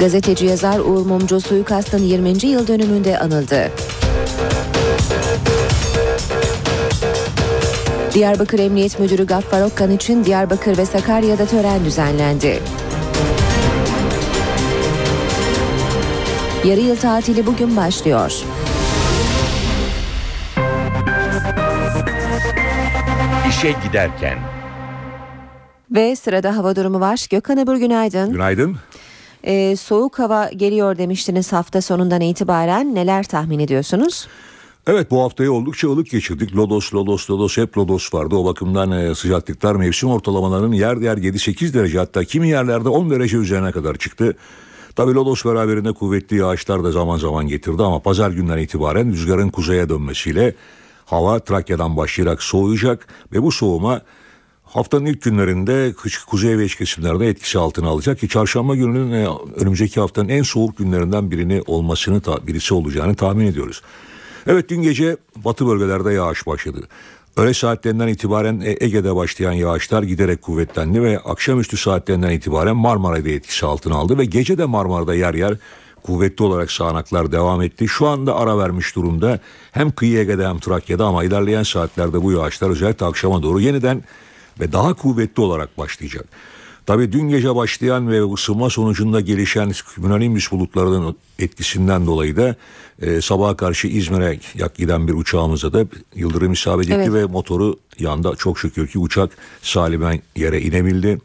Gazeteci 0.00 0.46
yazar 0.46 0.78
Uğur 0.78 1.06
Mumcu 1.06 1.40
suikastın 1.40 2.02
20. 2.02 2.46
yıl 2.46 2.66
dönümünde 2.66 3.18
anıldı. 3.18 3.70
Diyarbakır 8.14 8.58
Emniyet 8.58 9.00
Müdürü 9.00 9.26
Gaffar 9.26 9.62
Okkan 9.62 9.90
için 9.90 10.24
Diyarbakır 10.24 10.78
ve 10.78 10.86
Sakarya'da 10.86 11.46
tören 11.46 11.84
düzenlendi. 11.84 12.60
Yarı 16.64 16.80
yıl 16.80 16.96
tatili 16.96 17.46
bugün 17.46 17.76
başlıyor. 17.76 18.32
İşe 23.48 23.74
giderken. 23.86 24.38
Ve 25.90 26.16
sırada 26.16 26.56
hava 26.56 26.76
durumu 26.76 27.00
var. 27.00 27.26
Gökhan 27.30 27.56
Abur 27.56 27.76
günaydın. 27.76 28.32
Günaydın. 28.32 28.76
Ee, 29.44 29.76
soğuk 29.76 30.18
hava 30.18 30.48
geliyor 30.48 30.98
demiştiniz 30.98 31.52
hafta 31.52 31.80
sonundan 31.80 32.20
itibaren. 32.20 32.94
Neler 32.94 33.24
tahmin 33.24 33.58
ediyorsunuz? 33.58 34.28
Evet 34.86 35.10
bu 35.10 35.22
haftayı 35.22 35.52
oldukça 35.52 35.88
ılık 35.88 36.10
geçirdik. 36.10 36.56
Lodos, 36.56 36.94
Lodos, 36.94 37.30
Lodos 37.30 37.56
hep 37.56 37.78
Lodos 37.78 38.14
vardı. 38.14 38.36
O 38.36 38.44
bakımdan 38.44 38.92
e, 38.92 39.14
sıcaklıklar 39.14 39.74
mevsim 39.74 40.08
ortalamalarının 40.08 40.72
yer 40.72 40.96
yer 40.96 41.16
7-8 41.16 41.74
derece 41.74 41.98
hatta 41.98 42.24
kimi 42.24 42.48
yerlerde 42.48 42.88
10 42.88 43.10
derece 43.10 43.36
üzerine 43.36 43.72
kadar 43.72 43.94
çıktı. 43.94 44.36
Tabi 44.96 45.14
Lodos 45.14 45.44
beraberinde 45.44 45.92
kuvvetli 45.92 46.36
yağışlar 46.36 46.84
da 46.84 46.92
zaman 46.92 47.16
zaman 47.16 47.48
getirdi 47.48 47.82
ama 47.82 47.98
pazar 47.98 48.30
günden 48.30 48.58
itibaren 48.58 49.12
rüzgarın 49.12 49.48
kuzeye 49.48 49.88
dönmesiyle 49.88 50.54
hava 51.06 51.38
Trakya'dan 51.38 51.96
başlayarak 51.96 52.42
soğuyacak 52.42 53.06
ve 53.32 53.42
bu 53.42 53.52
soğuma 53.52 54.00
haftanın 54.64 55.06
ilk 55.06 55.22
günlerinde 55.22 55.94
kuzey 56.26 56.58
ve 56.58 56.64
iç 56.64 56.76
kesimlerde 56.76 57.28
etkisi 57.28 57.58
altına 57.58 57.88
alacak 57.88 58.18
ki 58.18 58.28
çarşamba 58.28 58.74
gününün 58.74 59.12
e, 59.12 59.28
önümüzdeki 59.56 60.00
haftanın 60.00 60.28
en 60.28 60.42
soğuk 60.42 60.78
günlerinden 60.78 61.30
birini 61.30 61.62
olmasını 61.66 62.20
birisi 62.46 62.74
olacağını 62.74 63.14
tahmin 63.14 63.46
ediyoruz. 63.46 63.82
Evet 64.46 64.68
dün 64.68 64.82
gece 64.82 65.16
batı 65.36 65.66
bölgelerde 65.66 66.12
yağış 66.12 66.46
başladı. 66.46 66.88
Öğle 67.36 67.54
saatlerinden 67.54 68.08
itibaren 68.08 68.60
e, 68.60 68.76
Ege'de 68.80 69.16
başlayan 69.16 69.52
yağışlar 69.52 70.02
giderek 70.02 70.42
kuvvetlendi 70.42 71.02
ve 71.02 71.18
akşamüstü 71.18 71.76
saatlerinden 71.76 72.30
itibaren 72.30 72.76
Marmara'da 72.76 73.28
etkisi 73.28 73.66
altına 73.66 73.94
aldı 73.94 74.18
ve 74.18 74.24
gece 74.24 74.58
de 74.58 74.64
Marmara'da 74.64 75.14
yer 75.14 75.34
yer 75.34 75.54
kuvvetli 76.02 76.44
olarak 76.44 76.70
sağanaklar 76.70 77.32
devam 77.32 77.62
etti. 77.62 77.88
Şu 77.88 78.06
anda 78.06 78.36
ara 78.36 78.58
vermiş 78.58 78.96
durumda 78.96 79.40
hem 79.72 79.90
kıyı 79.90 80.18
Ege'de 80.18 80.48
hem 80.48 80.58
Trakya'da 80.58 81.06
ama 81.06 81.24
ilerleyen 81.24 81.62
saatlerde 81.62 82.22
bu 82.22 82.32
yağışlar 82.32 82.70
özellikle 82.70 83.06
akşama 83.06 83.42
doğru 83.42 83.60
yeniden 83.60 84.04
ve 84.60 84.72
daha 84.72 84.94
kuvvetli 84.94 85.42
olarak 85.42 85.78
başlayacak. 85.78 86.24
Tabii 86.86 87.12
dün 87.12 87.28
gece 87.28 87.54
başlayan 87.54 88.10
ve 88.10 88.32
ısınma 88.32 88.70
sonucunda 88.70 89.20
gelişen 89.20 89.72
Yunanimbüs 89.96 90.52
bulutlarının 90.52 91.16
etkisinden 91.38 92.06
dolayı 92.06 92.36
da 92.36 92.56
e, 93.02 93.20
sabaha 93.20 93.56
karşı 93.56 93.88
İzmir'e 93.88 94.40
yak 94.54 94.74
giden 94.74 95.08
bir 95.08 95.12
uçağımıza 95.12 95.72
da 95.72 95.86
yıldırım 96.14 96.52
isabet 96.52 96.86
etti 96.86 96.94
evet. 96.96 97.12
ve 97.12 97.24
motoru 97.24 97.78
yanda 97.98 98.36
çok 98.36 98.58
şükür 98.58 98.86
ki 98.86 98.98
uçak 98.98 99.30
salimen 99.62 100.20
yere 100.36 100.60
inebildi. 100.60 101.18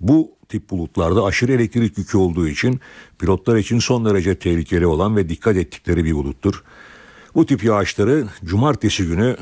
Bu 0.00 0.30
tip 0.48 0.70
bulutlarda 0.70 1.24
aşırı 1.24 1.52
elektrik 1.52 1.98
yükü 1.98 2.18
olduğu 2.18 2.48
için 2.48 2.80
pilotlar 3.18 3.56
için 3.56 3.78
son 3.78 4.04
derece 4.04 4.34
tehlikeli 4.34 4.86
olan 4.86 5.16
ve 5.16 5.28
dikkat 5.28 5.56
ettikleri 5.56 6.04
bir 6.04 6.14
buluttur. 6.14 6.64
Bu 7.34 7.46
tip 7.46 7.64
yağışları 7.64 8.26
cumartesi 8.44 9.06
günü 9.06 9.36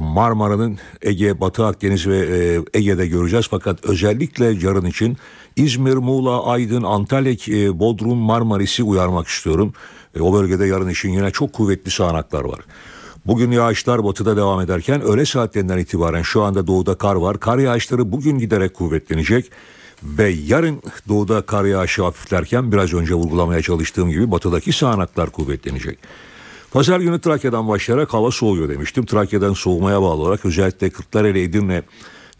Marmara'nın 0.00 0.78
Ege, 1.02 1.40
Batı 1.40 1.66
Akdeniz 1.66 2.06
ve 2.06 2.18
e, 2.18 2.78
Ege'de 2.78 3.06
göreceğiz. 3.06 3.46
Fakat 3.50 3.84
özellikle 3.84 4.44
yarın 4.44 4.86
için 4.86 5.16
İzmir, 5.56 5.94
Muğla, 5.94 6.46
Aydın, 6.46 6.82
Antalya, 6.82 7.32
e, 7.32 7.78
Bodrum, 7.78 8.18
Marmaris'i 8.18 8.82
uyarmak 8.82 9.26
istiyorum. 9.26 9.72
O 10.20 10.34
bölgede 10.34 10.66
yarın 10.66 10.88
için 10.88 11.08
yine 11.08 11.30
çok 11.30 11.52
kuvvetli 11.52 11.90
sağanaklar 11.90 12.44
var. 12.44 12.60
Bugün 13.26 13.50
yağışlar 13.50 14.04
batıda 14.04 14.36
devam 14.36 14.60
ederken 14.60 15.02
öğle 15.02 15.26
saatlerinden 15.26 15.78
itibaren 15.78 16.22
şu 16.22 16.42
anda 16.42 16.66
doğuda 16.66 16.94
kar 16.94 17.14
var. 17.14 17.40
Kar 17.40 17.58
yağışları 17.58 18.12
bugün 18.12 18.38
giderek 18.38 18.74
kuvvetlenecek. 18.74 19.50
Ve 20.02 20.28
yarın 20.28 20.82
doğuda 21.08 21.42
kar 21.42 21.64
yağışı 21.64 22.02
hafiflerken 22.02 22.72
biraz 22.72 22.94
önce 22.94 23.14
vurgulamaya 23.14 23.62
çalıştığım 23.62 24.10
gibi 24.10 24.30
batıdaki 24.30 24.72
sağanaklar 24.72 25.30
kuvvetlenecek. 25.30 25.98
Pazar 26.74 27.00
günü 27.00 27.20
Trakya'dan 27.20 27.68
başlayarak 27.68 28.14
hava 28.14 28.30
soğuyor 28.30 28.68
demiştim. 28.68 29.06
Trakya'dan 29.06 29.52
soğumaya 29.52 30.02
bağlı 30.02 30.22
olarak 30.22 30.44
özellikle 30.44 30.90
Kırklareli, 30.90 31.42
Edirne 31.42 31.82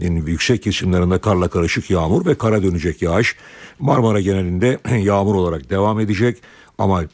yüksek 0.00 0.62
kesimlerinde 0.62 1.18
karla 1.18 1.48
karışık 1.48 1.90
yağmur 1.90 2.26
ve 2.26 2.34
kara 2.34 2.62
dönecek 2.62 3.02
yağış. 3.02 3.36
Marmara 3.78 4.20
genelinde 4.20 4.78
yağmur 4.98 5.34
olarak 5.34 5.70
devam 5.70 6.00
edecek. 6.00 6.38
Ama 6.78 7.04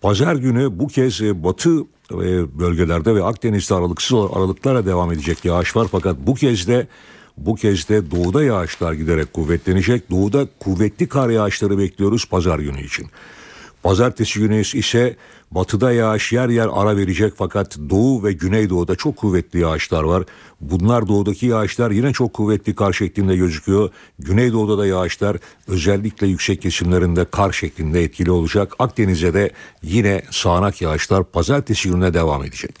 pazar 0.00 0.36
günü 0.36 0.78
bu 0.78 0.88
kez 0.88 1.20
batı 1.22 1.84
bölgelerde 2.58 3.14
ve 3.14 3.24
Akdeniz'de 3.24 3.74
aralıksız 3.74 4.18
aralıklara 4.32 4.86
devam 4.86 5.12
edecek 5.12 5.44
yağış 5.44 5.76
var. 5.76 5.88
Fakat 5.92 6.16
bu 6.18 6.34
kez 6.34 6.68
de 6.68 6.86
bu 7.36 7.54
kez 7.54 7.88
de 7.88 8.10
doğuda 8.10 8.44
yağışlar 8.44 8.92
giderek 8.92 9.32
kuvvetlenecek. 9.32 10.10
Doğuda 10.10 10.46
kuvvetli 10.60 11.08
kar 11.08 11.30
yağışları 11.30 11.78
bekliyoruz 11.78 12.26
pazar 12.26 12.58
günü 12.58 12.84
için. 12.84 13.06
Pazartesi 13.82 14.40
günü 14.40 14.60
ise 14.60 15.16
batıda 15.54 15.92
yağış 15.92 16.32
yer 16.32 16.48
yer 16.48 16.68
ara 16.72 16.96
verecek 16.96 17.32
fakat 17.36 17.78
doğu 17.90 18.24
ve 18.24 18.32
güneydoğuda 18.32 18.96
çok 18.96 19.16
kuvvetli 19.16 19.60
yağışlar 19.60 20.02
var. 20.02 20.24
Bunlar 20.60 21.08
doğudaki 21.08 21.46
yağışlar 21.46 21.90
yine 21.90 22.12
çok 22.12 22.32
kuvvetli 22.32 22.74
kar 22.74 22.92
şeklinde 22.92 23.36
gözüküyor. 23.36 23.90
Güneydoğuda 24.18 24.78
da 24.78 24.86
yağışlar 24.86 25.36
özellikle 25.68 26.26
yüksek 26.26 26.62
kesimlerinde 26.62 27.24
kar 27.24 27.52
şeklinde 27.52 28.02
etkili 28.02 28.30
olacak. 28.30 28.72
Akdeniz'de 28.78 29.34
de 29.34 29.50
yine 29.82 30.22
sağanak 30.30 30.82
yağışlar 30.82 31.24
pazartesi 31.24 31.88
gününe 31.88 32.14
devam 32.14 32.44
edecek. 32.44 32.74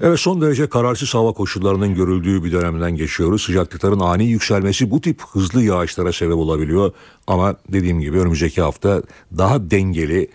Evet 0.00 0.20
son 0.20 0.40
derece 0.40 0.68
kararsız 0.68 1.14
hava 1.14 1.32
koşullarının 1.32 1.94
görüldüğü 1.94 2.44
bir 2.44 2.52
dönemden 2.52 2.96
geçiyoruz. 2.96 3.42
Sıcaklıkların 3.42 4.00
ani 4.00 4.24
yükselmesi 4.24 4.90
bu 4.90 5.00
tip 5.00 5.22
hızlı 5.32 5.62
yağışlara 5.62 6.12
sebep 6.12 6.36
olabiliyor. 6.36 6.92
Ama 7.26 7.56
dediğim 7.68 8.00
gibi 8.00 8.18
önümüzdeki 8.18 8.62
hafta 8.62 9.02
daha 9.38 9.70
dengeli 9.70 10.28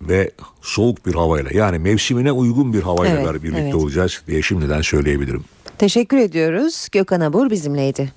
ve 0.00 0.30
soğuk 0.62 1.06
bir 1.06 1.14
havayla 1.14 1.50
yani 1.54 1.78
mevsimine 1.78 2.32
uygun 2.32 2.72
bir 2.72 2.82
havayla 2.82 3.20
evet, 3.20 3.42
birlikte 3.42 3.60
evet. 3.60 3.74
olacağız 3.74 4.22
diye 4.26 4.42
şimdiden 4.42 4.80
söyleyebilirim. 4.80 5.44
Teşekkür 5.78 6.16
ediyoruz. 6.16 6.88
Gökhan 6.92 7.20
Abur 7.20 7.50
bizimleydi. 7.50 8.12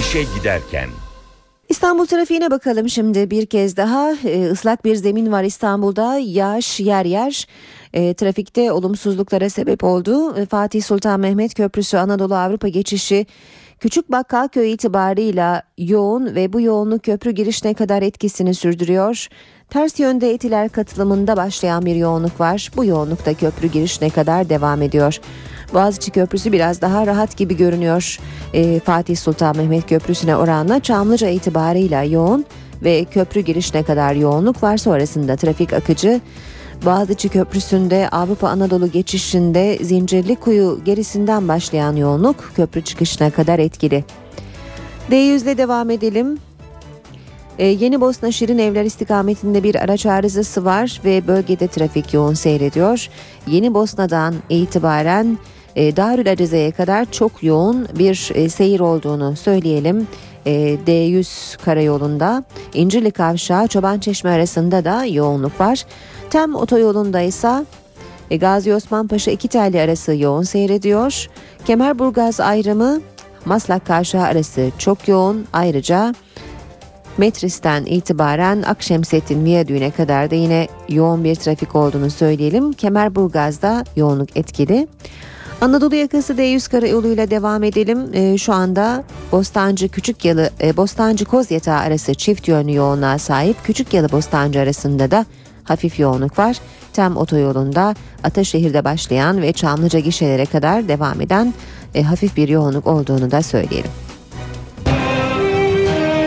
İşe 0.00 0.22
giderken 0.22 0.88
İstanbul 1.70 2.06
trafiğine 2.06 2.50
bakalım 2.50 2.88
şimdi 2.88 3.30
bir 3.30 3.46
kez 3.46 3.76
daha 3.76 4.12
e, 4.24 4.50
ıslak 4.50 4.84
bir 4.84 4.96
zemin 4.96 5.32
var 5.32 5.44
İstanbul'da 5.44 6.18
yağış 6.18 6.80
yer 6.80 7.04
yer 7.04 7.46
e, 7.92 8.14
trafikte 8.14 8.72
olumsuzluklara 8.72 9.50
sebep 9.50 9.84
oldu. 9.84 10.36
E, 10.36 10.46
Fatih 10.46 10.82
Sultan 10.82 11.20
Mehmet 11.20 11.54
Köprüsü 11.54 11.96
Anadolu 11.96 12.34
Avrupa 12.34 12.68
geçişi 12.68 13.26
Küçük 13.80 14.12
Bakkalköy 14.12 14.72
itibarıyla 14.72 15.62
yoğun 15.78 16.34
ve 16.34 16.52
bu 16.52 16.60
yoğunluk 16.60 17.04
köprü 17.04 17.30
girişine 17.30 17.74
kadar 17.74 18.02
etkisini 18.02 18.54
sürdürüyor. 18.54 19.28
Ters 19.70 20.00
yönde 20.00 20.30
etiler 20.30 20.68
katılımında 20.68 21.36
başlayan 21.36 21.86
bir 21.86 21.94
yoğunluk 21.94 22.40
var. 22.40 22.70
Bu 22.76 22.84
yoğunluk 22.84 23.26
da 23.26 23.34
köprü 23.34 23.68
girişine 23.68 24.10
kadar 24.10 24.48
devam 24.48 24.82
ediyor. 24.82 25.20
Boğaziçi 25.74 26.10
Köprüsü 26.10 26.52
biraz 26.52 26.80
daha 26.80 27.06
rahat 27.06 27.36
gibi 27.36 27.56
görünüyor. 27.56 28.18
Ee, 28.54 28.80
Fatih 28.80 29.16
Sultan 29.16 29.56
Mehmet 29.56 29.88
Köprüsü'ne 29.88 30.36
oranla 30.36 30.80
Çamlıca 30.80 31.28
itibarıyla 31.28 32.02
yoğun 32.02 32.44
ve 32.82 33.04
köprü 33.04 33.40
girişine 33.40 33.82
kadar 33.82 34.14
yoğunluk 34.14 34.62
var. 34.62 34.76
Sonrasında 34.76 35.36
trafik 35.36 35.72
akıcı. 35.72 36.20
Boğaziçi 36.84 37.28
Köprüsü'nde 37.28 38.08
Avrupa 38.12 38.48
Anadolu 38.48 38.90
geçişinde 38.90 39.78
Zincirlikuyu 39.84 40.80
gerisinden 40.84 41.48
başlayan 41.48 41.96
yoğunluk 41.96 42.52
köprü 42.56 42.82
çıkışına 42.82 43.30
kadar 43.30 43.58
etkili. 43.58 44.04
D100'le 45.10 45.58
devam 45.58 45.90
edelim. 45.90 46.38
Ee, 47.58 47.66
Yeni 47.66 48.00
Bosna 48.00 48.32
Şirin 48.32 48.58
Evler 48.58 48.84
istikametinde 48.84 49.62
bir 49.62 49.74
araç 49.74 50.06
arızası 50.06 50.64
var 50.64 51.00
ve 51.04 51.26
bölgede 51.26 51.68
trafik 51.68 52.14
yoğun 52.14 52.34
seyrediyor. 52.34 53.08
Yeni 53.46 53.74
Bosna'dan 53.74 54.34
itibaren 54.48 55.38
e, 55.76 55.96
Darül 55.96 56.30
Arize'ye 56.30 56.70
kadar 56.70 57.12
çok 57.12 57.42
yoğun 57.42 57.88
bir 57.98 58.30
e, 58.34 58.48
seyir 58.48 58.80
olduğunu 58.80 59.36
söyleyelim. 59.36 60.06
E, 60.46 60.78
D100 60.86 61.64
karayolunda 61.64 62.44
İncirli 62.74 63.10
Kavşağı 63.10 63.68
Çobançeşme 63.68 64.30
arasında 64.30 64.84
da 64.84 65.04
yoğunluk 65.04 65.60
var. 65.60 65.84
Tem 66.30 66.54
otoyolunda 66.54 67.20
ise 67.20 67.64
e, 68.30 68.36
Gazi 68.36 68.74
Osman 68.74 69.08
Paşa 69.08 69.30
iki 69.30 69.48
telli 69.48 69.80
arası 69.80 70.14
yoğun 70.14 70.42
seyrediyor. 70.42 71.28
Kemerburgaz 71.64 72.40
ayrımı 72.40 73.00
Maslak 73.44 73.86
Kavşağı 73.86 74.22
arası 74.22 74.70
çok 74.78 75.08
yoğun. 75.08 75.46
Ayrıca 75.52 76.14
Metris'ten 77.18 77.84
itibaren 77.84 78.62
Akşemsettin 78.62 79.44
Viyadüğü'ne 79.44 79.90
kadar 79.90 80.30
da 80.30 80.34
yine 80.34 80.68
yoğun 80.88 81.24
bir 81.24 81.34
trafik 81.34 81.76
olduğunu 81.76 82.10
söyleyelim. 82.10 82.72
Kemerburgaz'da 82.72 83.84
yoğunluk 83.96 84.36
etkili. 84.36 84.88
Anadolu 85.60 85.94
yakası 85.94 86.32
D100 86.32 86.70
karayoluyla 86.70 87.30
devam 87.30 87.62
edelim. 87.62 88.10
Ee, 88.12 88.38
şu 88.38 88.52
anda 88.52 89.04
Bostancı 89.32 89.88
Küçük 89.88 90.24
Yalı 90.24 90.50
e, 90.62 90.76
Bostancı 90.76 91.24
Kozyatağı 91.24 91.78
arası 91.78 92.14
çift 92.14 92.48
yönlü 92.48 92.74
yoğunluğa 92.74 93.18
sahip. 93.18 93.56
Küçük 93.64 93.94
Yalı 93.94 94.12
Bostancı 94.12 94.60
arasında 94.60 95.10
da 95.10 95.26
hafif 95.64 95.98
yoğunluk 96.00 96.38
var. 96.38 96.56
Tem 96.92 97.16
otoyolunda 97.16 97.94
Ataşehir'de 98.24 98.84
başlayan 98.84 99.42
ve 99.42 99.52
Çamlıca 99.52 99.98
gişelere 99.98 100.46
kadar 100.46 100.88
devam 100.88 101.20
eden 101.20 101.54
e, 101.94 102.02
hafif 102.02 102.36
bir 102.36 102.48
yoğunluk 102.48 102.86
olduğunu 102.86 103.30
da 103.30 103.42
söyleyelim. 103.42 103.90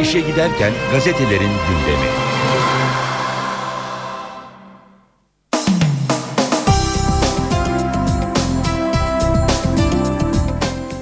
İşe 0.02 0.20
giderken 0.20 0.72
gazetelerin 0.92 1.40
gündemi. 1.40 2.23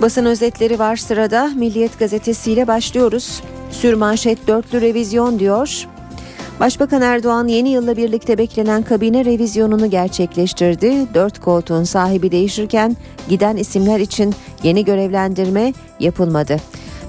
Basın 0.02 0.26
özetleri 0.26 0.80
var 0.80 0.95
sırada. 0.95 1.52
Milliyet 1.56 1.99
gazetesiyle 1.99 2.68
başlıyoruz. 2.68 3.41
Sürmanşet 3.72 4.47
dörtlü 4.47 4.82
revizyon 4.82 5.39
diyor. 5.39 5.88
Başbakan 6.60 7.02
Erdoğan 7.02 7.47
yeni 7.47 7.70
yılla 7.70 7.97
birlikte 7.97 8.38
beklenen 8.38 8.84
kabine 8.84 9.26
revizyonunu 9.26 9.89
gerçekleştirdi. 9.89 11.14
Dört 11.14 11.39
koltuğun 11.39 11.84
sahibi 11.84 12.32
değişirken 12.32 12.97
giden 13.30 13.58
isimler 13.58 13.99
için 13.99 14.36
yeni 14.64 14.86
görevlendirme 14.86 15.74
yapılmadı. 15.99 16.58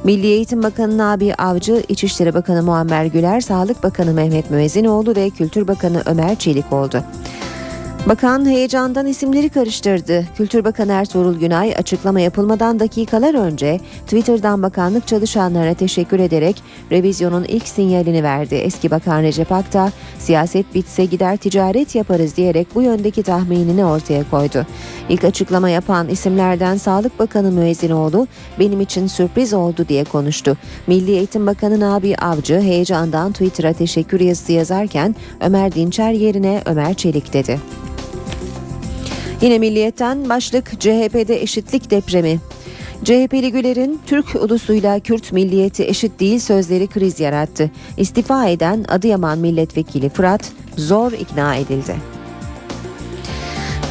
Milli 0.04 0.26
Eğitim 0.26 0.62
Bakanı 0.62 0.98
Nabi 0.98 1.34
Avcı, 1.34 1.82
İçişleri 1.88 2.34
Bakanı 2.34 2.62
Muammer 2.62 3.04
Güler, 3.04 3.40
Sağlık 3.40 3.82
Bakanı 3.82 4.12
Mehmet 4.12 4.50
Müezzinoğlu 4.50 5.16
ve 5.16 5.30
Kültür 5.30 5.68
Bakanı 5.68 6.02
Ömer 6.06 6.36
Çelik 6.36 6.72
oldu. 6.72 7.04
Bakan 8.08 8.46
heyecandan 8.46 9.06
isimleri 9.06 9.48
karıştırdı. 9.48 10.24
Kültür 10.36 10.64
Bakanı 10.64 10.92
Ertuğrul 10.92 11.38
Günay 11.38 11.74
açıklama 11.78 12.20
yapılmadan 12.20 12.80
dakikalar 12.80 13.34
önce 13.34 13.80
Twitter'dan 14.04 14.62
bakanlık 14.62 15.06
çalışanlarına 15.06 15.74
teşekkür 15.74 16.18
ederek 16.20 16.62
revizyonun 16.90 17.44
ilk 17.44 17.68
sinyalini 17.68 18.22
verdi. 18.22 18.54
Eski 18.54 18.90
Bakan 18.90 19.22
Recep 19.22 19.52
Akta 19.52 19.92
siyaset 20.18 20.74
bitse 20.74 21.04
gider 21.04 21.36
ticaret 21.36 21.94
yaparız 21.94 22.36
diyerek 22.36 22.66
bu 22.74 22.82
yöndeki 22.82 23.22
tahminini 23.22 23.84
ortaya 23.84 24.30
koydu. 24.30 24.66
İlk 25.08 25.24
açıklama 25.24 25.70
yapan 25.70 26.08
isimlerden 26.08 26.76
Sağlık 26.76 27.18
Bakanı 27.18 27.52
Müezzinoğlu 27.52 28.26
benim 28.58 28.80
için 28.80 29.06
sürpriz 29.06 29.54
oldu 29.54 29.88
diye 29.88 30.04
konuştu. 30.04 30.56
Milli 30.86 31.10
Eğitim 31.10 31.46
Bakanı 31.46 31.80
Nabi 31.80 32.16
Avcı 32.16 32.60
heyecandan 32.60 33.32
Twitter'a 33.32 33.72
teşekkür 33.72 34.20
yazısı 34.20 34.52
yazarken 34.52 35.16
Ömer 35.40 35.74
Dinçer 35.74 36.12
yerine 36.12 36.62
Ömer 36.66 36.94
Çelik 36.94 37.32
dedi. 37.32 37.60
Yine 39.42 39.58
Milliyet'ten 39.58 40.28
başlık 40.28 40.80
CHP'de 40.80 41.42
eşitlik 41.42 41.90
depremi. 41.90 42.38
CHP'li 43.04 43.52
Güler'in 43.52 44.00
Türk 44.06 44.34
ulusuyla 44.34 45.00
Kürt 45.00 45.32
milliyeti 45.32 45.84
eşit 45.84 46.20
değil 46.20 46.38
sözleri 46.38 46.86
kriz 46.86 47.20
yarattı. 47.20 47.70
İstifa 47.96 48.48
eden 48.48 48.84
Adıyaman 48.88 49.38
milletvekili 49.38 50.08
Fırat 50.08 50.52
zor 50.76 51.12
ikna 51.12 51.54
edildi. 51.56 51.94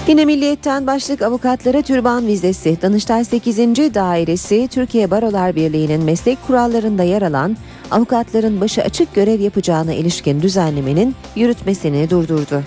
Yine 0.08 0.26
Milliyet'ten 0.26 0.88
başlık 0.88 1.22
avukatlara 1.22 1.82
türban 1.82 2.28
vizesi. 2.28 2.78
Danıştay 2.82 3.26
8. 3.26 3.58
Dairesi 3.94 4.68
Türkiye 4.72 5.12
Barolar 5.12 5.56
Birliği'nin 5.56 6.04
meslek 6.04 6.48
kurallarında 6.48 7.04
yer 7.04 7.22
alan 7.22 7.58
avukatların 7.92 8.62
başı 8.62 8.82
açık 8.82 9.16
görev 9.16 9.40
yapacağına 9.40 9.94
ilişkin 9.94 10.42
düzenlemenin 10.42 11.16
yürütmesini 11.36 12.10
durdurdu. 12.10 12.64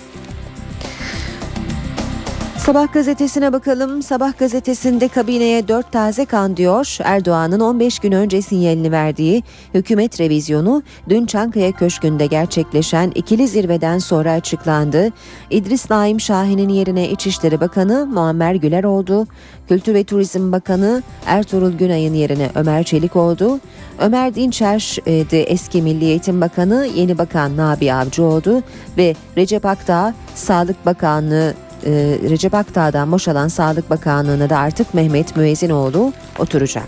Sabah 2.65 2.93
gazetesine 2.93 3.53
bakalım. 3.53 4.01
Sabah 4.01 4.37
gazetesinde 4.37 5.07
kabineye 5.07 5.67
dört 5.67 5.91
taze 5.91 6.25
kan 6.25 6.57
diyor. 6.57 6.97
Erdoğan'ın 7.03 7.59
15 7.59 7.99
gün 7.99 8.11
önce 8.11 8.41
sinyalini 8.41 8.91
verdiği 8.91 9.43
hükümet 9.73 10.19
revizyonu 10.19 10.83
dün 11.09 11.25
Çankaya 11.25 11.71
Köşkü'nde 11.71 12.25
gerçekleşen 12.25 13.11
ikili 13.15 13.47
zirveden 13.47 13.97
sonra 13.97 14.31
açıklandı. 14.31 15.09
İdris 15.49 15.89
Naim 15.89 16.19
Şahin'in 16.19 16.69
yerine 16.69 17.09
İçişleri 17.09 17.61
Bakanı 17.61 18.05
Muammer 18.05 18.55
Güler 18.55 18.83
oldu. 18.83 19.27
Kültür 19.67 19.93
ve 19.93 20.03
Turizm 20.03 20.51
Bakanı 20.51 21.03
Ertuğrul 21.25 21.71
Günay'ın 21.71 22.13
yerine 22.13 22.49
Ömer 22.55 22.83
Çelik 22.83 23.15
oldu. 23.15 23.59
Ömer 23.99 24.35
Dinçer 24.35 24.97
e, 25.05 25.29
de 25.29 25.43
eski 25.43 25.81
Milli 25.81 26.05
Eğitim 26.05 26.41
Bakanı, 26.41 26.87
yeni 26.95 27.17
bakan 27.17 27.57
Nabi 27.57 27.93
Avcı 27.93 28.23
oldu 28.23 28.63
ve 28.97 29.15
Recep 29.37 29.65
Akdağ 29.65 30.13
Sağlık 30.35 30.85
Bakanlığı 30.85 31.53
e, 31.85 31.91
Recep 32.29 32.53
Akdağ'dan 32.53 33.11
boşalan 33.11 33.47
Sağlık 33.47 33.89
Bakanlığı'na 33.89 34.49
da 34.49 34.57
artık 34.57 34.93
Mehmet 34.93 35.35
Müezzinoğlu 35.35 36.13
oturacak. 36.39 36.87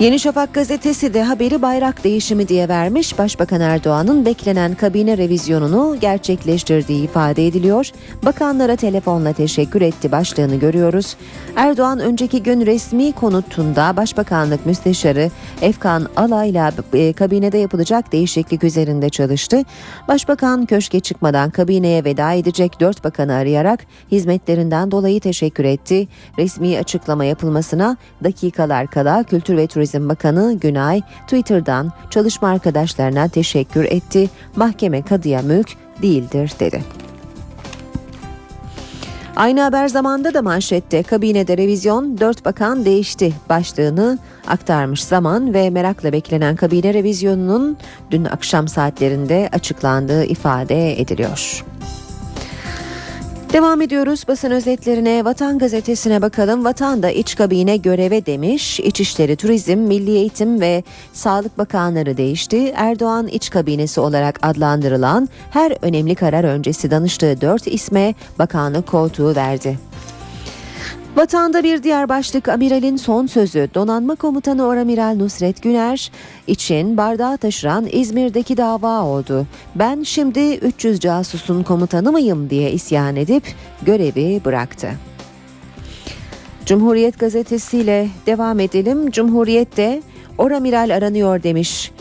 Yeni 0.00 0.18
Şafak 0.18 0.54
gazetesi 0.54 1.14
de 1.14 1.22
haberi 1.22 1.62
bayrak 1.62 2.04
değişimi 2.04 2.48
diye 2.48 2.68
vermiş. 2.68 3.18
Başbakan 3.18 3.60
Erdoğan'ın 3.60 4.26
beklenen 4.26 4.74
kabine 4.74 5.18
revizyonunu 5.18 5.96
gerçekleştirdiği 6.00 7.04
ifade 7.04 7.46
ediliyor. 7.46 7.90
Bakanlara 8.24 8.76
telefonla 8.76 9.32
teşekkür 9.32 9.82
etti 9.82 10.12
başlığını 10.12 10.56
görüyoruz. 10.56 11.16
Erdoğan 11.56 11.98
önceki 11.98 12.42
gün 12.42 12.66
resmi 12.66 13.12
konutunda 13.12 13.96
Başbakanlık 13.96 14.66
Müsteşarı 14.66 15.30
Efkan 15.62 16.06
Alay'la 16.16 16.72
e, 16.92 17.12
kabinede 17.12 17.58
yapılacak 17.58 18.12
değişiklik 18.12 18.64
üzerinde 18.64 19.08
çalıştı. 19.08 19.62
Başbakan 20.08 20.66
köşke 20.66 21.00
çıkmadan 21.00 21.50
kabineye 21.50 22.04
veda 22.04 22.32
edecek 22.32 22.80
dört 22.80 23.04
bakanı 23.04 23.34
arayarak 23.34 23.80
hizmetlerinden 24.12 24.90
dolayı 24.90 25.20
teşekkür 25.20 25.64
etti. 25.64 26.08
Resmi 26.38 26.78
açıklama 26.78 27.24
yapılmasına 27.24 27.96
dakikalar 28.24 28.86
kala 28.86 29.22
Kültür 29.22 29.56
ve 29.56 29.66
Turizm 29.66 29.83
Bakanı 30.08 30.58
Günay 30.60 31.02
Twitter'dan 31.26 31.92
çalışma 32.10 32.48
arkadaşlarına 32.48 33.28
teşekkür 33.28 33.84
etti. 33.84 34.30
Mahkeme 34.56 35.02
kadıya 35.02 35.42
mülk 35.42 35.68
değildir 36.02 36.52
dedi. 36.60 36.82
Aynı 39.36 39.60
haber 39.60 39.88
zamanda 39.88 40.34
da 40.34 40.42
manşette 40.42 41.02
kabinede 41.02 41.56
revizyon 41.56 42.18
4 42.20 42.44
bakan 42.44 42.84
değişti 42.84 43.32
başlığını 43.48 44.18
aktarmış 44.46 45.04
zaman 45.04 45.54
ve 45.54 45.70
merakla 45.70 46.12
beklenen 46.12 46.56
kabine 46.56 46.94
revizyonunun 46.94 47.76
dün 48.10 48.24
akşam 48.24 48.68
saatlerinde 48.68 49.48
açıklandığı 49.52 50.24
ifade 50.24 51.00
ediliyor. 51.00 51.64
Devam 53.54 53.80
ediyoruz 53.80 54.24
basın 54.28 54.50
özetlerine. 54.50 55.24
Vatan 55.24 55.58
gazetesine 55.58 56.22
bakalım. 56.22 56.64
Vatan 56.64 57.02
da 57.02 57.10
iç 57.10 57.36
kabine 57.36 57.76
göreve 57.76 58.26
demiş. 58.26 58.80
İçişleri, 58.80 59.36
Turizm, 59.36 59.78
Milli 59.78 60.10
Eğitim 60.10 60.60
ve 60.60 60.82
Sağlık 61.12 61.58
Bakanları 61.58 62.16
değişti. 62.16 62.72
Erdoğan 62.76 63.26
iç 63.26 63.50
kabinesi 63.50 64.00
olarak 64.00 64.38
adlandırılan 64.42 65.28
her 65.50 65.72
önemli 65.82 66.14
karar 66.14 66.44
öncesi 66.44 66.90
danıştığı 66.90 67.40
dört 67.40 67.66
isme 67.66 68.14
bakanlık 68.38 68.86
koltuğu 68.86 69.34
verdi. 69.36 69.78
Vatanda 71.16 71.62
bir 71.62 71.82
diğer 71.82 72.08
başlık 72.08 72.48
amiralin 72.48 72.96
son 72.96 73.26
sözü 73.26 73.68
donanma 73.74 74.14
komutanı 74.14 74.66
Oramiral 74.66 75.14
Nusret 75.16 75.62
Güner 75.62 76.10
için 76.46 76.96
bardağı 76.96 77.36
taşıran 77.36 77.86
İzmir'deki 77.92 78.56
dava 78.56 79.02
oldu. 79.02 79.46
Ben 79.74 80.02
şimdi 80.02 80.54
300 80.54 81.00
casusun 81.00 81.62
komutanı 81.62 82.12
mıyım 82.12 82.50
diye 82.50 82.72
isyan 82.72 83.16
edip 83.16 83.42
görevi 83.82 84.40
bıraktı. 84.44 84.90
Cumhuriyet 86.66 87.18
gazetesiyle 87.18 88.08
devam 88.26 88.60
edelim. 88.60 89.10
Cumhuriyet'te 89.10 90.02
Oramiral 90.38 90.96
aranıyor 90.96 91.42
demiş. 91.42 91.92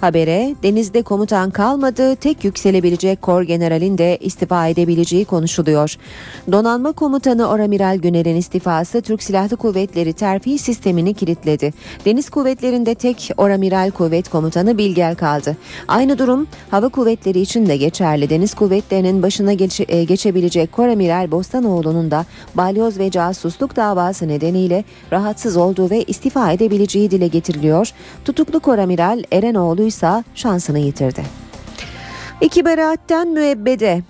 Habere 0.00 0.54
denizde 0.62 1.02
komutan 1.02 1.50
kalmadı 1.50 2.16
tek 2.16 2.44
yükselebilecek 2.44 3.22
kor 3.22 3.42
generalin 3.42 3.98
de 3.98 4.18
istifa 4.20 4.66
edebileceği 4.66 5.24
konuşuluyor. 5.24 5.96
Donanma 6.52 6.92
komutanı 6.92 7.48
Oramiral 7.48 7.96
Güner'in 7.96 8.36
istifası 8.36 9.00
Türk 9.00 9.22
Silahlı 9.22 9.56
Kuvvetleri 9.56 10.12
terfi 10.12 10.58
sistemini 10.58 11.14
kilitledi. 11.14 11.72
Deniz 12.04 12.30
kuvvetlerinde 12.30 12.94
tek 12.94 13.30
Oramiral 13.36 13.90
kuvvet 13.90 14.28
komutanı 14.28 14.78
Bilgel 14.78 15.14
kaldı. 15.14 15.56
Aynı 15.88 16.18
durum 16.18 16.46
hava 16.70 16.88
kuvvetleri 16.88 17.40
için 17.40 17.66
de 17.66 17.76
geçerli. 17.76 18.30
Deniz 18.30 18.54
kuvvetlerinin 18.54 19.22
başına 19.22 19.52
geç, 19.52 19.80
e, 19.88 20.04
geçebilecek 20.04 20.72
Koramiral 20.72 21.30
Bostanoğlu'nun 21.30 22.10
da 22.10 22.26
balyoz 22.54 22.98
ve 22.98 23.10
casusluk 23.10 23.76
davası 23.76 24.28
nedeniyle 24.28 24.84
rahatsız 25.12 25.56
olduğu 25.56 25.90
ve 25.90 26.02
istifa 26.02 26.52
edebileceği 26.52 27.10
dile 27.10 27.26
getiriliyor. 27.26 27.90
Tutuklu 28.24 28.60
Koramiral 28.60 29.22
Erenoğlu 29.32 29.89
ise 29.90 30.24
şansını 30.34 30.78
yitirdi. 30.78 31.22
İki 32.40 32.64
beraatten 32.64 33.28
müebbede 33.28 34.02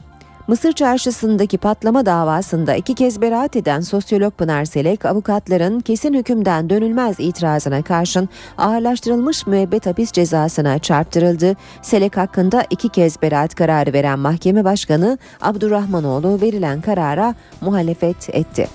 Mısır 0.50 0.72
çarşısındaki 0.72 1.58
patlama 1.58 2.06
davasında 2.06 2.74
iki 2.74 2.94
kez 2.94 3.20
beraat 3.20 3.56
eden 3.56 3.80
sosyolog 3.80 4.32
Pınar 4.36 4.64
Selek, 4.64 5.04
avukatların 5.04 5.80
kesin 5.80 6.14
hükümden 6.14 6.70
dönülmez 6.70 7.16
itirazına 7.18 7.82
karşın 7.82 8.28
ağırlaştırılmış 8.58 9.46
müebbet 9.46 9.86
hapis 9.86 10.12
cezasına 10.12 10.78
çarptırıldı. 10.78 11.56
Selek 11.82 12.16
hakkında 12.16 12.64
iki 12.70 12.88
kez 12.88 13.22
beraat 13.22 13.54
kararı 13.54 13.92
veren 13.92 14.18
mahkeme 14.18 14.64
başkanı 14.64 15.18
Abdurrahmanoğlu 15.40 16.40
verilen 16.40 16.80
karara 16.80 17.34
muhalefet 17.60 18.34
etti. 18.34 18.68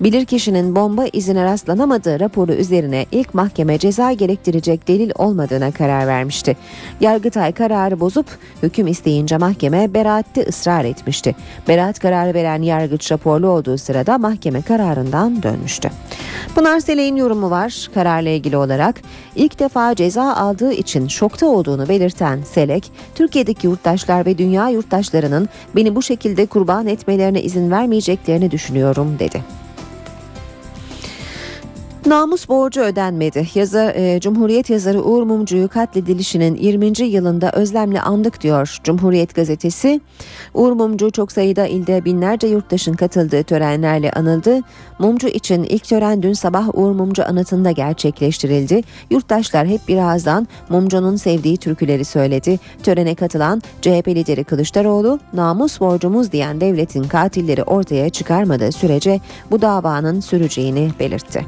Bilirkişinin 0.00 0.76
bomba 0.76 1.06
izine 1.12 1.44
rastlanamadığı 1.44 2.20
raporu 2.20 2.52
üzerine 2.52 3.06
ilk 3.12 3.34
mahkeme 3.34 3.78
ceza 3.78 4.12
gerektirecek 4.12 4.88
delil 4.88 5.10
olmadığına 5.14 5.70
karar 5.70 6.06
vermişti. 6.06 6.56
Yargıtay 7.00 7.52
kararı 7.52 8.00
bozup 8.00 8.26
hüküm 8.62 8.86
isteyince 8.86 9.36
mahkeme 9.36 9.94
beraatte 9.94 10.46
ısrar 10.48 10.84
etmişti. 10.84 11.36
Beraat 11.68 11.98
kararı 11.98 12.34
veren 12.34 12.62
yargıç 12.62 13.12
raporlu 13.12 13.48
olduğu 13.48 13.78
sırada 13.78 14.18
mahkeme 14.18 14.62
kararından 14.62 15.42
dönmüştü. 15.42 15.90
Pınar 16.54 16.80
Selek'in 16.80 17.16
yorumu 17.16 17.50
var 17.50 17.88
kararla 17.94 18.28
ilgili 18.28 18.56
olarak. 18.56 19.02
ilk 19.36 19.58
defa 19.58 19.94
ceza 19.94 20.34
aldığı 20.34 20.72
için 20.72 21.08
şokta 21.08 21.46
olduğunu 21.46 21.88
belirten 21.88 22.40
Selek, 22.42 22.92
Türkiye'deki 23.14 23.66
yurttaşlar 23.66 24.26
ve 24.26 24.38
dünya 24.38 24.68
yurttaşlarının 24.68 25.48
beni 25.76 25.96
bu 25.96 26.02
şekilde 26.02 26.46
kurban 26.46 26.86
etmelerine 26.86 27.42
izin 27.42 27.70
vermeyeceklerini 27.70 28.50
düşünüyorum 28.50 29.18
dedi. 29.18 29.65
Namus 32.06 32.48
borcu 32.48 32.80
ödenmedi. 32.80 33.48
Yazar, 33.54 33.94
e, 33.94 34.20
Cumhuriyet 34.20 34.70
yazarı 34.70 35.02
Uğur 35.02 35.22
Mumcu'yu 35.22 35.68
katledilişinin 35.68 36.54
20. 36.54 37.06
yılında 37.06 37.50
özlemle 37.52 38.00
andık 38.00 38.40
diyor 38.40 38.78
Cumhuriyet 38.84 39.34
gazetesi. 39.34 40.00
Uğur 40.54 40.72
Mumcu 40.72 41.10
çok 41.10 41.32
sayıda 41.32 41.66
ilde 41.66 42.04
binlerce 42.04 42.46
yurttaşın 42.46 42.92
katıldığı 42.92 43.42
törenlerle 43.42 44.10
anıldı. 44.10 44.60
Mumcu 44.98 45.28
için 45.28 45.62
ilk 45.62 45.84
tören 45.84 46.22
dün 46.22 46.32
sabah 46.32 46.78
Uğur 46.78 46.92
Mumcu 46.92 47.24
anıtında 47.24 47.70
gerçekleştirildi. 47.70 48.82
Yurttaşlar 49.10 49.66
hep 49.66 49.88
bir 49.88 49.96
ağızdan 49.96 50.48
Mumcu'nun 50.68 51.16
sevdiği 51.16 51.56
türküleri 51.56 52.04
söyledi. 52.04 52.58
Törene 52.82 53.14
katılan 53.14 53.62
CHP 53.82 54.08
lideri 54.08 54.44
Kılıçdaroğlu, 54.44 55.20
namus 55.32 55.80
borcumuz 55.80 56.32
diyen 56.32 56.60
devletin 56.60 57.04
katilleri 57.04 57.62
ortaya 57.62 58.10
çıkarmadığı 58.10 58.72
sürece 58.72 59.20
bu 59.50 59.62
davanın 59.62 60.20
süreceğini 60.20 60.90
belirtti. 61.00 61.46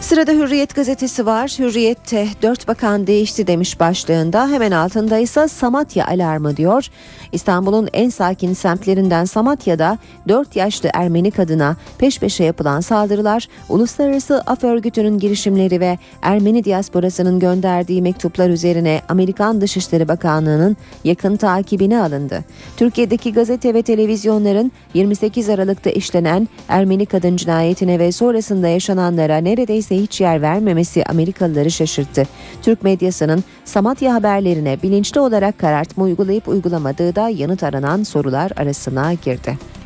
Sırada 0.00 0.32
Hürriyet 0.32 0.74
gazetesi 0.74 1.26
var. 1.26 1.56
Hürriyet'te 1.58 2.28
dört 2.42 2.68
bakan 2.68 3.06
değişti 3.06 3.46
demiş 3.46 3.80
başlığında. 3.80 4.48
Hemen 4.48 4.70
altında 4.70 5.18
ise 5.18 5.48
Samatya 5.48 6.06
alarmı 6.06 6.56
diyor. 6.56 6.88
İstanbul'un 7.32 7.88
en 7.92 8.08
sakin 8.08 8.52
semtlerinden 8.52 9.24
Samatya'da 9.24 9.98
4 10.28 10.56
yaşlı 10.56 10.90
Ermeni 10.94 11.30
kadına 11.30 11.76
peş 11.98 12.18
peşe 12.20 12.44
yapılan 12.44 12.80
saldırılar, 12.80 13.48
Uluslararası 13.68 14.42
Af 14.46 14.64
Örgütü'nün 14.64 15.18
girişimleri 15.18 15.80
ve 15.80 15.98
Ermeni 16.22 16.64
diasporasının 16.64 17.38
gönderdiği 17.38 18.02
mektuplar 18.02 18.50
üzerine 18.50 19.02
Amerikan 19.08 19.60
Dışişleri 19.60 20.08
Bakanlığı'nın 20.08 20.76
yakın 21.04 21.36
takibine 21.36 22.00
alındı. 22.00 22.44
Türkiye'deki 22.76 23.32
gazete 23.32 23.74
ve 23.74 23.82
televizyonların 23.82 24.72
28 24.94 25.48
Aralık'ta 25.48 25.90
işlenen 25.90 26.48
Ermeni 26.68 27.06
kadın 27.06 27.36
cinayetine 27.36 27.98
ve 27.98 28.12
sonrasında 28.12 28.68
yaşananlara 28.68 29.36
neredeyse 29.36 29.87
hiç 29.94 30.20
yer 30.20 30.42
vermemesi 30.42 31.04
Amerikalıları 31.04 31.70
şaşırttı. 31.70 32.26
Türk 32.62 32.82
medyasının 32.82 33.44
Samatya 33.64 34.14
haberlerine 34.14 34.82
bilinçli 34.82 35.20
olarak 35.20 35.58
karartma 35.58 36.04
uygulayıp 36.04 36.48
uygulamadığı 36.48 37.14
da 37.14 37.28
yanıt 37.28 37.62
aranan 37.62 38.02
sorular 38.02 38.52
arasına 38.56 39.12
girdi. 39.12 39.77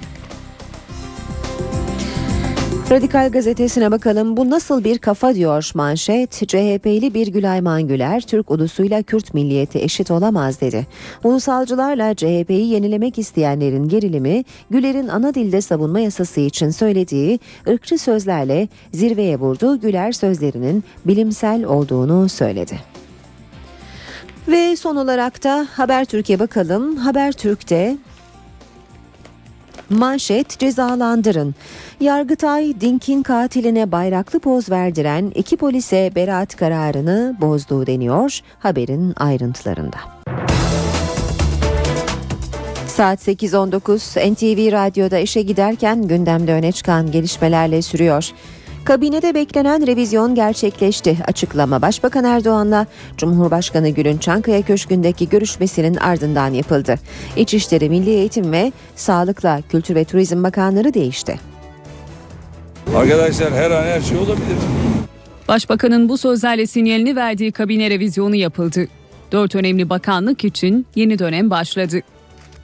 Radikal 2.93 3.31
gazetesine 3.31 3.91
bakalım. 3.91 4.37
Bu 4.37 4.51
nasıl 4.51 4.85
bir 4.85 4.99
kafa 4.99 5.35
diyor 5.35 5.71
manşet. 5.75 6.33
CHP'li 6.33 7.15
bir 7.15 7.27
Gülay 7.27 7.61
Mangüler, 7.61 8.21
Türk 8.21 8.51
ulusuyla 8.51 9.03
Kürt 9.03 9.35
milliyeti 9.35 9.79
eşit 9.79 10.11
olamaz 10.11 10.61
dedi. 10.61 10.87
Ulusalcılarla 11.25 12.15
CHP'yi 12.15 12.69
yenilemek 12.69 13.19
isteyenlerin 13.19 13.89
gerilimi, 13.89 14.45
Güler'in 14.71 15.09
ana 15.09 15.35
dilde 15.35 15.61
savunma 15.61 16.01
yasası 16.01 16.41
için 16.41 16.71
söylediği 16.71 17.41
ırkçı 17.69 17.99
sözlerle 17.99 18.69
zirveye 18.93 19.39
vurdu. 19.39 19.81
Güler 19.81 20.13
sözlerinin 20.13 20.85
bilimsel 21.05 21.65
olduğunu 21.65 22.29
söyledi. 22.29 22.81
Ve 24.49 24.77
son 24.77 24.97
olarak 24.97 25.45
da 25.45 25.67
Habertürk'e 25.73 26.39
bakalım. 26.39 26.97
Habertürk'te 26.97 27.97
Manşet 29.93 30.59
cezalandırın. 30.59 31.55
Yargıtay 32.01 32.81
Dink'in 32.81 33.23
katiline 33.23 33.93
bayraklı 33.93 34.41
poz 34.41 34.71
verdiren 34.71 35.33
iki 35.35 35.57
polise 35.57 36.13
beraat 36.15 36.57
kararını 36.57 37.37
bozduğu 37.41 37.87
deniyor 37.87 38.41
haberin 38.59 39.15
ayrıntılarında. 39.17 39.97
Saat 42.87 43.29
8.19 43.29 44.33
NTV 44.33 44.73
Radyo'da 44.73 45.19
işe 45.19 45.43
giderken 45.43 46.09
gündemde 46.09 46.53
öne 46.53 46.73
çıkan 46.73 47.11
gelişmelerle 47.11 47.83
sürüyor. 47.83 48.31
Kabinede 48.85 49.35
beklenen 49.35 49.87
revizyon 49.87 50.35
gerçekleşti. 50.35 51.19
Açıklama 51.27 51.83
Başbakan 51.83 52.25
Erdoğan'la 52.25 52.87
Cumhurbaşkanı 53.17 53.89
Gül'ün 53.89 54.19
Çankaya 54.19 54.63
Köşkü'ndeki 54.63 55.29
görüşmesinin 55.29 55.95
ardından 55.97 56.55
yapıldı. 56.55 56.95
İçişleri, 57.37 57.91
Milli 57.91 58.11
Eğitim 58.11 58.53
ve 58.53 58.73
Sağlıkla 58.97 59.61
Kültür 59.71 59.95
ve 59.95 60.05
Turizm 60.05 60.43
Bakanları 60.43 60.95
değişti. 60.95 61.41
Arkadaşlar 62.97 63.53
her 63.53 63.71
an 63.71 63.85
her 63.85 64.01
şey 64.01 64.19
olabilir. 64.19 64.57
Başbakanın 65.49 66.09
bu 66.09 66.19
sözlerle 66.19 66.67
sinyalini 66.67 67.17
verdiği 67.17 67.53
kabine 67.53 67.91
revizyonu 67.91 68.35
yapıldı. 68.37 68.89
Dört 69.33 69.55
önemli 69.55 69.91
bakanlık 69.91 70.45
için 70.45 70.87
yeni 70.95 71.19
dönem 71.19 71.51
başladı. 71.51 72.01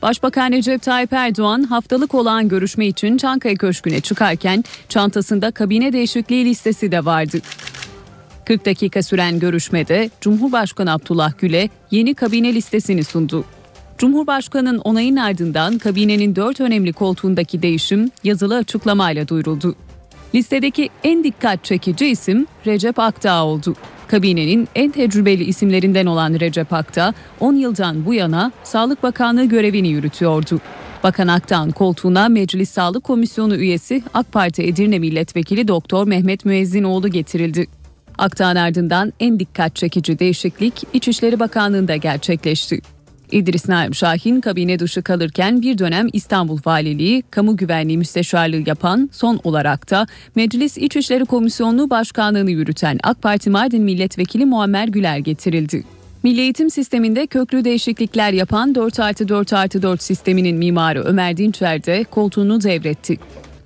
Başbakan 0.03 0.53
Recep 0.53 0.83
Tayyip 0.83 1.13
Erdoğan 1.13 1.63
haftalık 1.63 2.15
olan 2.15 2.49
görüşme 2.49 2.87
için 2.87 3.17
Çankaya 3.17 3.55
Köşkü'ne 3.55 4.01
çıkarken 4.01 4.65
çantasında 4.89 5.51
kabine 5.51 5.93
değişikliği 5.93 6.45
listesi 6.45 6.93
de 6.93 7.05
vardı. 7.05 7.39
40 8.45 8.67
dakika 8.67 9.03
süren 9.03 9.39
görüşmede 9.39 10.11
Cumhurbaşkanı 10.21 10.93
Abdullah 10.93 11.33
Gül'e 11.39 11.69
yeni 11.91 12.15
kabine 12.15 12.55
listesini 12.55 13.05
sundu. 13.05 13.45
Cumhurbaşkanının 13.99 14.79
onayın 14.79 15.17
ardından 15.17 15.79
kabinenin 15.79 16.37
dört 16.37 16.61
önemli 16.61 16.93
koltuğundaki 16.93 17.63
değişim 17.63 18.11
yazılı 18.25 18.57
açıklamayla 18.57 19.29
duyuruldu. 19.29 19.77
Listedeki 20.35 20.89
en 21.05 21.25
dikkat 21.25 21.65
çekici 21.65 22.07
isim 22.07 22.47
Recep 22.67 22.99
Akdağ 22.99 23.45
oldu. 23.45 23.75
Kabinenin 24.09 24.69
en 24.75 24.91
tecrübeli 24.91 25.45
isimlerinden 25.45 26.07
olan 26.07 26.41
Recep 26.41 26.73
Akta 26.73 27.15
10 27.41 27.55
yıldan 27.55 28.07
bu 28.07 28.15
yana 28.15 28.53
Sağlık 28.65 29.03
Bakanlığı 29.03 29.45
görevini 29.45 29.89
yürütüyordu. 29.89 30.61
Bakan 31.03 31.29
Aktan 31.29 31.71
koltuğuna 31.71 32.29
Meclis 32.29 32.71
Sağlık 32.71 33.05
Komisyonu 33.05 33.57
üyesi 33.57 34.03
AK 34.15 34.33
Parti 34.33 34.63
Edirne 34.63 34.99
Milletvekili 34.99 35.69
Doktor 35.69 36.07
Mehmet 36.07 36.45
Müezzinoğlu 36.45 37.09
getirildi. 37.09 37.67
Aktan 38.19 38.57
ardından 38.57 39.13
en 39.21 39.41
dikkat 39.41 39.77
çekici 39.77 40.19
değişiklik 40.19 40.85
İçişleri 40.93 41.41
Bakanlığı'nda 41.41 41.97
gerçekleşti. 41.97 42.81
İdris 43.33 43.69
Naim 43.69 43.95
Şahin 43.95 44.41
kabine 44.41 44.79
dışı 44.79 45.03
kalırken 45.03 45.63
bir 45.63 45.79
dönem 45.79 46.07
İstanbul 46.13 46.59
Valiliği, 46.67 47.23
Kamu 47.31 47.57
Güvenliği 47.57 47.99
Müsteşarlığı 47.99 48.69
yapan, 48.69 49.11
son 49.13 49.41
olarak 49.45 49.91
da 49.91 50.07
Meclis 50.35 50.79
İçişleri 50.79 51.25
Komisyonu 51.25 51.91
Başkanlığını 51.91 52.51
yürüten 52.51 52.99
AK 53.03 53.23
Parti 53.23 53.51
Mardin 53.51 53.83
Milletvekili 53.83 54.47
Muammer 54.47 54.89
Güler 54.89 55.19
getirildi. 55.19 55.85
Milli 56.23 56.41
eğitim 56.41 56.71
sisteminde 56.71 57.27
köklü 57.27 57.65
değişiklikler 57.65 58.33
yapan 58.33 58.75
4 58.75 59.01
artı 59.01 59.29
4 59.29 59.53
artı 59.53 59.83
4 59.83 60.03
sisteminin 60.03 60.57
mimarı 60.57 61.03
Ömer 61.03 61.37
Dinçer 61.37 61.85
de 61.85 62.05
koltuğunu 62.05 62.63
devretti. 62.63 63.19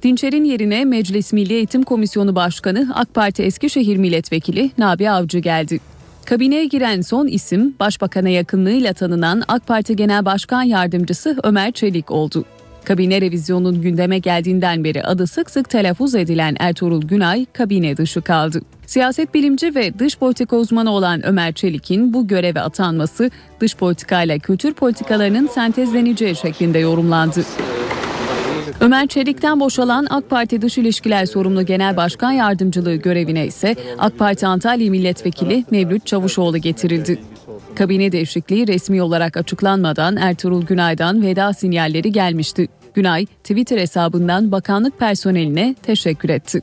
Dinçer'in 0.03 0.45
yerine 0.45 0.85
Meclis 0.85 1.33
Milli 1.33 1.53
Eğitim 1.53 1.83
Komisyonu 1.83 2.35
Başkanı 2.35 2.93
AK 2.95 3.15
Parti 3.15 3.43
Eskişehir 3.43 3.97
Milletvekili 3.97 4.71
Nabi 4.79 5.11
Avcı 5.11 5.39
geldi. 5.39 5.81
Kabineye 6.27 6.67
giren 6.67 7.01
son 7.01 7.27
isim 7.27 7.75
Başbakan'a 7.81 8.29
yakınlığıyla 8.29 8.93
tanınan 8.93 9.43
AK 9.49 9.67
Parti 9.67 9.97
Genel 9.97 10.25
Başkan 10.25 10.63
Yardımcısı 10.63 11.37
Ömer 11.43 11.73
Çelik 11.73 12.11
oldu. 12.11 12.45
Kabine 12.85 13.21
revizyonunun 13.21 13.83
gündeme 13.83 14.19
geldiğinden 14.19 14.85
beri 14.85 15.05
adı 15.05 15.27
sık 15.27 15.51
sık 15.51 15.71
telaffuz 15.71 16.15
edilen 16.15 16.57
Ertuğrul 16.59 17.03
Günay 17.03 17.47
kabine 17.53 17.97
dışı 17.97 18.23
kaldı. 18.23 18.63
Siyaset 18.87 19.35
bilimci 19.35 19.75
ve 19.75 19.99
dış 19.99 20.19
politika 20.19 20.57
uzmanı 20.57 20.91
olan 20.91 21.27
Ömer 21.27 21.53
Çelik'in 21.53 22.13
bu 22.13 22.27
göreve 22.27 22.61
atanması 22.61 23.31
dış 23.61 23.77
politikayla 23.77 24.39
kültür 24.39 24.75
politikalarının 24.75 25.47
sentezleneceği 25.47 26.37
şeklinde 26.37 26.79
yorumlandı. 26.79 27.45
Ömer 28.81 29.07
Çelik'ten 29.07 29.61
boşalan 29.61 30.07
AK 30.11 30.31
Parti 30.31 30.63
Dış 30.63 30.79
İlişkiler 30.79 31.27
Sorumlu 31.27 31.67
Genel 31.67 31.97
Başkan 31.97 32.33
Yardımcılığı 32.33 32.95
görevine 32.95 33.47
ise 33.47 33.77
AK 33.99 34.19
Parti 34.19 34.47
Antalya 34.47 34.91
Milletvekili 34.91 35.65
Mevlüt 35.71 36.07
Çavuşoğlu 36.07 36.59
getirildi. 36.59 37.19
Kabine 37.75 38.13
değişikliği 38.13 38.69
resmi 38.69 39.03
olarak 39.03 39.37
açıklanmadan 39.37 40.17
Ertuğrul 40.17 40.67
Günay'dan 40.67 41.23
veda 41.23 41.53
sinyalleri 41.53 42.13
gelmişti. 42.13 42.69
Günay, 42.95 43.27
Twitter 43.27 43.79
hesabından 43.79 44.53
bakanlık 44.53 44.99
personeline 44.99 45.75
teşekkür 45.83 46.29
etti. 46.29 46.63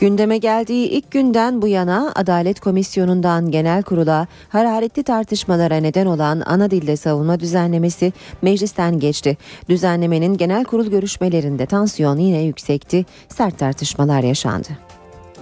Gündeme 0.00 0.38
geldiği 0.38 0.88
ilk 0.88 1.10
günden 1.10 1.62
bu 1.62 1.68
yana 1.68 2.12
Adalet 2.14 2.60
Komisyonu'ndan 2.60 3.50
genel 3.50 3.82
kurula 3.82 4.26
hararetli 4.48 5.02
tartışmalara 5.02 5.76
neden 5.76 6.06
olan 6.06 6.42
ana 6.46 6.70
dilde 6.70 6.96
savunma 6.96 7.40
düzenlemesi 7.40 8.12
meclisten 8.42 8.98
geçti. 8.98 9.36
Düzenlemenin 9.68 10.36
genel 10.36 10.64
kurul 10.64 10.86
görüşmelerinde 10.86 11.66
tansiyon 11.66 12.16
yine 12.16 12.42
yüksekti. 12.42 13.06
Sert 13.28 13.58
tartışmalar 13.58 14.22
yaşandı. 14.22 14.68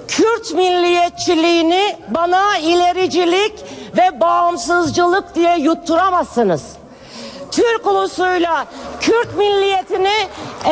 Kürt 0.09 0.55
milliyetçiliğini 0.55 1.97
bana 2.15 2.59
ilericilik 2.59 3.53
ve 3.97 4.21
bağımsızcılık 4.21 5.35
diye 5.35 5.59
yutturamazsınız. 5.59 6.63
Türk 7.51 7.87
ulusuyla 7.87 8.67
Kürt 9.01 9.39
milliyetini 9.39 10.29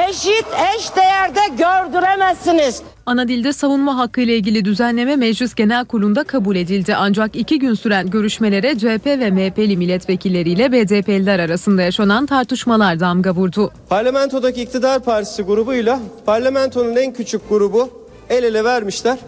eşit 0.08 0.46
eş 0.76 0.96
değerde 0.96 1.40
gördüremezsiniz. 1.58 2.82
Ana 3.06 3.28
dilde 3.28 3.52
savunma 3.52 3.98
hakkı 3.98 4.20
ile 4.20 4.36
ilgili 4.36 4.64
düzenleme 4.64 5.16
Meclis 5.16 5.54
Genel 5.54 5.84
Kurulu'nda 5.84 6.24
kabul 6.24 6.56
edildi. 6.56 6.94
Ancak 6.96 7.36
iki 7.36 7.58
gün 7.58 7.74
süren 7.74 8.10
görüşmelere 8.10 8.78
CHP 8.78 9.06
ve 9.06 9.30
MHP'li 9.30 9.76
milletvekilleriyle 9.76 10.72
BDP'liler 10.72 11.38
arasında 11.38 11.82
yaşanan 11.82 12.26
tartışmalar 12.26 13.00
damga 13.00 13.30
vurdu. 13.30 13.70
Parlamentodaki 13.88 14.62
iktidar 14.62 15.00
partisi 15.02 15.42
grubuyla 15.42 16.00
parlamentonun 16.26 16.96
en 16.96 17.12
küçük 17.12 17.48
grubu 17.48 17.90
el 18.30 18.44
ele 18.44 18.64
vermişler. 18.64 19.18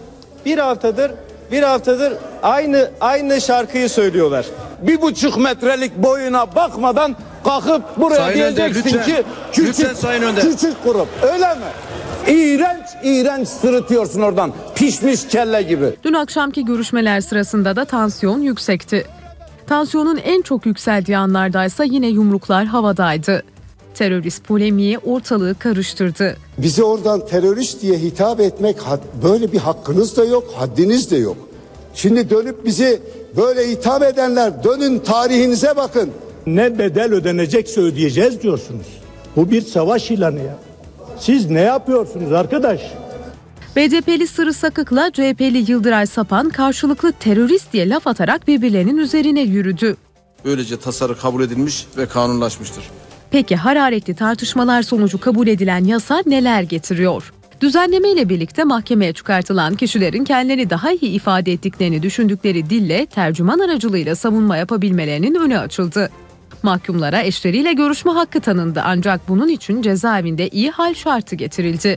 Bir 0.46 0.58
haftadır 0.58 1.10
bir 1.52 1.62
haftadır 1.62 2.12
aynı 2.42 2.90
aynı 3.00 3.40
şarkıyı 3.40 3.88
söylüyorlar. 3.90 4.46
Bir 4.82 5.00
buçuk 5.02 5.36
metrelik 5.38 5.96
boyuna 5.96 6.54
bakmadan 6.54 7.16
kalkıp 7.44 7.82
buraya 8.00 8.16
Sayın 8.16 8.44
Önder, 8.44 8.56
diyeceksin 8.74 8.98
lütfen. 8.98 9.16
ki 9.16 9.22
küçük, 9.52 9.68
Lütfen 9.80 9.94
Sayın 9.94 10.22
Önder. 10.22 10.42
küçük 10.44 10.84
grup 10.84 11.08
öyle 11.22 11.54
mi? 11.54 11.60
İğrenç 12.28 12.86
iğrenç 13.04 13.48
sırıtıyorsun 13.48 14.20
oradan 14.20 14.52
pişmiş 14.74 15.26
kelle 15.28 15.62
gibi. 15.62 15.86
Dün 16.04 16.12
akşamki 16.12 16.64
görüşmeler 16.64 17.20
sırasında 17.20 17.76
da 17.76 17.84
tansiyon 17.84 18.40
yüksekti. 18.42 19.06
Tansiyonun 19.66 20.16
en 20.16 20.42
çok 20.42 20.66
yükseldiği 20.66 21.16
anlardaysa 21.18 21.84
yine 21.84 22.06
yumruklar 22.08 22.64
havadaydı. 22.66 23.42
Terörist 23.94 24.44
polemiği 24.44 24.98
ortalığı 24.98 25.54
karıştırdı. 25.58 26.36
Bize 26.58 26.82
oradan 26.82 27.26
terörist 27.26 27.82
diye 27.82 27.98
hitap 27.98 28.40
etmek 28.40 28.78
had- 28.78 29.22
böyle 29.22 29.52
bir 29.52 29.58
hakkınız 29.58 30.16
da 30.16 30.24
yok, 30.24 30.44
haddiniz 30.56 31.10
de 31.10 31.16
yok. 31.16 31.36
Şimdi 31.94 32.30
dönüp 32.30 32.64
bizi 32.64 33.00
böyle 33.36 33.70
hitap 33.70 34.02
edenler 34.02 34.64
dönün 34.64 34.98
tarihinize 34.98 35.76
bakın. 35.76 36.10
Ne 36.46 36.78
bedel 36.78 37.12
ödenecekse 37.12 37.80
ödeyeceğiz 37.80 38.42
diyorsunuz. 38.42 38.86
Bu 39.36 39.50
bir 39.50 39.62
savaş 39.62 40.10
ilanı 40.10 40.38
ya. 40.38 40.56
Siz 41.20 41.50
ne 41.50 41.60
yapıyorsunuz 41.60 42.32
arkadaş? 42.32 42.80
BDP'li 43.76 44.26
Sırrı 44.26 44.52
Sakık'la 44.54 45.10
CHP'li 45.12 45.70
Yıldıray 45.70 46.06
Sapan 46.06 46.48
karşılıklı 46.50 47.12
terörist 47.12 47.72
diye 47.72 47.88
laf 47.88 48.06
atarak 48.06 48.48
birbirlerinin 48.48 48.96
üzerine 48.98 49.40
yürüdü. 49.40 49.96
Böylece 50.44 50.80
tasarı 50.80 51.18
kabul 51.18 51.42
edilmiş 51.42 51.86
ve 51.96 52.06
kanunlaşmıştır. 52.06 52.84
Peki 53.30 53.56
hararetli 53.56 54.14
tartışmalar 54.14 54.82
sonucu 54.82 55.20
kabul 55.20 55.46
edilen 55.46 55.84
yasa 55.84 56.22
neler 56.26 56.62
getiriyor? 56.62 57.32
Düzenleme 57.60 58.08
ile 58.08 58.28
birlikte 58.28 58.64
mahkemeye 58.64 59.12
çıkartılan 59.12 59.74
kişilerin 59.74 60.24
kendileri 60.24 60.70
daha 60.70 60.92
iyi 60.92 61.10
ifade 61.10 61.52
ettiklerini 61.52 62.02
düşündükleri 62.02 62.70
dille 62.70 63.06
tercüman 63.06 63.58
aracılığıyla 63.58 64.14
savunma 64.14 64.56
yapabilmelerinin 64.56 65.34
önü 65.34 65.58
açıldı. 65.58 66.10
Mahkumlara 66.62 67.22
eşleriyle 67.22 67.72
görüşme 67.72 68.12
hakkı 68.12 68.40
tanındı 68.40 68.82
ancak 68.84 69.28
bunun 69.28 69.48
için 69.48 69.82
cezaevinde 69.82 70.48
iyi 70.48 70.70
hal 70.70 70.94
şartı 70.94 71.36
getirildi. 71.36 71.96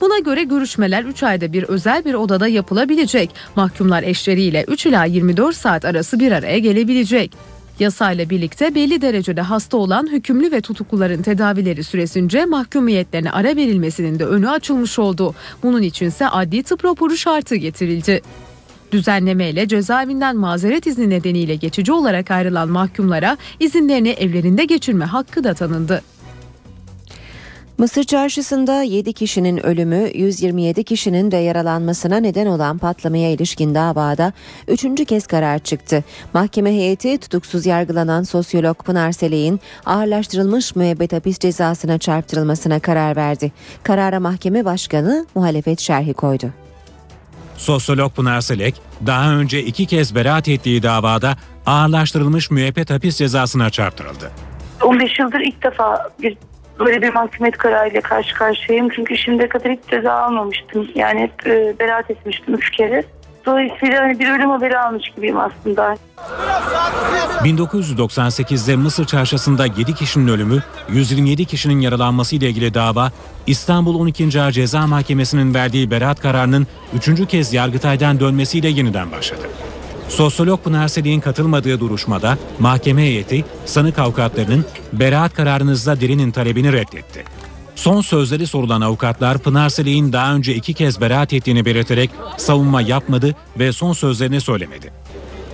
Buna 0.00 0.18
göre 0.18 0.42
görüşmeler 0.42 1.04
3 1.04 1.22
ayda 1.22 1.52
bir 1.52 1.62
özel 1.62 2.04
bir 2.04 2.14
odada 2.14 2.48
yapılabilecek. 2.48 3.30
Mahkumlar 3.56 4.02
eşleriyle 4.02 4.64
3 4.68 4.86
ila 4.86 5.04
24 5.04 5.56
saat 5.56 5.84
arası 5.84 6.20
bir 6.20 6.32
araya 6.32 6.58
gelebilecek. 6.58 7.32
Yasayla 7.78 8.30
birlikte 8.30 8.74
belli 8.74 9.00
derecede 9.00 9.40
hasta 9.40 9.76
olan 9.76 10.12
hükümlü 10.12 10.52
ve 10.52 10.60
tutukluların 10.60 11.22
tedavileri 11.22 11.84
süresince 11.84 12.44
mahkumiyetlerine 12.44 13.30
ara 13.30 13.56
verilmesinin 13.56 14.18
de 14.18 14.24
önü 14.24 14.50
açılmış 14.50 14.98
oldu. 14.98 15.34
Bunun 15.62 15.82
içinse 15.82 16.28
adli 16.28 16.62
tıp 16.62 16.84
raporu 16.84 17.16
şartı 17.16 17.54
getirildi. 17.56 18.22
Düzenlemeyle 18.92 19.68
cezaevinden 19.68 20.36
mazeret 20.36 20.86
izni 20.86 21.10
nedeniyle 21.10 21.54
geçici 21.54 21.92
olarak 21.92 22.30
ayrılan 22.30 22.68
mahkumlara 22.68 23.36
izinlerini 23.60 24.08
evlerinde 24.08 24.64
geçirme 24.64 25.04
hakkı 25.04 25.44
da 25.44 25.54
tanındı. 25.54 26.02
Mısır 27.78 28.04
çarşısında 28.04 28.82
7 28.82 29.12
kişinin 29.12 29.66
ölümü, 29.66 30.10
127 30.14 30.84
kişinin 30.84 31.30
de 31.30 31.36
yaralanmasına 31.36 32.16
neden 32.16 32.46
olan 32.46 32.78
patlamaya 32.78 33.30
ilişkin 33.30 33.74
davada 33.74 34.32
üçüncü 34.68 35.04
kez 35.04 35.26
karar 35.26 35.58
çıktı. 35.58 36.04
Mahkeme 36.34 36.70
heyeti 36.70 37.18
tutuksuz 37.18 37.66
yargılanan 37.66 38.22
sosyolog 38.22 38.84
Pınar 38.84 39.12
Selek'in 39.12 39.60
ağırlaştırılmış 39.86 40.76
müebbet 40.76 41.12
hapis 41.12 41.38
cezasına 41.38 41.98
çarptırılmasına 41.98 42.80
karar 42.80 43.16
verdi. 43.16 43.52
Karara 43.82 44.20
mahkeme 44.20 44.64
başkanı 44.64 45.26
muhalefet 45.34 45.80
şerhi 45.80 46.14
koydu. 46.14 46.67
Sosyolog 47.58 48.14
Pınar 48.14 48.40
Selek, 48.40 48.74
daha 49.06 49.34
önce 49.34 49.62
iki 49.62 49.86
kez 49.86 50.14
beraat 50.14 50.48
ettiği 50.48 50.82
davada 50.82 51.36
ağırlaştırılmış 51.66 52.50
müebbet 52.50 52.90
hapis 52.90 53.16
cezasına 53.16 53.70
çarptırıldı. 53.70 54.30
15 54.82 55.18
yıldır 55.18 55.40
ilk 55.40 55.62
defa 55.62 56.10
bir 56.22 56.36
böyle 56.78 57.02
bir 57.02 57.12
mahkumet 57.12 57.58
kararıyla 57.58 58.00
karşı 58.00 58.34
karşıyayım. 58.34 58.88
Çünkü 58.88 59.16
şimdiye 59.16 59.48
kadar 59.48 59.72
hiç 59.72 59.80
ceza 59.90 60.12
almamıştım. 60.12 60.88
Yani 60.94 61.20
hep 61.20 61.46
e, 61.46 61.74
beraat 61.78 62.10
etmiştim 62.10 62.54
üç 62.54 62.70
kere. 62.70 63.04
Dolayısıyla 63.46 64.02
hani 64.02 64.18
bir 64.18 64.30
ölüm 64.30 64.50
haberi 64.50 64.78
almış 64.78 65.10
gibiyim 65.16 65.36
aslında. 65.40 65.96
1998'de 67.44 68.76
Mısır 68.76 69.04
çarşısında 69.04 69.66
7 69.66 69.94
kişinin 69.94 70.28
ölümü, 70.28 70.62
127 70.88 71.44
kişinin 71.44 71.80
yaralanması 71.80 72.36
ile 72.36 72.48
ilgili 72.48 72.74
dava, 72.74 73.12
İstanbul 73.46 74.00
12. 74.00 74.42
Ağır 74.42 74.52
Ceza 74.52 74.86
Mahkemesi'nin 74.86 75.54
verdiği 75.54 75.90
beraat 75.90 76.20
kararının 76.20 76.66
üçüncü 76.94 77.26
kez 77.26 77.52
Yargıtay'dan 77.52 78.20
dönmesiyle 78.20 78.68
yeniden 78.68 79.12
başladı. 79.12 79.48
Sosyolog 80.08 80.64
Pınar 80.64 80.88
Selek'in 80.88 81.20
katılmadığı 81.20 81.80
duruşmada 81.80 82.38
mahkeme 82.58 83.02
heyeti 83.02 83.44
sanık 83.64 83.98
avukatlarının 83.98 84.64
beraat 84.92 85.34
kararınızda 85.34 86.00
dirinin 86.00 86.30
talebini 86.30 86.72
reddetti. 86.72 87.24
Son 87.78 88.00
sözleri 88.00 88.46
sorulan 88.46 88.80
avukatlar 88.80 89.38
Pınar 89.38 89.68
Selek'in 89.68 90.12
daha 90.12 90.34
önce 90.34 90.54
iki 90.54 90.74
kez 90.74 91.00
beraat 91.00 91.32
ettiğini 91.32 91.64
belirterek 91.64 92.10
savunma 92.36 92.82
yapmadı 92.82 93.34
ve 93.58 93.72
son 93.72 93.92
sözlerini 93.92 94.40
söylemedi. 94.40 94.92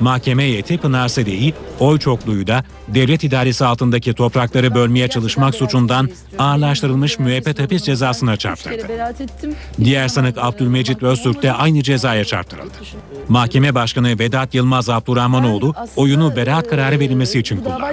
Mahkeme 0.00 0.42
heyeti 0.42 0.78
Pınar 0.78 1.08
Selek'i 1.08 1.54
oy 1.80 1.98
çokluğu 1.98 2.46
da 2.46 2.64
devlet 2.88 3.24
idaresi 3.24 3.64
altındaki 3.64 4.14
toprakları 4.14 4.74
bölmeye 4.74 5.08
çalışmak 5.08 5.54
suçundan 5.54 6.08
ağırlaştırılmış 6.38 7.18
müebbet 7.18 7.60
hapis 7.62 7.82
cezasına 7.82 8.36
çarptırdı. 8.36 8.88
Diğer 9.84 10.08
sanık 10.08 10.38
Abdülmecit 10.38 11.02
Öztürk 11.02 11.42
de 11.42 11.52
aynı 11.52 11.82
cezaya 11.82 12.24
çarptırıldı. 12.24 12.74
Mahkeme 13.28 13.74
Başkanı 13.74 14.18
Vedat 14.18 14.54
Yılmaz 14.54 14.88
Abdurrahmanoğlu 14.88 15.74
oyunu 15.96 16.36
beraat 16.36 16.68
kararı 16.68 17.00
verilmesi 17.00 17.38
için 17.38 17.56
kullandı. 17.56 17.84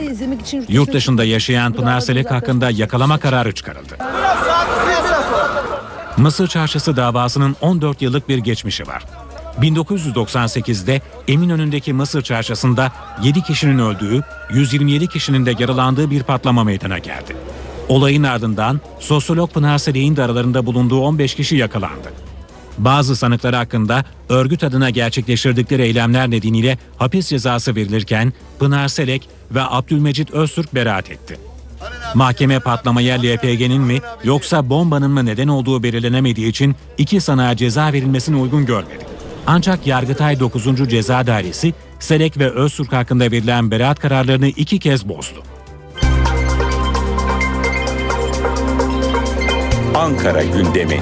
Yurt 0.70 0.93
dışında 0.93 1.24
yaşayan 1.24 1.74
Pınar 1.74 1.99
Selek 1.99 2.32
hakkında 2.32 2.70
yakalama 2.70 3.18
kararı 3.18 3.52
çıkarıldı. 3.54 3.97
Mısır 6.18 6.47
Çarşısı 6.47 6.95
davasının 6.95 7.56
14 7.62 8.02
yıllık 8.02 8.30
bir 8.30 8.38
geçmişi 8.38 8.88
var. 8.88 9.04
1998'de 9.60 11.02
Eminönü'ndeki 11.28 11.93
Mısır 11.93 12.22
Çarşısı'nda 12.22 12.91
7 13.24 13.41
kişinin 13.41 13.80
öldüğü, 13.80 14.24
127 14.54 15.08
kişinin 15.08 15.45
de 15.45 15.54
yaralandığı 15.60 16.12
bir 16.12 16.24
patlama 16.24 16.64
meydana 16.64 16.97
geldi. 16.97 17.36
Olayın 17.89 18.24
ardından 18.24 18.82
sosyolog 18.99 19.52
Pınar 19.52 19.78
Selek'in 19.78 20.16
de 20.16 20.24
aralarında 20.24 20.66
bulunduğu 20.66 21.02
15 21.02 21.36
kişi 21.36 21.56
yakalandı. 21.56 22.12
Bazı 22.78 23.16
sanıkları 23.16 23.56
hakkında 23.56 24.06
örgüt 24.30 24.64
adına 24.64 24.89
gerçekleştirdikleri 24.89 25.82
eylemler 25.82 26.32
nedeniyle 26.32 26.78
hapis 26.97 27.28
cezası 27.28 27.76
verilirken 27.76 28.34
Pınar 28.60 28.88
Selek 28.88 29.30
ve 29.52 29.62
Abdülmecit 29.62 30.32
Öztürk 30.32 30.76
beraat 30.76 31.12
etti. 31.12 31.38
Mahkeme 32.16 32.60
patlamaya 32.60 33.22
LPG'nin 33.22 33.82
mi 33.82 33.99
yoksa 34.24 34.70
bombanın 34.70 35.12
mı 35.12 35.26
neden 35.26 35.47
olduğu 35.47 35.84
belirlenemediği 35.84 36.47
için 36.47 36.76
iki 36.97 37.22
sanığa 37.22 37.56
ceza 37.56 37.93
verilmesini 37.93 38.36
uygun 38.36 38.66
görmedi. 38.66 39.11
Ancak 39.54 39.88
Yargıtay 39.88 40.39
9. 40.39 40.89
Ceza 40.89 41.28
Dairesi 41.28 41.74
Selek 41.99 42.38
ve 42.38 42.49
Öztürk 42.49 42.93
hakkında 42.93 43.32
verilen 43.32 43.72
beraat 43.72 43.99
kararlarını 43.99 44.47
iki 44.47 44.80
kez 44.80 45.10
bozdu. 45.10 45.43
Ankara 49.95 50.43
gündemi. 50.43 50.99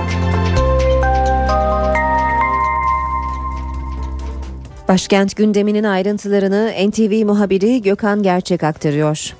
Başkent 4.87 5.35
gündeminin 5.35 5.83
ayrıntılarını 5.83 6.71
NTV 6.89 7.25
muhabiri 7.25 7.81
Gökhan 7.81 8.23
Gerçek 8.23 8.63
aktarıyor. 8.63 9.33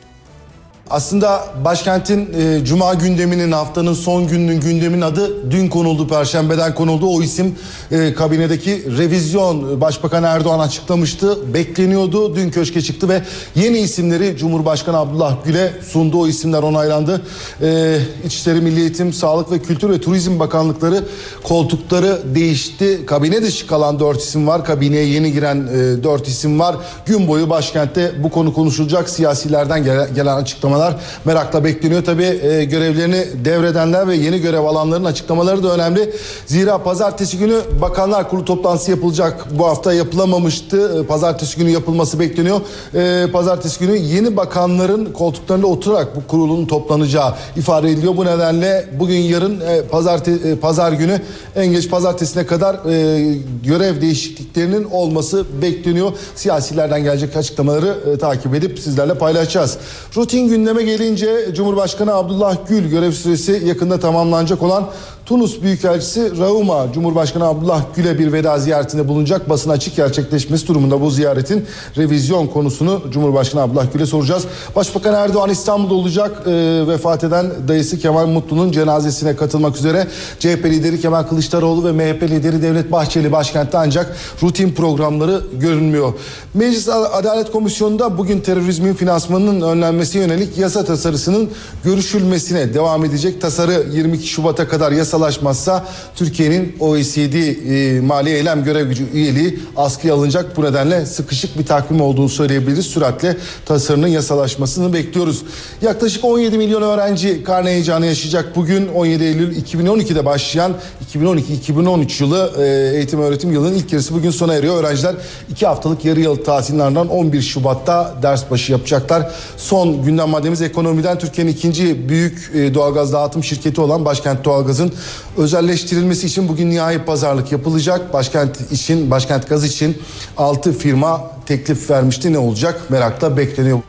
Aslında 0.90 1.46
başkentin 1.66 2.30
e, 2.40 2.66
cuma 2.66 2.94
gündeminin 2.94 3.52
haftanın 3.52 3.94
son 3.94 4.28
gününün 4.28 4.60
gündemin 4.60 5.02
adı 5.02 5.52
dün 5.52 5.68
konuldu 5.68 6.08
perşembeden 6.08 6.76
konuldu. 6.76 7.08
O 7.08 7.22
isim 7.22 7.56
e, 7.92 8.14
kabinedeki 8.14 8.98
revizyon 8.98 9.82
Başbakan 9.82 10.24
Erdoğan 10.24 10.60
açıklamıştı 10.60 11.54
bekleniyordu. 11.54 12.36
Dün 12.36 12.50
köşke 12.50 12.82
çıktı 12.82 13.10
ve 13.10 13.22
yeni 13.56 13.78
isimleri 13.78 14.38
Cumhurbaşkanı 14.38 14.98
Abdullah 14.98 15.36
Gül'e 15.46 15.74
sundu. 15.92 16.18
O 16.18 16.28
isimler 16.28 16.64
onaylandı. 16.64 17.22
E, 17.62 18.00
İçişleri 18.26 18.62
Milli 18.62 18.80
Eğitim 18.80 19.14
Sağlık 19.14 19.52
ve 19.52 19.60
Kültür 19.60 19.90
ve 19.90 20.02
Turizm 20.02 20.40
Bakanlıkları 20.40 21.04
koltukları 21.44 22.20
değişti. 22.36 23.06
Kabine 23.06 23.42
dışı 23.42 23.68
kalan 23.68 24.00
dört 24.00 24.22
isim 24.22 24.48
var. 24.48 24.66
Kabineye 24.66 25.06
yeni 25.06 25.32
giren 25.32 25.68
e, 25.68 26.04
dört 26.04 26.28
isim 26.28 26.60
var. 26.60 26.76
Gün 27.06 27.28
boyu 27.28 27.50
başkentte 27.50 28.12
bu 28.24 28.30
konu 28.30 28.54
konuşulacak. 28.54 29.10
Siyasilerden 29.10 29.84
gelen, 29.84 30.16
gelen 30.16 30.36
açıklamalar 30.36 30.79
açıklamalar 30.80 30.96
merakla 31.26 31.64
bekleniyor. 31.64 32.04
Tabi 32.04 32.24
e, 32.24 32.64
görevlerini 32.64 33.26
devredenler 33.46 34.08
ve 34.08 34.16
yeni 34.16 34.42
görev 34.42 34.64
alanların 34.64 35.06
açıklamaları 35.06 35.64
da 35.64 35.74
önemli. 35.74 36.14
Zira 36.46 36.78
pazartesi 36.78 37.38
günü 37.38 37.58
bakanlar 37.82 38.30
kurulu 38.30 38.46
toplantısı 38.46 38.92
yapılacak. 38.92 39.46
Bu 39.52 39.66
hafta 39.66 39.94
yapılamamıştı. 39.94 41.02
E, 41.04 41.06
pazartesi 41.06 41.58
günü 41.58 41.70
yapılması 41.70 42.20
bekleniyor. 42.20 42.62
E, 42.96 43.32
pazartesi 43.32 43.80
günü 43.80 43.98
yeni 43.98 44.38
bakanların 44.38 45.14
koltuklarında 45.14 45.68
oturarak 45.68 46.16
bu 46.16 46.28
kurulun 46.28 46.66
toplanacağı 46.66 47.34
ifade 47.58 47.90
ediliyor. 47.90 48.18
Bu 48.18 48.26
nedenle 48.26 48.86
bugün 49.00 49.20
yarın 49.20 49.62
e, 49.62 49.82
pazartesi, 49.82 50.48
e, 50.48 50.56
pazar 50.56 50.92
günü 50.92 51.22
en 51.56 51.68
geç 51.68 51.90
pazartesine 51.90 52.46
kadar 52.46 52.76
e, 52.76 53.38
görev 53.66 54.02
değişikliklerinin 54.02 54.84
olması 54.84 55.46
bekleniyor. 55.62 56.12
Siyasilerden 56.36 57.04
gelecek 57.04 57.36
açıklamaları 57.36 57.98
e, 58.14 58.18
takip 58.18 58.56
edip 58.56 58.80
sizlerle 58.80 59.14
paylaşacağız. 59.14 59.78
Rutin 60.16 60.48
günde 60.48 60.69
Gündeme 60.70 60.92
gelince 60.92 61.54
Cumhurbaşkanı 61.54 62.14
Abdullah 62.14 62.58
Gül 62.68 62.90
görev 62.90 63.12
süresi 63.12 63.62
yakında 63.66 64.00
tamamlanacak 64.00 64.64
olan 64.64 64.90
Tunus 65.30 65.62
Büyükelçisi 65.62 66.40
Rauma 66.40 66.94
Cumhurbaşkanı 66.94 67.46
Abdullah 67.46 67.84
Gül'e 67.96 68.20
bir 68.20 68.34
veda 68.34 68.60
ziyaretinde 68.60 69.08
bulunacak. 69.08 69.50
Basın 69.50 69.70
açık 69.70 69.96
gerçekleşmesi 69.96 70.68
durumunda 70.68 71.02
bu 71.02 71.12
ziyaretin 71.12 71.66
revizyon 71.98 72.48
konusunu 72.48 73.02
Cumhurbaşkanı 73.12 73.62
Abdullah 73.62 73.94
Gül'e 73.94 74.06
soracağız. 74.06 74.44
Başbakan 74.76 75.14
Erdoğan 75.14 75.50
İstanbul'da 75.50 75.94
olacak. 75.94 76.48
E, 76.48 76.84
vefat 76.88 77.24
eden 77.24 77.52
dayısı 77.68 78.00
Kemal 78.00 78.28
Mutlu'nun 78.28 78.72
cenazesine 78.72 79.36
katılmak 79.36 79.78
üzere 79.78 80.08
CHP 80.40 80.66
lideri 80.66 81.02
Kemal 81.02 81.24
Kılıçdaroğlu 81.24 81.86
ve 81.86 81.92
MHP 81.92 82.24
lideri 82.24 82.62
Devlet 82.62 82.92
Bahçeli 82.92 83.32
başkentte 83.32 83.78
ancak 83.78 84.16
rutin 84.44 84.72
programları 84.72 85.42
görünmüyor. 85.60 86.14
Meclis 86.54 86.90
Adalet 86.90 87.52
Komisyonu'nda 87.52 88.18
bugün 88.18 88.40
terörizmin 88.40 88.94
finansmanının 88.94 89.62
önlenmesine 89.62 90.22
yönelik 90.22 90.58
yasa 90.58 90.86
tasarısının 90.86 91.50
görüşülmesine 91.84 92.74
devam 92.74 93.06
edecek. 93.06 93.42
Tasarı 93.42 93.86
22 93.92 94.28
Şubat'a 94.28 94.68
kadar 94.68 94.92
yasalaşmazsa 95.20 95.86
Türkiye'nin 96.16 96.76
OECD 96.80 97.34
e, 97.34 98.02
mali 98.02 98.30
eylem 98.30 98.64
görev 98.64 98.88
gücü 98.88 99.12
üyeliği 99.14 99.60
askıya 99.76 100.14
alınacak. 100.14 100.58
Bu 100.58 100.64
nedenle 100.64 101.06
sıkışık 101.06 101.60
bir 101.60 101.66
takvim 101.66 102.02
olduğunu 102.02 102.30
söyleyebiliriz. 102.30 102.86
Süratle 102.86 103.38
tasarının 103.66 104.08
yasalaşmasını 104.08 104.94
bekliyoruz. 104.94 105.42
Yaklaşık 105.82 106.26
17 106.26 106.58
milyon 106.58 106.82
öğrenci 106.82 107.44
karne 107.44 107.70
heyecanı 107.70 108.06
yaşayacak. 108.06 108.56
Bugün 108.56 108.88
17 108.88 109.24
Eylül 109.24 109.64
2012'de 109.64 110.26
başlayan 110.26 110.74
2012-2013 111.16 112.24
yılı 112.24 112.52
e, 112.58 112.98
eğitim 112.98 113.22
öğretim 113.22 113.52
yılının 113.52 113.76
ilk 113.76 113.94
yarısı 113.94 114.14
bugün 114.14 114.32
sona 114.32 114.54
eriyor. 114.54 114.84
Öğrenciler 114.84 115.16
2 115.52 115.66
haftalık 115.66 116.06
yarı 116.06 116.20
yıl 116.20 116.36
tatillerinden 116.36 117.08
11 117.08 117.42
Şubat'ta 117.42 118.16
ders 118.22 118.52
başı 118.52 118.72
yapacaklar. 118.72 119.32
Son 119.58 120.04
gündem 120.04 120.30
maddemiz 120.30 120.62
ekonomiden 120.62 121.20
Türkiye'nin 121.20 121.52
ikinci 121.52 122.10
büyük 122.10 122.52
e, 122.56 122.74
doğalgaz 122.74 123.14
dağıtım 123.14 123.44
şirketi 123.44 123.82
olan 123.82 124.06
Başkent 124.06 124.46
Doğalgaz'ın 124.46 124.94
özelleştirilmesi 125.38 126.28
için 126.28 126.48
bugün 126.50 126.70
nihai 126.70 127.06
pazarlık 127.06 127.52
yapılacak. 127.52 128.14
Başkent 128.14 128.72
için, 128.72 129.12
Başkent 129.12 129.50
Gaz 129.50 129.64
için 129.64 130.02
6 130.38 130.74
firma 130.74 131.32
teklif 131.46 131.90
vermişti. 131.90 132.34
Ne 132.34 132.38
olacak? 132.38 132.90
Merakla 132.90 133.38
bekleniyor. 133.38 133.80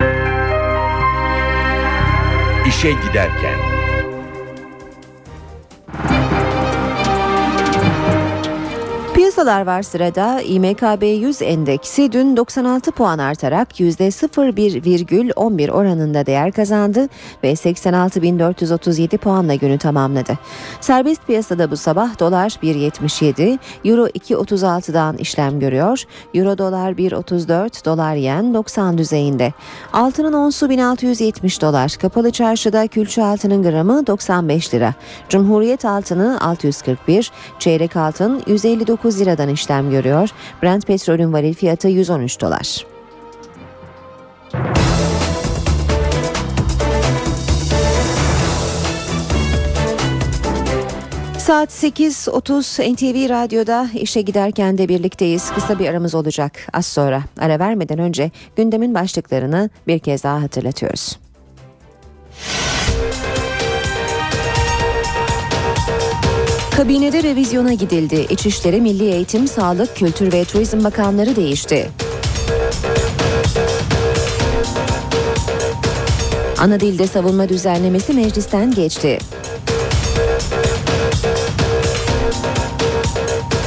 İşe 2.69 2.91
giderken 2.91 3.70
Piyasalar 9.41 9.67
var 9.67 9.83
sırada. 9.83 10.41
İMKB 10.41 11.03
100 11.03 11.43
endeksi 11.43 12.13
dün 12.13 12.37
96 12.37 12.93
puan 12.93 13.19
artarak 13.19 13.81
%01,11 13.81 15.71
oranında 15.71 16.27
değer 16.27 16.53
kazandı 16.53 17.09
ve 17.45 17.53
86.437 17.53 19.19
puanla 19.19 19.55
günü 19.55 19.79
tamamladı. 19.79 20.39
Serbest 20.81 21.27
piyasada 21.27 21.71
bu 21.71 21.77
sabah 21.77 22.19
dolar 22.19 22.49
1.77, 22.49 23.59
euro 23.85 24.07
2.36'dan 24.07 25.17
işlem 25.17 25.61
görüyor. 25.61 26.05
Euro 26.35 26.59
dolar 26.59 26.93
1.34, 26.93 27.85
dolar 27.85 28.15
yen 28.15 28.55
90 28.55 28.99
düzeyinde. 28.99 29.53
Altının 29.93 30.33
onsu 30.33 30.71
1670 30.71 31.63
dolar. 31.63 31.97
Kapalı 32.01 32.31
çarşıda 32.31 32.87
külçe 32.87 33.25
altının 33.25 33.63
gramı 33.63 34.07
95 34.07 34.75
lira. 34.75 34.95
Cumhuriyet 35.29 35.85
altını 35.85 36.41
641, 36.41 37.33
çeyrek 37.59 37.97
altın 37.97 38.43
159 38.47 39.21
liradan 39.31 39.49
işlem 39.49 39.91
görüyor. 39.91 40.29
Brent 40.63 40.87
petrolün 40.87 41.33
varil 41.33 41.55
fiyatı 41.55 41.89
113 41.89 42.41
dolar. 42.41 42.87
Saat 51.39 51.71
8.30 51.71 52.93
NTV 52.93 53.31
Radyo'da 53.31 53.89
işe 53.95 54.21
giderken 54.21 54.79
de 54.79 54.89
birlikteyiz. 54.89 55.51
Kısa 55.55 55.79
bir 55.79 55.89
aramız 55.89 56.15
olacak 56.15 56.53
az 56.73 56.87
sonra. 56.87 57.23
Ara 57.41 57.59
vermeden 57.59 57.99
önce 57.99 58.31
gündemin 58.57 58.95
başlıklarını 58.95 59.71
bir 59.87 59.99
kez 59.99 60.25
daha 60.25 60.43
hatırlatıyoruz. 60.43 61.20
Kabinede 66.81 67.23
revizyona 67.23 67.73
gidildi. 67.73 68.27
İçişleri, 68.31 68.81
Milli 68.81 69.05
Eğitim, 69.05 69.49
Sağlık, 69.49 69.97
Kültür 69.97 70.33
ve 70.33 70.45
Turizm 70.45 70.85
Bakanları 70.85 71.37
değişti. 71.37 71.91
Ana 76.59 76.81
dilde 76.81 77.07
savunma 77.07 77.49
düzenlemesi 77.49 78.13
meclisten 78.13 78.71
geçti. 78.71 79.19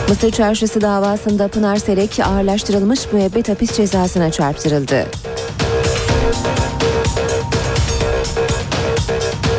Mısır 0.10 0.32
Çarşısı 0.32 0.82
davasında 0.82 1.48
Pınar 1.48 1.78
Selek 1.78 2.20
ağırlaştırılmış 2.20 3.12
müebbet 3.12 3.50
hapis 3.50 3.78
cezasına 3.78 4.32
çarptırıldı. 4.32 5.06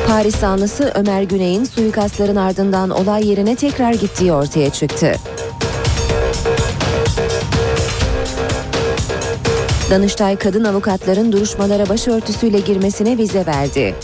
Paris 0.07 0.37
zanlısı 0.37 0.93
Ömer 0.95 1.23
Güney'in 1.23 1.65
suikastların 1.65 2.37
ardından 2.37 2.91
olay 2.91 3.29
yerine 3.29 3.57
tekrar 3.57 3.93
gittiği 3.93 4.33
ortaya 4.33 4.71
çıktı. 4.71 5.15
Danıştay 9.91 10.37
kadın 10.37 10.65
avukatların 10.65 11.33
duruşmalara 11.33 11.89
başörtüsüyle 11.89 12.61
girmesine 12.61 13.19
vize 13.19 13.47
verdi. 13.47 13.95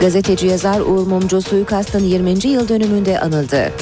Gazeteci 0.00 0.46
yazar 0.46 0.80
Uğur 0.80 1.06
Mumcu 1.06 1.42
suikastın 1.42 2.04
20. 2.04 2.48
yıl 2.48 2.68
dönümünde 2.68 3.20
anıldı. 3.20 3.72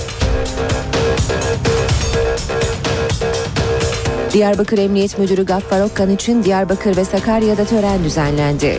Diyarbakır 4.33 4.79
Emniyet 4.79 5.19
Müdürü 5.19 5.47
Gaffar 5.47 5.81
Okkan 5.81 6.11
için 6.11 6.45
Diyarbakır 6.45 6.97
ve 6.97 7.05
Sakarya'da 7.05 7.65
tören 7.65 8.05
düzenlendi. 8.05 8.79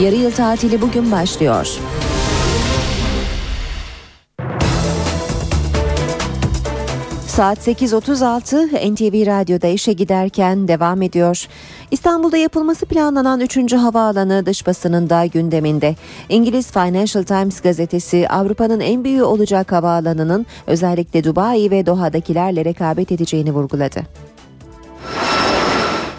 Yarı 0.00 0.14
yıl 0.14 0.30
tatili 0.30 0.80
bugün 0.80 1.12
başlıyor. 1.12 1.78
Saat 7.38 7.68
8.36 7.68 8.94
NTV 8.94 9.26
Radyo'da 9.26 9.66
işe 9.66 9.92
giderken 9.92 10.68
devam 10.68 11.02
ediyor. 11.02 11.46
İstanbul'da 11.90 12.36
yapılması 12.36 12.86
planlanan 12.86 13.40
3. 13.40 13.72
havaalanı 13.72 14.46
dış 14.46 14.66
basınında 14.66 15.26
gündeminde. 15.26 15.96
İngiliz 16.28 16.72
Financial 16.72 17.24
Times 17.24 17.60
gazetesi 17.60 18.28
Avrupa'nın 18.28 18.80
en 18.80 19.04
büyüğü 19.04 19.22
olacak 19.22 19.72
havaalanının 19.72 20.46
özellikle 20.66 21.24
Dubai 21.24 21.70
ve 21.70 21.86
Doha'dakilerle 21.86 22.64
rekabet 22.64 23.12
edeceğini 23.12 23.52
vurguladı. 23.52 24.00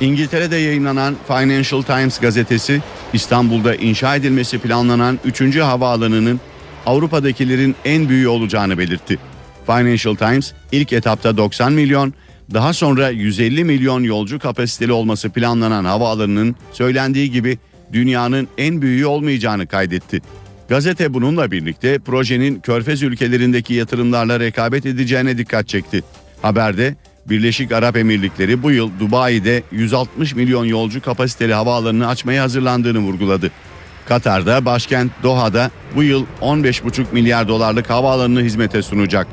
İngiltere'de 0.01 0.55
yayınlanan 0.55 1.15
Financial 1.27 1.81
Times 1.81 2.19
gazetesi 2.19 2.81
İstanbul'da 3.13 3.75
inşa 3.75 4.15
edilmesi 4.15 4.59
planlanan 4.59 5.19
3. 5.25 5.59
havaalanının 5.59 6.39
Avrupa'dakilerin 6.85 7.75
en 7.85 8.09
büyüğü 8.09 8.27
olacağını 8.27 8.77
belirtti. 8.77 9.28
Financial 9.69 10.15
Times 10.15 10.53
ilk 10.71 10.93
etapta 10.93 11.37
90 11.37 11.73
milyon, 11.73 12.13
daha 12.53 12.73
sonra 12.73 13.09
150 13.09 13.63
milyon 13.63 14.03
yolcu 14.03 14.39
kapasiteli 14.39 14.91
olması 14.91 15.29
planlanan 15.29 15.85
havaalanının 15.85 16.55
söylendiği 16.71 17.31
gibi 17.31 17.57
dünyanın 17.93 18.47
en 18.57 18.81
büyüğü 18.81 19.05
olmayacağını 19.05 19.67
kaydetti. 19.67 20.21
Gazete 20.69 21.13
bununla 21.13 21.51
birlikte 21.51 21.99
projenin 21.99 22.59
Körfez 22.59 23.03
ülkelerindeki 23.03 23.73
yatırımlarla 23.73 24.39
rekabet 24.39 24.85
edeceğine 24.85 25.37
dikkat 25.37 25.67
çekti. 25.67 26.03
Haberde 26.41 26.95
Birleşik 27.25 27.71
Arap 27.71 27.97
Emirlikleri 27.97 28.63
bu 28.63 28.71
yıl 28.71 28.91
Dubai'de 28.99 29.63
160 29.71 30.35
milyon 30.35 30.65
yolcu 30.65 31.01
kapasiteli 31.01 31.53
havaalanını 31.53 32.07
açmaya 32.07 32.43
hazırlandığını 32.43 32.99
vurguladı. 32.99 33.51
Katar'da 34.07 34.65
başkent 34.65 35.11
Doha'da 35.23 35.71
bu 35.95 36.03
yıl 36.03 36.25
15,5 36.41 37.03
milyar 37.11 37.47
dolarlık 37.47 37.89
havaalanını 37.89 38.41
hizmete 38.41 38.81
sunacak. 38.81 39.27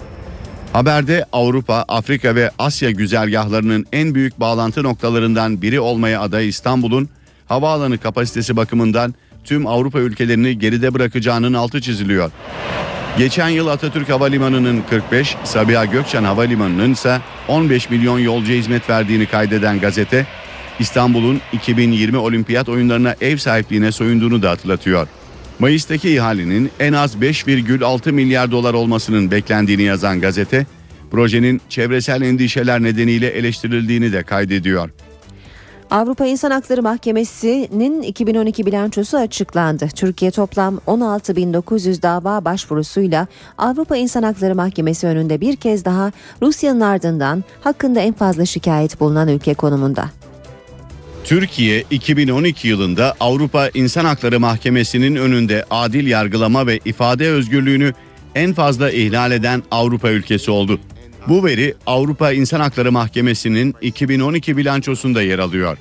Haberde 0.72 1.24
Avrupa, 1.32 1.84
Afrika 1.88 2.34
ve 2.34 2.50
Asya 2.58 2.90
güzergahlarının 2.90 3.86
en 3.92 4.14
büyük 4.14 4.40
bağlantı 4.40 4.82
noktalarından 4.82 5.62
biri 5.62 5.80
olmaya 5.80 6.20
aday 6.20 6.48
İstanbul'un 6.48 7.08
havaalanı 7.46 7.98
kapasitesi 7.98 8.56
bakımından 8.56 9.14
tüm 9.44 9.66
Avrupa 9.66 9.98
ülkelerini 9.98 10.58
geride 10.58 10.94
bırakacağının 10.94 11.54
altı 11.54 11.80
çiziliyor. 11.80 12.30
Geçen 13.18 13.48
yıl 13.48 13.66
Atatürk 13.66 14.08
Havalimanı'nın 14.08 14.82
45, 14.90 15.36
Sabiha 15.44 15.84
Gökçen 15.84 16.24
Havalimanı'nın 16.24 16.92
ise 16.92 17.20
15 17.48 17.90
milyon 17.90 18.18
yolcu 18.18 18.52
hizmet 18.52 18.90
verdiğini 18.90 19.26
kaydeden 19.26 19.80
gazete, 19.80 20.26
İstanbul'un 20.78 21.40
2020 21.52 22.18
olimpiyat 22.18 22.68
oyunlarına 22.68 23.14
ev 23.20 23.36
sahipliğine 23.36 23.92
soyunduğunu 23.92 24.42
da 24.42 24.50
hatırlatıyor. 24.50 25.08
Mayıs'taki 25.58 26.14
ihalenin 26.14 26.70
en 26.80 26.92
az 26.92 27.16
5,6 27.16 28.12
milyar 28.12 28.50
dolar 28.50 28.74
olmasının 28.74 29.30
beklendiğini 29.30 29.82
yazan 29.82 30.20
gazete, 30.20 30.66
projenin 31.10 31.60
çevresel 31.68 32.22
endişeler 32.22 32.82
nedeniyle 32.82 33.26
eleştirildiğini 33.26 34.12
de 34.12 34.22
kaydediyor. 34.22 34.90
Avrupa 35.90 36.26
İnsan 36.26 36.50
Hakları 36.50 36.82
Mahkemesi'nin 36.82 38.02
2012 38.02 38.66
bilançosu 38.66 39.16
açıklandı. 39.16 39.88
Türkiye 39.94 40.30
toplam 40.30 40.80
16.900 40.86 42.02
dava 42.02 42.44
başvurusuyla 42.44 43.26
Avrupa 43.58 43.96
İnsan 43.96 44.22
Hakları 44.22 44.54
Mahkemesi 44.54 45.06
önünde 45.06 45.40
bir 45.40 45.56
kez 45.56 45.84
daha 45.84 46.12
Rusya'nın 46.42 46.80
ardından 46.80 47.44
hakkında 47.60 48.00
en 48.00 48.12
fazla 48.12 48.46
şikayet 48.46 49.00
bulunan 49.00 49.28
ülke 49.28 49.54
konumunda. 49.54 50.10
Türkiye 51.26 51.84
2012 51.90 52.68
yılında 52.68 53.14
Avrupa 53.20 53.70
İnsan 53.74 54.04
Hakları 54.04 54.40
Mahkemesi'nin 54.40 55.16
önünde 55.16 55.64
adil 55.70 56.06
yargılama 56.06 56.66
ve 56.66 56.80
ifade 56.84 57.28
özgürlüğünü 57.30 57.92
en 58.34 58.52
fazla 58.52 58.90
ihlal 58.90 59.32
eden 59.32 59.62
Avrupa 59.70 60.10
ülkesi 60.10 60.50
oldu. 60.50 60.80
Bu 61.28 61.44
veri 61.44 61.74
Avrupa 61.86 62.32
İnsan 62.32 62.60
Hakları 62.60 62.92
Mahkemesi'nin 62.92 63.74
2012 63.80 64.56
bilançosunda 64.56 65.22
yer 65.22 65.38
alıyor. 65.38 65.78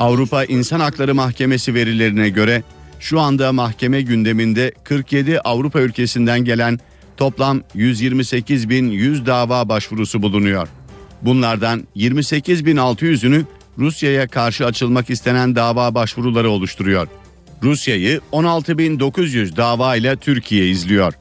Avrupa 0.00 0.44
İnsan 0.44 0.80
Hakları 0.80 1.14
Mahkemesi 1.14 1.74
verilerine 1.74 2.28
göre 2.28 2.62
şu 3.00 3.20
anda 3.20 3.52
mahkeme 3.52 4.02
gündeminde 4.02 4.72
47 4.84 5.40
Avrupa 5.40 5.80
ülkesinden 5.80 6.44
gelen 6.44 6.78
toplam 7.16 7.62
128.100 7.76 9.26
dava 9.26 9.68
başvurusu 9.68 10.22
bulunuyor. 10.22 10.68
Bunlardan 11.22 11.86
28.600'ünü 11.96 13.44
Rusya'ya 13.78 14.28
karşı 14.28 14.66
açılmak 14.66 15.10
istenen 15.10 15.56
dava 15.56 15.94
başvuruları 15.94 16.50
oluşturuyor. 16.50 17.08
Rusya'yı 17.62 18.20
16.900 18.32 19.56
dava 19.56 19.96
ile 19.96 20.16
Türkiye 20.16 20.68
izliyor. 20.68 21.14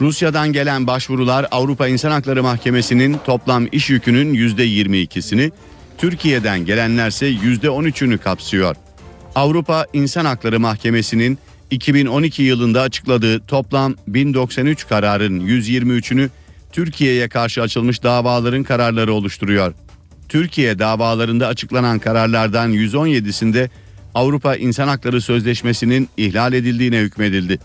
Rusya'dan 0.00 0.52
gelen 0.52 0.86
başvurular 0.86 1.46
Avrupa 1.50 1.88
İnsan 1.88 2.10
Hakları 2.10 2.42
Mahkemesi'nin 2.42 3.16
toplam 3.26 3.66
iş 3.72 3.90
yükünün 3.90 4.34
%22'sini, 4.34 5.52
Türkiye'den 5.98 6.64
gelenlerse 6.64 7.30
%13'ünü 7.30 8.18
kapsıyor. 8.18 8.76
Avrupa 9.34 9.86
İnsan 9.92 10.24
Hakları 10.24 10.60
Mahkemesi'nin 10.60 11.38
2012 11.70 12.42
yılında 12.42 12.80
açıkladığı 12.80 13.40
toplam 13.40 13.94
1093 14.08 14.88
kararın 14.88 15.40
123'ünü 15.40 16.28
Türkiye'ye 16.72 17.28
karşı 17.28 17.62
açılmış 17.62 18.02
davaların 18.02 18.62
kararları 18.62 19.12
oluşturuyor. 19.12 19.74
Türkiye 20.30 20.78
davalarında 20.78 21.46
açıklanan 21.46 21.98
kararlardan 21.98 22.72
117'sinde 22.72 23.68
Avrupa 24.14 24.56
İnsan 24.56 24.88
Hakları 24.88 25.20
Sözleşmesi'nin 25.20 26.08
ihlal 26.16 26.52
edildiğine 26.52 26.98
hükmedildi. 26.98 27.58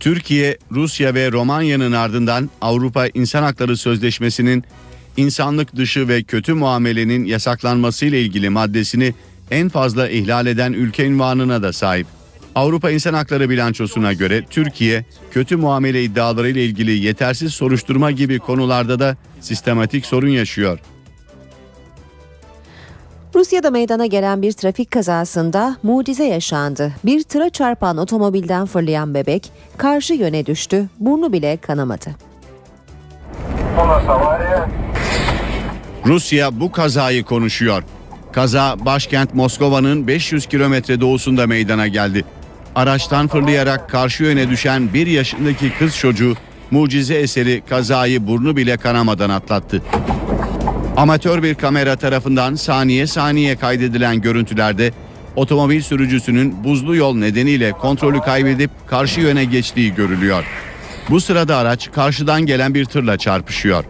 Türkiye, 0.00 0.58
Rusya 0.72 1.14
ve 1.14 1.32
Romanya'nın 1.32 1.92
ardından 1.92 2.50
Avrupa 2.60 3.06
İnsan 3.06 3.42
Hakları 3.42 3.76
Sözleşmesi'nin 3.76 4.64
insanlık 5.16 5.76
dışı 5.76 6.08
ve 6.08 6.22
kötü 6.22 6.54
muamelenin 6.54 7.24
yasaklanması 7.24 8.06
ile 8.06 8.22
ilgili 8.22 8.50
maddesini 8.50 9.14
en 9.50 9.68
fazla 9.68 10.08
ihlal 10.08 10.46
eden 10.46 10.72
ülke 10.72 11.06
ünvanına 11.06 11.62
da 11.62 11.72
sahip. 11.72 12.06
Avrupa 12.54 12.90
İnsan 12.90 13.14
Hakları 13.14 13.50
bilançosuna 13.50 14.12
göre 14.12 14.44
Türkiye 14.50 15.04
kötü 15.30 15.56
muamele 15.56 16.04
iddiaları 16.04 16.50
ile 16.50 16.64
ilgili 16.64 16.90
yetersiz 16.90 17.54
soruşturma 17.54 18.10
gibi 18.10 18.38
konularda 18.38 18.98
da 18.98 19.16
sistematik 19.40 20.06
sorun 20.06 20.28
yaşıyor. 20.28 20.78
Rusya'da 23.36 23.70
meydana 23.70 24.06
gelen 24.06 24.42
bir 24.42 24.52
trafik 24.52 24.90
kazasında 24.90 25.76
mucize 25.82 26.24
yaşandı. 26.24 26.92
Bir 27.04 27.22
tıra 27.22 27.50
çarpan 27.50 27.96
otomobilden 27.96 28.66
fırlayan 28.66 29.14
bebek 29.14 29.52
karşı 29.76 30.14
yöne 30.14 30.46
düştü, 30.46 30.88
burnu 31.00 31.32
bile 31.32 31.56
kanamadı. 31.56 32.10
Rusya 36.06 36.60
bu 36.60 36.72
kazayı 36.72 37.24
konuşuyor. 37.24 37.82
Kaza 38.32 38.76
başkent 38.84 39.34
Moskova'nın 39.34 40.06
500 40.06 40.46
kilometre 40.46 41.00
doğusunda 41.00 41.46
meydana 41.46 41.86
geldi. 41.86 42.24
Araçtan 42.74 43.28
fırlayarak 43.28 43.90
karşı 43.90 44.24
yöne 44.24 44.50
düşen 44.50 44.94
bir 44.94 45.06
yaşındaki 45.06 45.72
kız 45.78 45.96
çocuğu 45.96 46.34
mucize 46.70 47.14
eseri 47.14 47.62
kazayı 47.68 48.26
burnu 48.26 48.56
bile 48.56 48.76
kanamadan 48.76 49.30
atlattı. 49.30 49.82
Amatör 50.96 51.42
bir 51.42 51.54
kamera 51.54 51.96
tarafından 51.96 52.54
saniye 52.54 53.06
saniye 53.06 53.56
kaydedilen 53.56 54.20
görüntülerde 54.20 54.92
otomobil 55.36 55.80
sürücüsünün 55.80 56.64
buzlu 56.64 56.96
yol 56.96 57.16
nedeniyle 57.16 57.72
kontrolü 57.72 58.20
kaybedip 58.20 58.70
karşı 58.86 59.20
yöne 59.20 59.44
geçtiği 59.44 59.94
görülüyor. 59.94 60.44
Bu 61.10 61.20
sırada 61.20 61.56
araç 61.56 61.92
karşıdan 61.92 62.46
gelen 62.46 62.74
bir 62.74 62.84
tırla 62.84 63.18
çarpışıyor. 63.18 63.84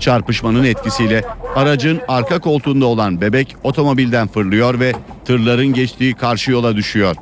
Çarpışmanın 0.00 0.64
etkisiyle 0.64 1.24
aracın 1.54 2.00
arka 2.08 2.38
koltuğunda 2.38 2.86
olan 2.86 3.20
bebek 3.20 3.56
otomobilden 3.64 4.28
fırlıyor 4.28 4.80
ve 4.80 4.92
tırların 5.24 5.72
geçtiği 5.72 6.14
karşı 6.14 6.50
yola 6.50 6.76
düşüyor. 6.76 7.16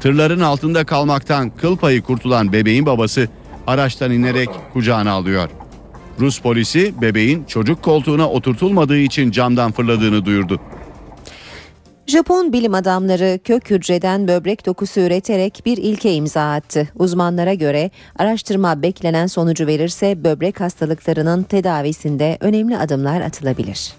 Tırların 0.00 0.40
altında 0.40 0.84
kalmaktan 0.84 1.50
kıl 1.50 1.76
payı 1.76 2.02
kurtulan 2.02 2.52
bebeğin 2.52 2.86
babası 2.86 3.28
araçtan 3.66 4.12
inerek 4.12 4.48
kucağına 4.72 5.10
alıyor. 5.10 5.48
Rus 6.20 6.40
polisi 6.40 6.94
bebeğin 7.00 7.44
çocuk 7.44 7.82
koltuğuna 7.82 8.30
oturtulmadığı 8.30 8.98
için 8.98 9.30
camdan 9.30 9.72
fırladığını 9.72 10.24
duyurdu. 10.24 10.60
Japon 12.06 12.52
bilim 12.52 12.74
adamları 12.74 13.38
kök 13.44 13.70
hücreden 13.70 14.28
böbrek 14.28 14.66
dokusu 14.66 15.00
üreterek 15.00 15.62
bir 15.66 15.76
ilke 15.76 16.12
imza 16.12 16.52
attı. 16.52 16.88
Uzmanlara 16.94 17.54
göre 17.54 17.90
araştırma 18.18 18.82
beklenen 18.82 19.26
sonucu 19.26 19.66
verirse 19.66 20.24
böbrek 20.24 20.60
hastalıklarının 20.60 21.42
tedavisinde 21.42 22.38
önemli 22.40 22.78
adımlar 22.78 23.20
atılabilir. 23.20 23.92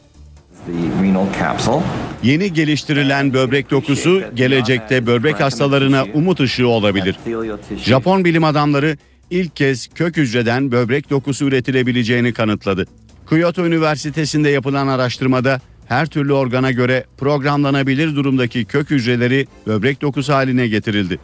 Yeni 2.24 2.54
geliştirilen 2.54 3.34
böbrek 3.34 3.72
dokusu 3.72 4.22
gelecekte 4.36 5.08
böbrek 5.08 5.40
hastalarına 5.40 6.06
umut 6.14 6.40
ışığı 6.40 6.68
olabilir. 6.68 7.16
Japon 7.78 8.26
bilim 8.26 8.44
adamları 8.44 8.98
ilk 9.32 9.56
kez 9.56 9.88
kök 9.96 10.18
hücreden 10.18 10.72
böbrek 10.72 11.10
dokusu 11.10 11.46
üretilebileceğini 11.46 12.34
kanıtladı. 12.34 12.86
Kyoto 13.30 13.66
Üniversitesi'nde 13.66 14.50
yapılan 14.50 14.88
araştırmada 14.88 15.62
her 15.88 16.06
türlü 16.06 16.34
organa 16.34 16.72
göre 16.72 17.06
programlanabilir 17.18 18.16
durumdaki 18.16 18.66
kök 18.66 18.90
hücreleri 18.90 19.48
böbrek 19.68 20.02
dokusu 20.02 20.34
haline 20.34 20.68
getirildi. 20.68 21.20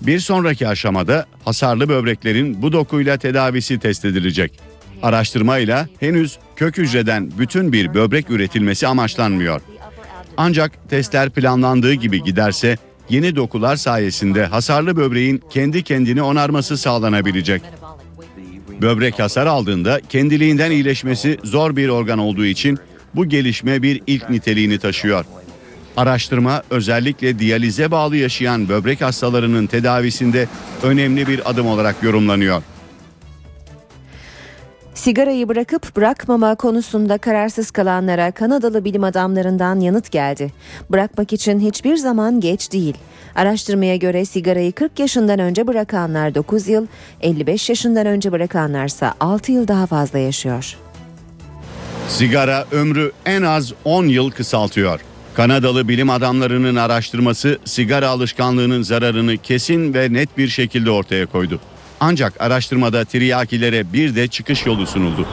Bir 0.00 0.18
sonraki 0.20 0.68
aşamada 0.68 1.26
hasarlı 1.44 1.88
böbreklerin 1.88 2.62
bu 2.62 2.72
dokuyla 2.72 3.16
tedavisi 3.16 3.78
test 3.78 4.04
edilecek. 4.04 4.60
Araştırmayla 5.02 5.88
henüz 6.00 6.38
kök 6.56 6.78
hücreden 6.78 7.32
bütün 7.38 7.72
bir 7.72 7.94
böbrek 7.94 8.30
üretilmesi 8.30 8.86
amaçlanmıyor. 8.86 9.60
Ancak 10.36 10.90
testler 10.90 11.30
planlandığı 11.30 11.94
gibi 11.94 12.22
giderse 12.22 12.76
yeni 13.08 13.36
dokular 13.36 13.76
sayesinde 13.76 14.46
hasarlı 14.46 14.96
böbreğin 14.96 15.42
kendi 15.50 15.82
kendini 15.82 16.22
onarması 16.22 16.78
sağlanabilecek. 16.78 17.62
Böbrek 18.82 19.18
hasar 19.18 19.46
aldığında 19.46 20.00
kendiliğinden 20.08 20.70
iyileşmesi 20.70 21.38
zor 21.44 21.76
bir 21.76 21.88
organ 21.88 22.18
olduğu 22.18 22.44
için 22.44 22.78
bu 23.14 23.28
gelişme 23.28 23.82
bir 23.82 24.02
ilk 24.06 24.30
niteliğini 24.30 24.78
taşıyor. 24.78 25.24
Araştırma 25.96 26.62
özellikle 26.70 27.38
diyalize 27.38 27.90
bağlı 27.90 28.16
yaşayan 28.16 28.68
böbrek 28.68 29.00
hastalarının 29.00 29.66
tedavisinde 29.66 30.48
önemli 30.82 31.28
bir 31.28 31.50
adım 31.50 31.66
olarak 31.66 32.02
yorumlanıyor. 32.02 32.62
Sigarayı 34.94 35.48
bırakıp 35.48 35.96
bırakmama 35.96 36.54
konusunda 36.54 37.18
kararsız 37.18 37.70
kalanlara 37.70 38.30
Kanadalı 38.30 38.84
bilim 38.84 39.04
adamlarından 39.04 39.80
yanıt 39.80 40.10
geldi. 40.10 40.52
Bırakmak 40.90 41.32
için 41.32 41.60
hiçbir 41.60 41.96
zaman 41.96 42.40
geç 42.40 42.72
değil. 42.72 42.94
Araştırmaya 43.34 43.96
göre 43.96 44.24
sigarayı 44.24 44.72
40 44.72 44.98
yaşından 44.98 45.38
önce 45.38 45.66
bırakanlar 45.66 46.34
9 46.34 46.68
yıl, 46.68 46.86
55 47.20 47.68
yaşından 47.68 48.06
önce 48.06 48.32
bırakanlarsa 48.32 49.14
6 49.20 49.52
yıl 49.52 49.68
daha 49.68 49.86
fazla 49.86 50.18
yaşıyor. 50.18 50.76
Sigara 52.08 52.64
ömrü 52.72 53.12
en 53.26 53.42
az 53.42 53.72
10 53.84 54.04
yıl 54.06 54.30
kısaltıyor. 54.30 55.00
Kanadalı 55.34 55.88
bilim 55.88 56.10
adamlarının 56.10 56.76
araştırması 56.76 57.58
sigara 57.64 58.08
alışkanlığının 58.08 58.82
zararını 58.82 59.36
kesin 59.36 59.94
ve 59.94 60.12
net 60.12 60.38
bir 60.38 60.48
şekilde 60.48 60.90
ortaya 60.90 61.26
koydu. 61.26 61.60
Ancak 62.04 62.40
araştırmada 62.40 63.04
tiryakilere 63.04 63.92
bir 63.92 64.14
de 64.14 64.28
çıkış 64.28 64.66
yolu 64.66 64.86
sunuldu. 64.86 65.26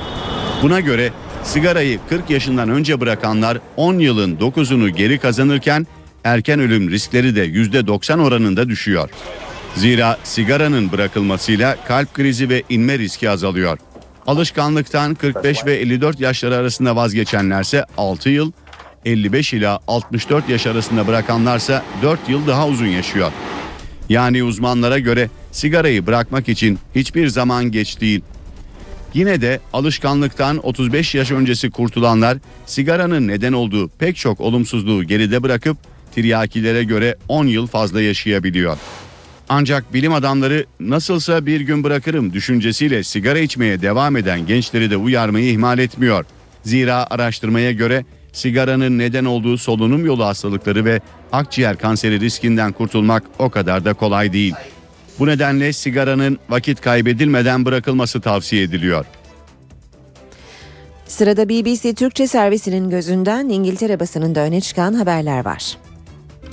Buna 0.61 0.79
göre 0.79 1.11
sigarayı 1.43 1.99
40 2.09 2.29
yaşından 2.29 2.69
önce 2.69 3.01
bırakanlar 3.01 3.57
10 3.77 3.99
yılın 3.99 4.35
9'unu 4.37 4.89
geri 4.89 5.19
kazanırken 5.19 5.87
erken 6.23 6.59
ölüm 6.59 6.91
riskleri 6.91 7.35
de 7.35 7.45
%90 7.47 8.21
oranında 8.21 8.69
düşüyor. 8.69 9.09
Zira 9.75 10.17
sigaranın 10.23 10.91
bırakılmasıyla 10.91 11.77
kalp 11.87 12.13
krizi 12.13 12.49
ve 12.49 12.63
inme 12.69 12.99
riski 12.99 13.29
azalıyor. 13.29 13.77
Alışkanlıktan 14.27 15.15
45 15.15 15.65
ve 15.65 15.75
54 15.75 16.19
yaşları 16.19 16.55
arasında 16.55 16.95
vazgeçenlerse 16.95 17.85
6 17.97 18.29
yıl, 18.29 18.51
55 19.05 19.53
ila 19.53 19.79
64 19.87 20.49
yaş 20.49 20.67
arasında 20.67 21.07
bırakanlarsa 21.07 21.83
4 22.01 22.29
yıl 22.29 22.47
daha 22.47 22.67
uzun 22.67 22.87
yaşıyor. 22.87 23.31
Yani 24.09 24.43
uzmanlara 24.43 24.99
göre 24.99 25.29
sigarayı 25.51 26.07
bırakmak 26.07 26.49
için 26.49 26.80
hiçbir 26.95 27.27
zaman 27.27 27.71
geç 27.71 28.01
değil. 28.01 28.21
Yine 29.13 29.41
de 29.41 29.59
alışkanlıktan 29.73 30.65
35 30.67 31.15
yaş 31.15 31.31
öncesi 31.31 31.71
kurtulanlar 31.71 32.38
sigaranın 32.65 33.27
neden 33.27 33.53
olduğu 33.53 33.89
pek 33.89 34.17
çok 34.17 34.41
olumsuzluğu 34.41 35.03
geride 35.03 35.43
bırakıp 35.43 35.77
tiryakilere 36.15 36.84
göre 36.84 37.15
10 37.27 37.47
yıl 37.47 37.67
fazla 37.67 38.01
yaşayabiliyor. 38.01 38.77
Ancak 39.49 39.93
bilim 39.93 40.13
adamları 40.13 40.65
nasılsa 40.80 41.45
bir 41.45 41.61
gün 41.61 41.84
bırakırım 41.84 42.34
düşüncesiyle 42.34 43.03
sigara 43.03 43.39
içmeye 43.39 43.81
devam 43.81 44.17
eden 44.17 44.45
gençleri 44.45 44.91
de 44.91 44.97
uyarmayı 44.97 45.51
ihmal 45.51 45.80
etmiyor. 45.80 46.26
Zira 46.63 47.07
araştırmaya 47.09 47.71
göre 47.71 48.05
sigaranın 48.34 48.97
neden 48.97 49.26
olduğu 49.26 49.57
solunum 49.57 50.05
yolu 50.05 50.26
hastalıkları 50.26 50.85
ve 50.85 50.99
akciğer 51.31 51.77
kanseri 51.77 52.19
riskinden 52.19 52.71
kurtulmak 52.71 53.23
o 53.39 53.49
kadar 53.49 53.85
da 53.85 53.93
kolay 53.93 54.34
değil. 54.34 54.53
Bu 55.19 55.27
nedenle 55.27 55.73
sigaranın 55.73 56.39
vakit 56.49 56.81
kaybedilmeden 56.81 57.65
bırakılması 57.65 58.21
tavsiye 58.21 58.63
ediliyor. 58.63 59.05
Sırada 61.07 61.49
BBC 61.49 61.93
Türkçe 61.93 62.27
servisinin 62.27 62.89
gözünden 62.89 63.49
İngiltere 63.49 63.99
basınında 63.99 64.39
öne 64.39 64.61
çıkan 64.61 64.93
haberler 64.93 65.45
var. 65.45 65.77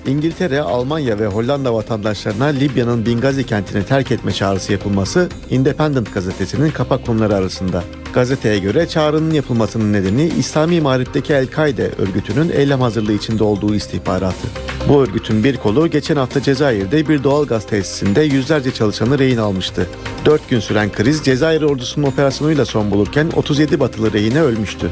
İngiltere, 0.06 0.60
Almanya 0.60 1.18
ve 1.18 1.26
Hollanda 1.26 1.74
vatandaşlarına 1.74 2.44
Libya'nın 2.44 3.06
Bingazi 3.06 3.46
kentini 3.46 3.84
terk 3.84 4.12
etme 4.12 4.32
çağrısı 4.32 4.72
yapılması 4.72 5.28
Independent 5.50 6.14
gazetesinin 6.14 6.70
kapak 6.70 7.06
konuları 7.06 7.34
arasında. 7.34 7.84
Gazeteye 8.12 8.58
göre 8.58 8.88
çağrının 8.88 9.34
yapılmasının 9.34 9.92
nedeni 9.92 10.32
İslami 10.38 10.80
Mağrip'teki 10.80 11.32
El-Kaide 11.32 11.90
örgütünün 11.98 12.48
eylem 12.48 12.80
hazırlığı 12.80 13.12
içinde 13.12 13.44
olduğu 13.44 13.74
istihbaratı. 13.74 14.48
Bu 14.88 15.02
örgütün 15.02 15.44
bir 15.44 15.56
kolu 15.56 15.90
geçen 15.90 16.16
hafta 16.16 16.42
Cezayir'de 16.42 17.08
bir 17.08 17.24
doğal 17.24 17.46
gaz 17.46 17.66
tesisinde 17.66 18.22
yüzlerce 18.22 18.70
çalışanı 18.70 19.18
rehin 19.18 19.36
almıştı. 19.36 19.86
4 20.24 20.48
gün 20.48 20.60
süren 20.60 20.92
kriz 20.92 21.24
Cezayir 21.24 21.62
ordusunun 21.62 22.06
operasyonuyla 22.06 22.64
son 22.64 22.90
bulurken 22.90 23.30
37 23.36 23.80
batılı 23.80 24.12
rehine 24.12 24.40
ölmüştü. 24.42 24.90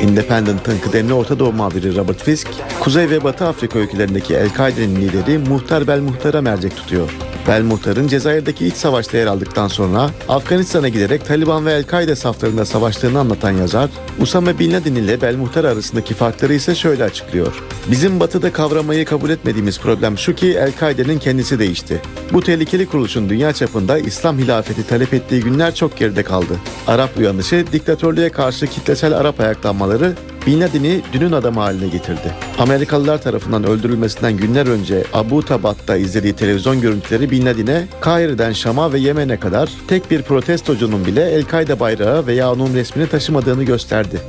Independent'ın 0.00 0.78
kıdemli 0.78 1.14
Orta 1.14 1.38
Doğu 1.38 1.52
muhabiri 1.52 1.96
Robert 1.96 2.22
Fisk, 2.22 2.48
Kuzey 2.80 3.10
ve 3.10 3.24
Batı 3.24 3.46
Afrika 3.46 3.78
ülkelerindeki 3.78 4.34
El-Kaide'nin 4.34 4.96
lideri 4.96 5.38
Muhtar 5.38 5.86
Bel 5.88 6.00
Muhtar'a 6.00 6.40
mercek 6.40 6.76
tutuyor. 6.76 7.10
Bel 7.48 7.62
Muhtar'ın 7.62 8.08
Cezayir'deki 8.08 8.66
iç 8.66 8.74
savaşta 8.74 9.16
yer 9.16 9.26
aldıktan 9.26 9.68
sonra 9.68 10.10
Afganistan'a 10.28 10.88
giderek 10.88 11.26
Taliban 11.26 11.66
ve 11.66 11.72
El-Kaide 11.72 12.16
saflarında 12.16 12.64
savaştığını 12.64 13.18
anlatan 13.18 13.50
yazar, 13.50 13.90
Usame 14.20 14.58
Bin 14.58 14.72
Laden 14.72 14.94
ile 14.94 15.20
Bel 15.20 15.36
Muhtar 15.36 15.64
arasındaki 15.64 16.14
farkları 16.14 16.54
ise 16.54 16.74
şöyle 16.74 17.04
açıklıyor. 17.04 17.62
Bizim 17.90 18.20
batıda 18.20 18.52
kavramayı 18.52 19.04
kabul 19.04 19.30
etmediğimiz 19.30 19.80
problem 19.80 20.18
şu 20.18 20.34
ki 20.34 20.56
El-Kaide'nin 20.58 21.18
kendisi 21.18 21.58
değişti. 21.58 22.02
Bu 22.32 22.40
tehlikeli 22.40 22.86
kuruluşun 22.86 23.28
dünya 23.28 23.52
çapında 23.52 23.98
İslam 23.98 24.38
hilafeti 24.38 24.86
talep 24.86 25.14
ettiği 25.14 25.40
günler 25.40 25.74
çok 25.74 25.96
geride 25.96 26.22
kaldı. 26.22 26.56
Arap 26.86 27.16
uyanışı, 27.18 27.64
diktatörlüğe 27.72 28.30
karşı 28.30 28.66
kitlesel 28.66 29.16
Arap 29.16 29.40
ayaklanmaları 29.40 30.14
Bin 30.46 30.60
Laden'i 30.60 31.02
dünün 31.12 31.32
adamı 31.32 31.60
haline 31.60 31.88
getirdi. 31.88 32.34
Amerikalılar 32.58 33.22
tarafından 33.22 33.64
öldürülmesinden 33.64 34.36
günler 34.36 34.66
önce 34.66 35.04
Abu 35.12 35.42
Tabat'ta 35.42 35.96
izlediği 35.96 36.32
televizyon 36.32 36.80
görüntüleri 36.80 37.30
Bin 37.30 37.46
Laden'e 37.46 37.86
Kahire'den 38.00 38.52
Şam'a 38.52 38.92
ve 38.92 38.98
Yemen'e 38.98 39.40
kadar 39.40 39.70
tek 39.88 40.10
bir 40.10 40.22
protestocunun 40.22 41.06
bile 41.06 41.30
El-Kaide 41.30 41.80
bayrağı 41.80 42.26
veya 42.26 42.52
onun 42.52 42.74
resmini 42.74 43.08
taşımadığını 43.08 43.64
gösterdi. 43.64 44.20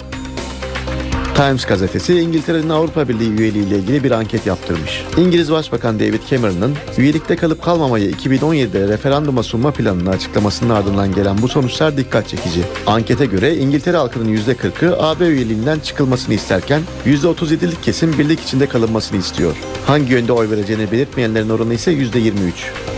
Times 1.38 1.66
gazetesi 1.66 2.20
İngiltere'nin 2.20 2.70
Avrupa 2.70 3.08
Birliği 3.10 3.40
üyeliği 3.40 3.68
ile 3.68 3.78
ilgili 3.78 4.04
bir 4.04 4.12
anket 4.12 4.46
yaptırmış. 4.46 5.04
İngiliz 5.18 5.52
Başbakan 5.52 6.00
David 6.00 6.22
Cameron'ın 6.30 6.76
üyelikte 6.98 7.36
kalıp 7.36 7.64
kalmamayı 7.64 8.12
2017'de 8.12 8.88
referanduma 8.88 9.44
sunma 9.44 9.72
planını 9.72 10.10
açıklamasının 10.10 10.70
ardından 10.70 11.16
gelen 11.16 11.42
bu 11.42 11.48
sonuçlar 11.48 11.98
dikkat 11.98 12.28
çekici. 12.28 12.62
Ankete 12.88 13.26
göre 13.26 13.56
İngiltere 13.56 13.98
halkının 13.98 14.38
%40'ı 14.38 15.04
AB 15.04 15.28
üyeliğinden 15.28 15.80
çıkılmasını 15.80 16.36
isterken 16.36 16.82
%37'lik 17.06 17.84
kesim 17.84 18.18
birlik 18.18 18.40
içinde 18.40 18.68
kalınmasını 18.68 19.20
istiyor. 19.20 19.56
Hangi 19.88 20.14
yönde 20.14 20.32
oy 20.32 20.50
vereceğini 20.50 20.92
belirtmeyenlerin 20.92 21.50
oranı 21.50 21.74
ise 21.74 21.92
%23. 21.92 22.97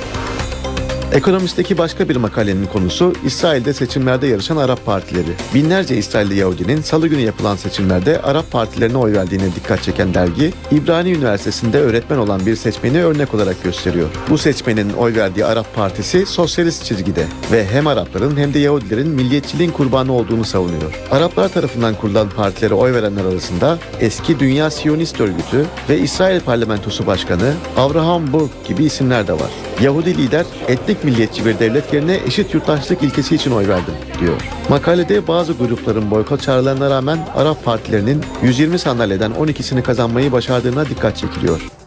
Ekonomist'teki 1.13 1.77
başka 1.77 2.09
bir 2.09 2.15
makalenin 2.15 2.65
konusu 2.65 3.13
İsrail'de 3.25 3.73
seçimlerde 3.73 4.27
yarışan 4.27 4.57
Arap 4.57 4.85
partileri. 4.85 5.29
Binlerce 5.53 5.97
İsrailli 5.97 6.35
Yahudinin 6.35 6.81
salı 6.81 7.07
günü 7.07 7.21
yapılan 7.21 7.55
seçimlerde 7.55 8.21
Arap 8.21 8.51
partilerine 8.51 8.97
oy 8.97 9.13
verdiğine 9.13 9.55
dikkat 9.55 9.83
çeken 9.83 10.13
dergi, 10.13 10.53
İbrani 10.71 11.11
Üniversitesi'nde 11.11 11.79
öğretmen 11.79 12.17
olan 12.17 12.45
bir 12.45 12.55
seçmeni 12.55 13.03
örnek 13.03 13.33
olarak 13.33 13.63
gösteriyor. 13.63 14.09
Bu 14.29 14.37
seçmenin 14.37 14.93
oy 14.93 15.15
verdiği 15.15 15.45
Arap 15.45 15.75
Partisi 15.75 16.25
sosyalist 16.25 16.85
çizgide 16.85 17.25
ve 17.51 17.65
hem 17.65 17.87
Arapların 17.87 18.37
hem 18.37 18.53
de 18.53 18.59
Yahudilerin 18.59 19.07
milliyetçiliğin 19.07 19.71
kurbanı 19.71 20.13
olduğunu 20.13 20.45
savunuyor. 20.45 21.01
Araplar 21.11 21.49
tarafından 21.49 21.95
kurulan 21.95 22.29
partilere 22.29 22.73
oy 22.73 22.93
verenler 22.93 23.25
arasında 23.25 23.77
eski 23.99 24.39
Dünya 24.39 24.69
Siyonist 24.69 25.21
Örgütü 25.21 25.65
ve 25.89 25.99
İsrail 25.99 26.41
Parlamentosu 26.41 27.07
Başkanı 27.07 27.53
Avraham 27.77 28.33
Burg 28.33 28.49
gibi 28.67 28.83
isimler 28.83 29.27
de 29.27 29.33
var. 29.33 29.68
Yahudi 29.83 30.17
lider 30.17 30.45
etnik 30.67 31.03
milliyetçi 31.03 31.45
bir 31.45 31.59
devlet 31.59 31.93
yerine 31.93 32.19
eşit 32.27 32.53
yurttaşlık 32.53 33.03
ilkesi 33.03 33.35
için 33.35 33.51
oy 33.51 33.67
verdim 33.67 33.93
diyor. 34.19 34.41
Makalede 34.69 35.27
bazı 35.27 35.53
grupların 35.53 36.11
boykot 36.11 36.41
çağrılarına 36.41 36.89
rağmen 36.89 37.27
Arap 37.35 37.65
partilerinin 37.65 38.23
120 38.43 38.79
sandalyeden 38.79 39.31
12'sini 39.31 39.81
kazanmayı 39.81 40.31
başardığına 40.31 40.85
dikkat 40.85 41.17
çekiliyor. 41.17 41.78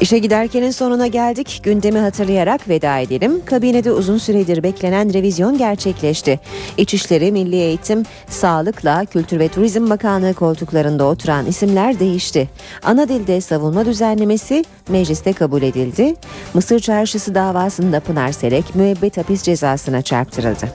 İşe 0.00 0.18
giderkenin 0.18 0.70
sonuna 0.70 1.06
geldik. 1.06 1.60
Gündemi 1.62 1.98
hatırlayarak 1.98 2.68
veda 2.68 2.98
edelim. 2.98 3.44
Kabinede 3.44 3.92
uzun 3.92 4.18
süredir 4.18 4.62
beklenen 4.62 5.12
revizyon 5.12 5.58
gerçekleşti. 5.58 6.40
İçişleri, 6.76 7.32
Milli 7.32 7.56
Eğitim, 7.56 8.02
Sağlıkla 8.28 9.04
Kültür 9.04 9.38
ve 9.38 9.48
Turizm 9.48 9.90
Bakanlığı 9.90 10.34
koltuklarında 10.34 11.04
oturan 11.04 11.46
isimler 11.46 11.98
değişti. 12.00 12.48
Ana 12.82 13.08
dilde 13.08 13.40
savunma 13.40 13.84
düzenlemesi 13.84 14.64
mecliste 14.88 15.32
kabul 15.32 15.62
edildi. 15.62 16.14
Mısır 16.54 16.80
Çarşısı 16.80 17.34
davasında 17.34 18.00
Pınar 18.00 18.32
Selek 18.32 18.74
müebbet 18.74 19.16
hapis 19.16 19.42
cezasına 19.42 20.02
çarptırıldı. 20.02 20.68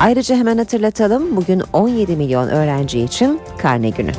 Ayrıca 0.00 0.36
hemen 0.36 0.58
hatırlatalım 0.58 1.36
bugün 1.36 1.62
17 1.72 2.16
milyon 2.16 2.48
öğrenci 2.48 3.00
için 3.00 3.40
karne 3.58 3.90
günü. 3.90 4.12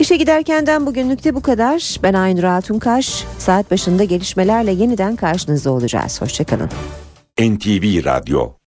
İşe 0.00 0.16
giderkenden 0.16 0.86
bugünlükte 0.86 1.34
bu 1.34 1.42
kadar. 1.42 1.96
Ben 2.02 2.14
Aynur 2.14 2.44
Altunkaş. 2.44 3.24
Saat 3.38 3.70
başında 3.70 4.04
gelişmelerle 4.04 4.72
yeniden 4.72 5.16
karşınızda 5.16 5.70
olacağız. 5.70 6.20
Hoşçakalın. 6.22 6.70
NTV 7.40 8.04
Radyo 8.04 8.52